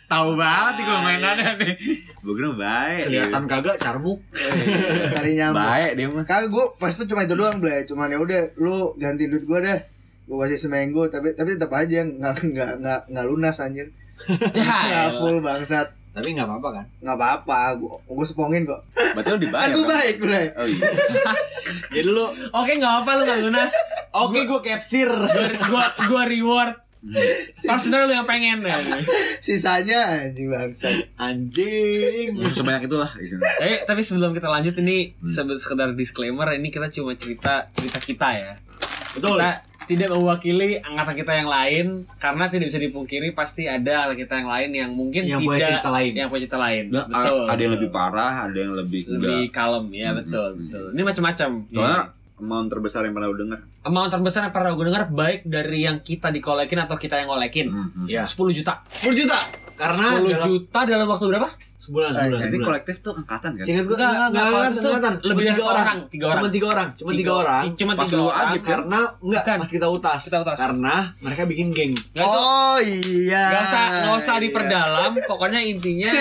Tahu 0.07 0.29
banget 0.37 0.73
nih 0.77 0.85
gue 0.85 0.99
mainannya 1.01 1.51
nih. 1.65 1.75
Bogor 2.21 2.61
baik. 2.61 3.03
Kelihatan 3.09 3.43
kagak 3.49 3.77
carmuk. 3.81 4.21
Cari 5.17 5.33
nyambung. 5.33 5.65
baik 5.65 5.91
dia 5.97 6.07
mah. 6.13 6.25
Kagak 6.29 6.49
gue 6.53 6.65
pas 6.77 6.93
itu 6.93 7.05
cuma 7.09 7.25
itu 7.25 7.35
doang 7.41 7.57
blay. 7.57 7.89
Cuman 7.89 8.13
ya 8.13 8.21
udah 8.21 8.43
lu 8.61 8.93
ganti 9.01 9.33
duit 9.33 9.49
gue 9.49 9.59
deh. 9.65 9.81
Gue 10.27 10.37
kasih 10.41 10.59
seminggu 10.61 11.07
tapi 11.07 11.33
tapi 11.33 11.55
tetap 11.55 11.71
aja 11.73 12.03
nggak 12.03 12.35
nggak 12.45 12.71
nggak 12.79 13.01
nggak 13.09 13.27
lunas 13.27 13.59
anjir. 13.59 13.91
Ya, 14.53 14.65
Nggak 14.83 15.11
full 15.15 15.39
bangsat. 15.39 15.93
Tapi 16.11 16.33
nggak 16.33 16.49
apa-apa 16.49 16.69
kan? 16.73 16.85
Nggak 16.99 17.17
apa-apa, 17.17 17.59
gue 17.77 17.93
gue 18.03 18.27
sepongin 18.27 18.65
kok. 18.65 18.81
Berarti 19.13 19.29
lu 19.31 19.39
dibayar. 19.39 19.63
Kan 19.63 19.71
gue 19.71 19.85
baik 19.87 20.17
gue. 20.19 20.41
Oh 20.57 20.67
iya. 20.67 20.89
Jadi 21.93 22.09
lu, 22.09 22.25
Oke, 22.51 22.73
nggak 22.75 22.95
apa 23.03 23.11
lu 23.13 23.23
nggak 23.23 23.41
lunas. 23.43 23.73
oke 24.11 24.39
gue 24.41 24.61
capsir. 24.63 25.07
Gua 25.07 25.47
gua, 25.69 25.85
gua 26.09 26.23
reward. 26.25 26.73
Pas 27.69 27.79
sebenarnya 27.79 28.07
lu 28.09 28.15
yang 28.17 28.27
pengen. 28.27 28.59
Sisanya 29.39 30.25
anjing 30.25 30.49
bangsat. 30.49 31.07
Anjing. 31.17 32.35
Sebanyak 32.47 32.89
itulah 32.89 33.13
gitu. 33.15 33.37
Eh, 33.61 33.85
tapi 33.85 34.01
sebelum 34.01 34.33
kita 34.33 34.49
lanjut 34.49 34.75
ini 34.77 35.13
sebe- 35.23 35.55
sekedar 35.55 35.93
disclaimer 35.93 36.49
ini 36.51 36.69
kita 36.69 36.89
cuma 36.91 37.13
cerita 37.13 37.69
cerita 37.71 38.01
kita 38.01 38.29
ya. 38.33 38.53
Betul. 39.13 39.37
Kita 39.39 39.66
tidak 39.87 40.09
mewakili 40.11 40.77
angkatan 40.79 41.15
kita 41.15 41.33
yang 41.33 41.49
lain 41.49 41.87
karena 42.17 42.45
tidak 42.47 42.67
bisa 42.67 42.79
dipungkiri 42.79 43.29
pasti 43.31 43.65
ada 43.65 44.05
angkatan 44.05 44.19
kita 44.19 44.35
yang 44.37 44.49
lain 44.49 44.71
yang 44.73 44.91
mungkin 44.91 45.23
Yang 45.23 45.41
tidak 45.41 45.49
punya 45.49 45.67
cerita 45.69 45.91
lain. 45.91 46.13
yang 46.13 46.29
punya 46.29 46.43
cerita 46.43 46.59
lain. 46.59 46.85
Nah, 46.89 47.05
betul. 47.07 47.43
ada 47.47 47.61
yang 47.61 47.75
lebih 47.75 47.91
parah, 47.91 48.35
ada 48.45 48.59
yang 48.59 48.73
lebih 48.73 49.03
lebih 49.09 49.27
enggak. 49.43 49.53
kalem 49.53 49.87
ya 49.89 50.09
Hmm, 50.09 50.19
betul 50.19 50.49
betul. 50.57 50.85
Ini 50.91 51.03
macam-macam. 51.03 51.49
Soalnya 51.69 52.03
amount 52.37 52.69
terbesar 52.69 53.01
yang 53.03 53.15
pernah 53.15 53.29
lu 53.29 53.39
denger. 53.39 53.59
Amount 53.83 54.11
terbesar 54.11 54.41
yang 54.43 54.53
pernah 54.53 54.71
gue 54.71 54.85
dengar 54.85 55.05
baik 55.09 55.41
dari 55.43 55.79
yang 55.83 55.99
kita 56.01 56.29
dikolekin 56.29 56.79
atau 56.81 56.97
kita 56.97 57.15
yang 57.17 57.29
ngolekin. 57.29 57.67
Hmm, 57.67 58.05
Ya. 58.07 58.23
10 58.23 58.53
juta. 58.53 58.85
10 59.01 59.17
juta. 59.17 59.39
Karena 59.75 60.17
10 60.17 60.25
dalam 60.27 60.43
juta 60.43 60.81
dalam 60.83 61.07
waktu 61.07 61.25
berapa? 61.27 61.49
Sebulan 61.87 62.11
Eh, 62.11 62.15
sebulan. 62.19 62.41
Jadi 62.43 62.51
sebulan. 62.51 62.67
kolektif 62.67 62.97
tuh 62.99 63.13
angkatan 63.15 63.51
kan? 63.55 63.65
Singkat 63.65 63.85
gue 63.87 63.97
Enggak, 63.97 64.11
enggak. 64.11 64.45
Kalau 64.45 64.67
itu 64.67 64.91
lebih 65.23 65.45
dari 65.47 65.55
tiga 65.55 65.65
orang, 65.65 65.99
tiga 66.11 66.25
orang. 66.27 66.37
Cuma 66.37 66.51
tiga 66.51 66.67
orang, 66.67 66.89
cuma 66.93 67.11
tiga, 67.15 67.33
orang. 67.33 67.63
Cuma 67.73 67.93
Pas 67.95 68.05
tiga 68.05 68.17
lu 68.17 68.25
orang. 68.27 68.47
kan? 68.47 68.61
Karena 68.67 68.99
enggak 69.17 69.43
pas 69.57 69.71
kita 69.71 69.87
utas. 69.87 70.21
Kita 70.27 70.39
utas. 70.43 70.57
Karena 70.59 70.95
mereka 71.23 71.43
bikin 71.47 71.67
geng. 71.71 71.95
Oh 72.19 72.77
iya. 72.79 73.45
Gak 73.49 73.63
usah, 73.65 73.83
nggak 74.03 74.15
usah 74.19 74.35
diperdalam. 74.37 75.13
Pokoknya 75.31 75.61
intinya 75.63 76.13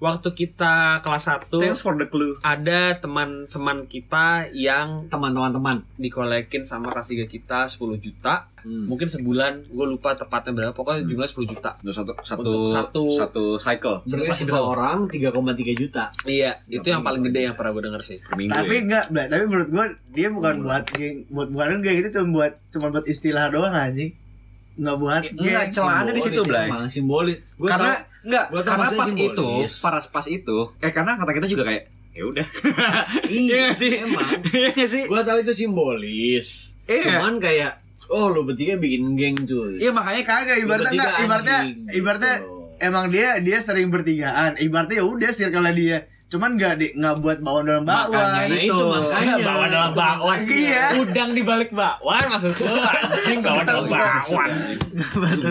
waktu 0.00 0.28
kita 0.30 0.74
kelas 0.98 1.28
1 1.46 1.52
Thanks 1.54 1.78
for 1.78 1.92
the 1.92 2.04
clue. 2.04 2.40
ada 2.40 2.96
teman-teman 2.96 3.84
kita 3.84 4.48
yang 4.50 5.04
Teman-teman 5.06 5.52
teman. 5.52 5.76
dikolekin 5.94 6.62
sama 6.62 6.88
kelas 6.88 7.06
3 7.06 7.24
kita 7.26 7.68
10 7.68 7.78
juta 7.96 8.48
Hmm. 8.60 8.84
mungkin 8.86 9.04
sebulan 9.06 9.64
gue 9.66 9.86
lupa 9.86 10.12
tepatnya 10.12 10.52
berapa 10.52 10.72
pokoknya 10.74 11.04
jumlah 11.06 11.24
10 11.24 11.48
juta 11.48 11.76
Untuk 11.78 11.92
satu 11.94 12.12
satu 12.18 12.40
Untuk 12.42 12.56
satu- 12.68 13.08
satu 13.10 13.44
cycle 13.56 13.96
Sebenarnya 14.04 14.34
Satu. 14.34 14.44
satu 14.46 14.60
orang 14.66 14.98
3,3 15.06 15.72
juta. 15.74 16.04
iya 16.24 16.60
itu 16.66 16.84
yang 16.84 17.00
paling 17.00 17.20
gede 17.22 17.40
yang 17.42 17.54
pernah 17.54 17.72
gue 17.72 17.82
denger 17.82 18.02
sih 18.02 18.18
minggu. 18.34 18.52
Tapi 18.52 18.74
ya. 18.74 18.80
enggak, 18.82 19.04
tapi 19.26 19.42
menurut 19.46 19.68
gua 19.70 19.84
dia 20.10 20.28
bukan 20.28 20.54
buat 20.60 20.84
geng, 20.90 21.16
buat 21.30 21.48
bukan 21.48 21.80
geng 21.80 21.96
itu 21.98 22.08
cuma 22.10 22.26
buat 22.34 22.52
cuma 22.68 22.86
buat 22.90 23.06
istilah 23.06 23.48
doang 23.48 23.72
anjing. 23.72 24.12
Enggak 24.76 24.96
buat 24.98 25.22
Enggak, 25.30 25.40
geng. 25.62 25.72
celahnya 25.72 26.10
di 26.10 26.20
situ, 26.20 26.40
Simbolis 26.42 26.64
emang, 26.66 26.84
simbolis. 26.86 27.38
Gua 27.54 27.68
karena 27.70 27.92
enggak 28.26 28.44
karena 28.64 28.88
pas 28.92 29.10
itu 29.10 29.48
simbolis. 29.64 30.08
pas 30.12 30.26
itu 30.28 30.58
eh 30.84 30.92
karena 30.92 31.16
kata 31.16 31.32
kita 31.32 31.46
juga 31.48 31.64
kayak 31.68 31.84
ya 32.10 32.24
udah 32.26 32.46
iya 33.30 33.70
sih? 33.70 34.02
emang. 34.02 34.26
iya 34.76 34.84
sih 34.84 35.06
Gua 35.06 35.22
tahu 35.22 35.46
itu 35.46 35.54
simbolis. 35.54 36.76
Iya. 36.90 37.06
Cuman 37.06 37.38
kayak 37.38 37.80
oh 38.10 38.34
lu 38.34 38.42
bertiga 38.42 38.74
bikin 38.76 39.14
geng 39.14 39.38
cuy. 39.46 39.78
Iya 39.78 39.94
makanya 39.94 40.22
kagak 40.26 40.58
ibaratnya 40.58 40.90
enggak 40.98 41.12
ibaratnya 41.22 41.58
anjing, 41.62 41.78
ibaratnya 41.94 42.34
gitu. 42.42 42.54
emang 42.82 43.04
dia 43.08 43.28
dia 43.38 43.58
sering 43.62 43.88
bertigaan. 43.94 44.58
Ibaratnya 44.58 44.96
ya 45.00 45.04
udah 45.06 45.30
circle 45.30 45.70
dia. 45.72 45.98
Cuman 46.30 46.54
enggak 46.54 46.78
di 46.78 46.94
enggak 46.94 47.14
buat 47.18 47.38
bawaan 47.42 47.66
dalam 47.66 47.82
bawaan. 47.82 48.06
Makanya 48.06 48.46
Nah, 48.46 48.62
itu 48.62 48.78
makanya. 48.78 49.34
bawa 49.42 49.64
dalam 49.66 49.92
bakwan 49.92 50.38
Iya. 50.46 50.84
udang 50.96 51.30
di 51.34 51.42
balik 51.42 51.70
bakwan 51.70 52.22
maksud 52.30 52.54
lu 52.54 52.70
anjing 52.78 53.38
bawa 53.42 53.60
dalam 53.60 53.84
bakwan 53.84 54.50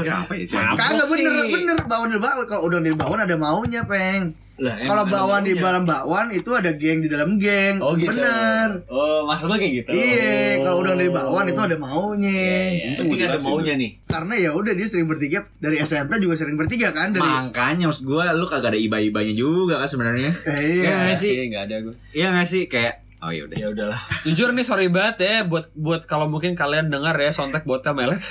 apa 0.10 0.34
ya 0.34 0.44
sih 0.46 0.56
Kagak 0.56 1.06
bener 1.06 1.34
bener 1.50 1.78
bawaan 1.84 2.08
dalam 2.10 2.24
bawaan. 2.24 2.48
Kalau 2.48 2.64
udah 2.66 2.80
di 2.80 2.92
bawaan 2.94 3.20
ada 3.20 3.36
maunya, 3.36 3.84
Peng. 3.84 4.32
Kalau 4.60 5.04
bawaan 5.06 5.42
di 5.42 5.54
dalam 5.54 5.84
bakwan 5.84 6.30
itu 6.30 6.52
ada 6.52 6.72
geng 6.72 7.00
di 7.00 7.08
dalam 7.08 7.36
geng. 7.36 7.80
oh 7.80 7.94
gitu 7.94 8.12
Bener. 8.12 8.84
oh 8.86 9.24
maksudnya 9.24 9.56
kayak 9.56 9.74
gitu 9.78 9.90
Iya, 9.90 10.60
kalau 10.62 10.78
udah 10.82 10.94
di 10.94 11.08
bakwan 11.08 11.46
itu 11.46 11.58
ada 11.58 11.70
Iya, 11.70 11.80
maunya. 11.80 12.32
iya. 12.70 12.88
Itu 12.92 13.02
tiga 13.08 13.24
ada 13.28 13.40
maunya 13.40 13.74
nih. 13.74 13.92
Karena 14.06 14.34
ya 14.36 14.50
udah 14.52 14.72
dia 14.72 14.86
sering 14.86 15.06
bertiga 15.06 15.40
dari 15.56 15.78
SMP 15.78 16.18
juga 16.18 16.36
sering 16.36 16.56
bertiga 16.56 16.90
kan 16.90 17.10
dari 17.10 17.24
makanya 17.24 17.88
maksud 17.88 18.04
gue 18.04 18.24
lu 18.32 18.46
kagak 18.46 18.70
ada 18.70 18.80
iba-ibanya 18.80 19.32
juga 19.32 19.78
kan 19.78 19.88
sebenarnya 19.88 20.32
Eh, 20.50 20.60
Iya 20.60 20.82
iya. 20.82 20.92
nggak 21.06 21.18
sih? 21.18 21.32
sih 21.32 21.46
nggak 21.48 21.64
ada 21.64 21.76
gue 21.82 21.96
iya 22.12 22.28
nggak 22.30 22.48
sih 22.48 22.64
kayak 22.66 22.94
oh 23.20 23.30
ya 23.30 23.44
udah 23.44 23.56
Ya 23.56 23.68
udahlah. 23.68 24.00
jujur 24.26 24.50
nih 24.50 24.64
sorry 24.64 24.88
banget 24.88 25.16
ya 25.22 25.36
buat 25.44 25.70
buat 25.74 26.04
kalau 26.04 26.26
mungkin 26.26 26.54
kalian 26.54 26.88
dengar 26.88 27.16
ya 27.16 27.30
sontek 27.30 27.64
botol 27.64 27.92
melet 27.92 28.20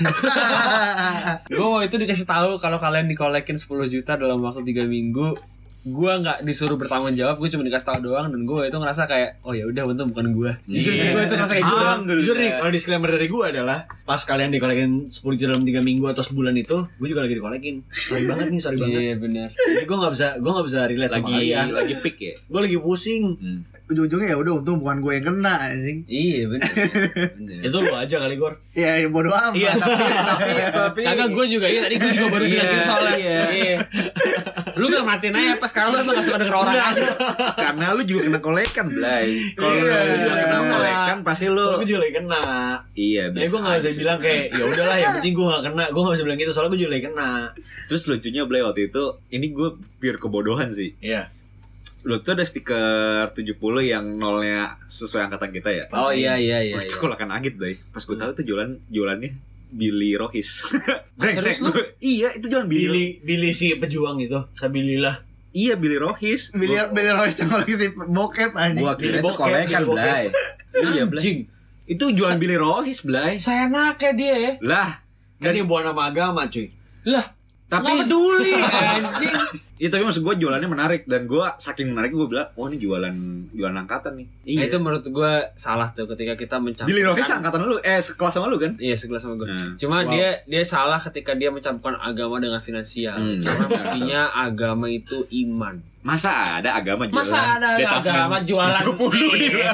gue 1.48 1.78
itu 1.82 1.96
dikasih 1.96 2.24
tahu 2.24 2.56
kalau 2.56 2.78
kalian 2.78 3.06
dikolekin 3.06 3.54
10 3.54 3.68
juta 3.86 4.14
dalam 4.14 4.38
waktu 4.38 4.64
3 4.64 4.84
minggu 4.86 5.36
gue 5.92 6.12
nggak 6.20 6.38
disuruh 6.44 6.76
bertanggung 6.76 7.16
jawab 7.16 7.40
gue 7.40 7.48
cuma 7.48 7.64
dikasih 7.64 7.88
tahu 7.92 7.98
doang 8.12 8.28
dan 8.28 8.40
gue 8.44 8.60
itu 8.68 8.76
ngerasa 8.76 9.02
kayak 9.08 9.30
oh 9.44 9.52
ya 9.56 9.64
udah 9.68 9.82
untung 9.88 10.08
bukan 10.12 10.26
gue 10.36 10.50
jujur 10.68 10.92
sih 10.92 11.08
gue 11.12 11.22
itu 11.24 11.34
ngerasa 11.34 11.54
kayak 11.54 11.66
gitu 11.66 11.84
Jujur 12.18 12.36
nih, 12.40 12.50
kalau 12.58 12.70
disclaimer 12.72 13.10
dari 13.14 13.26
gue 13.30 13.44
adalah 13.44 13.78
pas 14.08 14.16
kalian 14.18 14.48
dikolekin 14.48 15.04
10 15.04 15.20
juta 15.36 15.48
dalam 15.48 15.62
3 15.62 15.78
minggu 15.80 16.08
atau 16.08 16.22
sebulan 16.22 16.56
itu, 16.56 16.80
gue 16.88 17.06
juga 17.06 17.20
lagi 17.20 17.36
dikolekin. 17.36 17.84
Sorry 17.86 18.24
banget 18.24 18.48
nih, 18.48 18.56
sorry 18.58 18.80
banget. 18.82 19.00
iya 19.02 19.14
benar 19.14 19.48
Jadi 19.52 19.84
gue 19.84 19.96
gak 19.98 20.12
bisa, 20.16 20.26
gue 20.34 20.48
gak 20.50 20.66
bisa 20.66 20.78
relate 20.82 21.12
sama 21.12 21.20
lagi 21.20 21.34
kalian. 21.36 21.66
lagi 21.70 21.94
pick 21.98 22.16
ya 22.18 22.34
Gue 22.42 22.60
lagi 22.62 22.76
pusing. 22.78 23.24
Hmm. 23.34 23.60
Ujung-ujungnya 23.86 24.28
ya 24.28 24.36
udah 24.36 24.52
untung 24.54 24.76
bukan 24.78 24.96
gue 24.98 25.12
yang 25.14 25.26
kena 25.26 25.54
anjing. 25.66 25.98
iya 26.06 26.44
benar 26.46 26.68
benar 27.36 27.60
Itu 27.62 27.76
lu 27.78 27.92
aja 27.94 28.16
kali 28.18 28.34
Gor. 28.34 28.54
Ya, 28.72 28.96
ya 28.96 29.08
bodo 29.08 29.28
amat. 29.28 29.52
iya 29.52 29.72
tapi 29.74 30.00
tapi 30.00 30.50
tapi 30.78 31.00
Kagak 31.04 31.28
gue 31.28 31.44
juga 31.46 31.66
ya 31.66 31.80
tadi 31.82 31.94
gue 31.94 32.10
juga 32.10 32.28
baru 32.30 32.44
bilang 32.46 32.64
Iya, 32.66 32.80
soalnya 32.82 33.14
iya. 33.14 33.40
Iya. 33.50 33.76
Lu 34.74 34.86
gak 34.86 35.04
matiin 35.04 35.34
aja 35.34 35.52
pas 35.56 35.68
sekarang 35.68 35.88
lu 35.90 35.98
emang 35.98 36.14
gak 36.14 36.24
suka 36.24 36.38
denger 36.38 36.56
orang 36.56 36.74
aja 36.74 37.04
karena 37.54 37.84
lu 37.92 38.02
juga 38.02 38.20
kena 38.24 38.38
kolekan 38.38 38.86
Blay 38.88 39.28
kalau 39.52 39.72
Iya. 39.74 39.96
lu 40.00 40.16
juga 40.18 40.32
kena 40.38 40.58
kolekan 40.70 41.16
pasti 41.22 41.44
lu 41.46 41.66
gue 41.76 41.86
juga 41.86 42.00
lagi 42.00 42.14
kena. 42.14 42.42
iya 42.94 43.24
Jadi 43.28 43.46
gue 43.46 43.60
gak 43.60 43.76
bisa 43.78 43.90
bilang 43.98 44.18
kayak 44.18 44.44
ya 44.50 44.64
udahlah 44.64 44.96
yang 44.96 45.12
penting 45.14 45.32
gue 45.32 45.46
gak 45.46 45.62
kena. 45.64 45.84
Gue 45.88 46.00
gak 46.00 46.14
bisa 46.14 46.24
bilang 46.24 46.38
gitu 46.38 46.50
soalnya 46.50 46.70
gue 46.70 46.80
juga 46.80 46.90
lagi 46.90 47.04
kena. 47.04 47.30
terus 47.84 48.02
lucunya 48.04 48.42
Blay 48.42 48.62
waktu 48.62 48.80
itu 48.86 49.02
ini 49.28 49.46
gue 49.48 49.68
pure 49.96 50.16
kebodohan 50.16 50.68
sih 50.68 50.94
Iya. 50.98 51.28
lu 52.00 52.16
tuh 52.18 52.32
ada 52.32 52.42
stiker 52.42 53.26
70 53.28 53.58
yang 53.82 54.04
nolnya 54.14 54.78
sesuai 54.86 55.26
angkatan 55.26 55.50
kita 55.50 55.70
ya 55.72 55.84
Oh 55.90 56.08
iya 56.08 56.34
iya 56.36 56.62
iya, 56.62 56.72
Wah, 56.72 56.80
itu 56.80 56.94
iya. 56.94 57.00
kolekan 57.00 57.28
agit 57.28 57.54
Blay 57.54 57.74
pas 57.86 58.00
gue 58.00 58.14
tahu 58.14 58.30
tuh 58.32 58.44
jualan 58.44 58.70
jualannya 58.86 59.34
Billy 59.68 60.14
Rohis 60.14 60.64
serius 61.36 61.60
lu? 61.60 61.68
Gua- 61.68 61.92
iya 61.98 62.32
itu 62.32 62.46
jualan 62.46 62.64
Billy 62.64 62.86
Billy, 62.86 63.06
Billy 63.20 63.50
si 63.52 63.74
pejuang 63.74 64.16
itu. 64.18 64.38
Sabilillah. 64.54 65.20
iya 65.50 65.74
Billy 65.74 65.96
Rohis 65.96 66.52
Biliar 66.52 66.88
biliar 66.88 67.18
Royce 67.18 67.42
yang 67.42 67.52
lagi 67.52 67.74
si 67.74 67.86
bokep 67.90 68.52
anjing. 68.54 68.80
gua 68.80 68.94
kira 68.94 69.18
itu 69.18 69.28
kolekan 69.30 69.68
Billy 69.82 69.90
Blay 69.90 70.24
iya 70.86 71.04
Blay. 71.04 71.22
Itu 71.88 72.04
jualan 72.12 72.36
Billy 72.36 72.60
Rohis 72.60 73.00
Blay 73.00 73.40
Seenaknya 73.40 74.10
dia 74.12 74.36
ya 74.36 74.52
lah 74.60 75.08
Kan 75.38 75.54
dia 75.54 75.62
bawa 75.62 75.94
nama 75.94 76.10
agama 76.10 76.50
cuy. 76.50 76.74
Lah 77.06 77.37
tapi 77.68 77.84
Nggak 77.84 77.96
peduli 78.08 78.52
anjing 78.96 79.36
Iya 79.78 79.94
tapi 79.94 80.02
maksud 80.02 80.26
gue 80.26 80.34
jualannya 80.42 80.66
menarik 80.66 81.06
dan 81.06 81.30
gue 81.30 81.46
saking 81.62 81.94
menarik 81.94 82.10
gue 82.10 82.26
bilang, 82.26 82.50
oh 82.58 82.66
ini 82.66 82.82
jualan 82.82 83.14
jualan 83.54 83.76
angkatan 83.78 84.18
nih. 84.18 84.26
Nah, 84.58 84.64
itu 84.66 84.76
menurut 84.82 85.06
gue 85.06 85.32
salah 85.54 85.94
tuh 85.94 86.10
ketika 86.10 86.34
kita 86.34 86.58
mencampurkan 86.58 86.90
Billy 86.90 87.06
Rohis 87.06 87.30
angkatan 87.30 87.62
lu, 87.62 87.78
eh 87.86 88.02
sekelas 88.02 88.34
sama 88.34 88.50
lu 88.50 88.58
kan? 88.58 88.74
Iya 88.74 88.98
sekelas 88.98 89.22
sama 89.22 89.38
gue. 89.38 89.46
Hmm. 89.46 89.78
Cuma 89.78 90.02
Wow. 90.02 90.10
dia 90.10 90.42
dia 90.50 90.62
salah 90.66 90.98
ketika 90.98 91.38
dia 91.38 91.54
mencampurkan 91.54 91.94
agama 92.02 92.42
dengan 92.42 92.58
finansial. 92.58 93.22
Hmm. 93.22 93.38
Karena 93.38 93.66
mestinya 93.70 94.20
agama 94.34 94.90
itu 94.90 95.22
iman. 95.46 95.78
Masa 96.02 96.58
ada 96.58 96.74
agama 96.74 97.06
jualan? 97.06 97.22
Masa 97.22 97.38
ada 97.62 97.78
agama 97.78 98.42
jualan 98.42 98.74
70 98.74 99.38
dia. 99.38 99.50
Iya. 99.62 99.70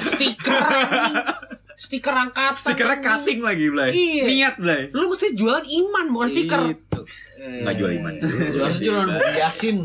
stiker. 0.00 0.64
stiker 1.78 2.10
angkatan 2.10 2.58
Stikernya 2.58 2.98
anjing. 2.98 3.06
cutting 3.22 3.40
lagi, 3.40 3.66
Blay. 3.70 3.90
Iya. 3.94 4.24
Niat, 4.26 4.54
Blay. 4.58 4.82
Lu 4.90 5.06
mesti 5.06 5.30
jualan 5.32 5.62
iman 5.62 6.06
bukan 6.10 6.26
stiker. 6.26 6.60
Gitu. 6.66 7.00
Nggak 7.38 7.74
jual 7.78 7.90
iman. 7.94 8.12
Lu 8.18 8.60
harus 8.60 8.78
jualan 8.78 9.06
buku 9.06 9.30
Yasin. 9.32 9.76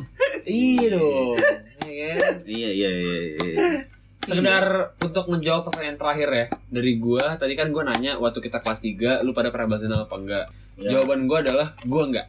Iya 0.44 0.86
dong. 0.92 1.38
Iya 1.86 2.06
kan? 2.12 2.34
Iya, 2.44 2.70
iya, 2.72 2.90
iya. 2.92 3.18
iya. 3.38 3.56
Sekedar 4.20 4.66
untuk 4.98 5.28
menjawab 5.28 5.68
pertanyaan 5.68 5.96
terakhir 5.96 6.30
ya 6.32 6.46
dari 6.68 6.96
gua, 6.96 7.36
tadi 7.36 7.54
kan 7.54 7.70
gua 7.70 7.84
nanya 7.86 8.16
waktu 8.18 8.40
kita 8.40 8.58
kelas 8.58 8.80
3 8.80 9.22
lu 9.22 9.32
pada 9.32 9.52
pernah 9.52 9.70
balas 9.70 9.84
dendam 9.84 10.02
apa 10.02 10.16
enggak? 10.16 10.46
Ya. 10.76 10.90
Jawaban 10.90 11.28
gua 11.28 11.38
adalah 11.40 11.68
gua 11.84 12.04
enggak. 12.08 12.28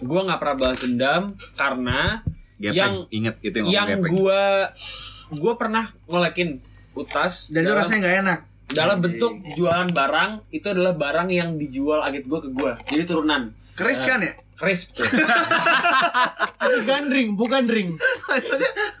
Gua 0.00 0.20
nggak 0.26 0.38
pernah 0.38 0.56
balas 0.58 0.78
dendam 0.78 1.22
karena 1.54 2.20
Gepeng. 2.58 2.76
Yang- 2.76 2.98
Ingat 3.10 3.34
itu 3.40 3.56
yang 3.62 3.70
yang 3.72 3.86
gepeng. 3.96 4.10
gua 4.12 4.42
gua 5.32 5.52
pernah 5.54 5.84
ngolekin 6.04 6.60
utas 6.92 7.48
Dan 7.48 7.62
itu 7.62 7.70
dalam, 7.70 7.80
rasanya 7.80 8.00
nggak 8.02 8.16
enak. 8.20 8.38
Dalam 8.70 8.98
bentuk 9.02 9.32
jualan 9.54 9.90
barang 9.90 10.30
itu 10.50 10.66
adalah 10.66 10.94
barang 10.94 11.28
yang 11.28 11.56
dijual 11.56 12.00
agit 12.00 12.26
gua 12.26 12.40
ke 12.42 12.50
gua 12.50 12.72
jadi 12.86 13.02
turunan 13.04 13.52
Keris 13.74 14.04
kan 14.04 14.20
ya? 14.20 14.36
crisp 14.60 14.92
tuh. 14.92 15.08
Bukan 16.84 17.08
ring, 17.08 17.32
bukan 17.32 17.64
ring. 17.64 17.96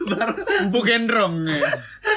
Barang 0.08 0.40
Bukan 0.72 1.04
dong. 1.04 1.44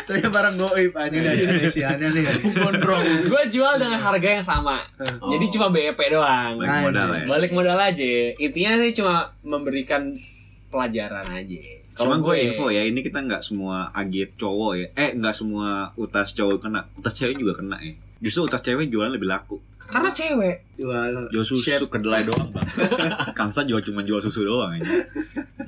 Tanya 0.08 0.32
barang 0.32 0.56
goib 0.56 0.96
anjing 0.96 1.28
dari 1.28 1.44
Indonesianya 1.44 2.08
nih. 2.16 2.24
Gondrong. 2.56 3.04
gua 3.28 3.44
jual 3.52 3.74
dengan 3.76 4.00
harga 4.00 4.40
yang 4.40 4.46
sama 4.46 4.80
jadi 5.04 5.46
cuma 5.52 5.68
BEP 5.76 6.00
doang 6.08 6.56
Balik 6.56 6.80
modal 6.88 7.10
ya. 7.12 7.24
balik 7.28 7.52
modal 7.52 7.80
aja 7.80 8.12
intinya 8.40 8.80
sih 8.80 8.92
cuma 8.96 9.36
memberikan 9.44 10.16
pelajaran 10.72 11.28
aja 11.28 11.60
Kalau 11.94 12.18
gue 12.20 12.36
info 12.42 12.74
ya, 12.74 12.82
ini 12.86 13.06
kita 13.06 13.22
nggak 13.22 13.46
semua 13.46 13.94
agit 13.94 14.34
cowok 14.38 14.72
ya. 14.78 14.88
Eh, 14.98 15.12
nggak 15.14 15.36
semua 15.38 15.94
utas 15.98 16.34
cowok 16.34 16.58
kena. 16.66 16.82
Utas 16.98 17.14
cewek 17.14 17.38
juga 17.38 17.62
kena 17.62 17.78
ya. 17.82 17.94
Justru 18.24 18.50
utas 18.50 18.62
cewek 18.66 18.90
jualan 18.90 19.14
lebih 19.14 19.30
laku. 19.30 19.62
Karena 19.94 20.10
cewek 20.10 20.56
Jual 20.74 21.30
Jual 21.30 21.46
susu 21.46 21.86
kedelai 21.86 22.26
doang 22.26 22.50
bang. 22.50 22.66
Kansa 23.38 23.62
jual 23.62 23.78
cuma 23.86 24.02
jual 24.02 24.18
susu 24.18 24.42
doang 24.42 24.74
aja. 24.74 24.90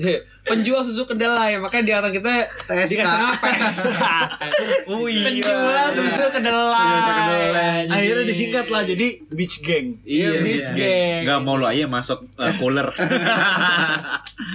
Heh, 0.02 0.26
penjual 0.42 0.82
susu 0.82 1.06
kedelai 1.06 1.62
makanya 1.62 1.84
di 1.86 1.94
atas 1.94 2.12
kita 2.18 2.34
TSK. 2.66 2.90
dikasih 2.90 3.14
nama 3.14 3.38
PSK 3.38 4.02
Oh 4.90 5.06
penjual 5.06 5.88
susu 5.94 6.26
kedelai 6.34 7.86
Akhirnya 7.86 8.26
disingkat 8.26 8.66
lah 8.74 8.82
jadi 8.82 9.22
beach 9.30 9.62
gang. 9.62 10.02
Iya, 10.02 10.42
Beach 10.42 10.70
Gang. 10.74 11.22
Gak 11.22 11.40
mau 11.46 11.62
lo 11.62 11.70
aja 11.70 11.86
masuk 11.86 12.26
uh, 12.42 12.54
cooler. 12.58 12.90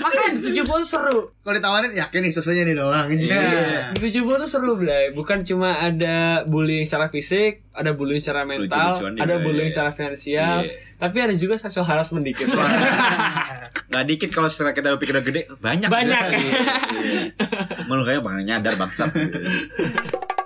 Makanya 0.00 0.30
di 0.40 0.50
70 0.56 0.66
tuh 0.66 0.88
seru. 0.88 1.20
Kalau 1.44 1.54
ditawarin 1.56 1.92
yakin 1.92 2.20
nih 2.24 2.32
susunya 2.32 2.62
nih 2.64 2.76
doang. 2.78 3.06
Iya. 3.10 3.92
Di 4.00 4.08
70 4.08 4.42
tuh 4.44 4.48
seru, 4.48 4.72
Blay. 4.78 5.10
Bukan 5.12 5.42
cuma 5.42 5.76
ada 5.76 6.46
bullying 6.46 6.86
secara 6.86 7.10
fisik, 7.10 7.60
ada 7.74 7.92
bullying 7.92 8.22
secara 8.22 8.46
mental, 8.46 8.94
ada 8.96 9.34
bullying 9.42 9.59
iya. 9.64 9.72
secara 9.72 9.90
finansial, 9.90 10.56
Iya. 10.64 10.72
tapi 10.96 11.16
ada 11.20 11.34
juga 11.36 11.54
sexual 11.60 11.84
harassment 11.84 12.24
dikit. 12.24 12.48
Gak 13.92 14.04
dikit 14.06 14.30
kalau 14.30 14.46
setelah 14.46 14.70
kita 14.72 14.94
udah 14.94 15.00
pikir 15.02 15.14
udah 15.18 15.26
gede 15.26 15.42
banyak. 15.58 15.88
Banyak. 15.90 16.24
Iya. 16.30 16.62
Malu 17.90 18.06
kayak 18.06 18.22
bang 18.22 18.46
nyadar 18.46 18.74
bangsat. 18.78 19.10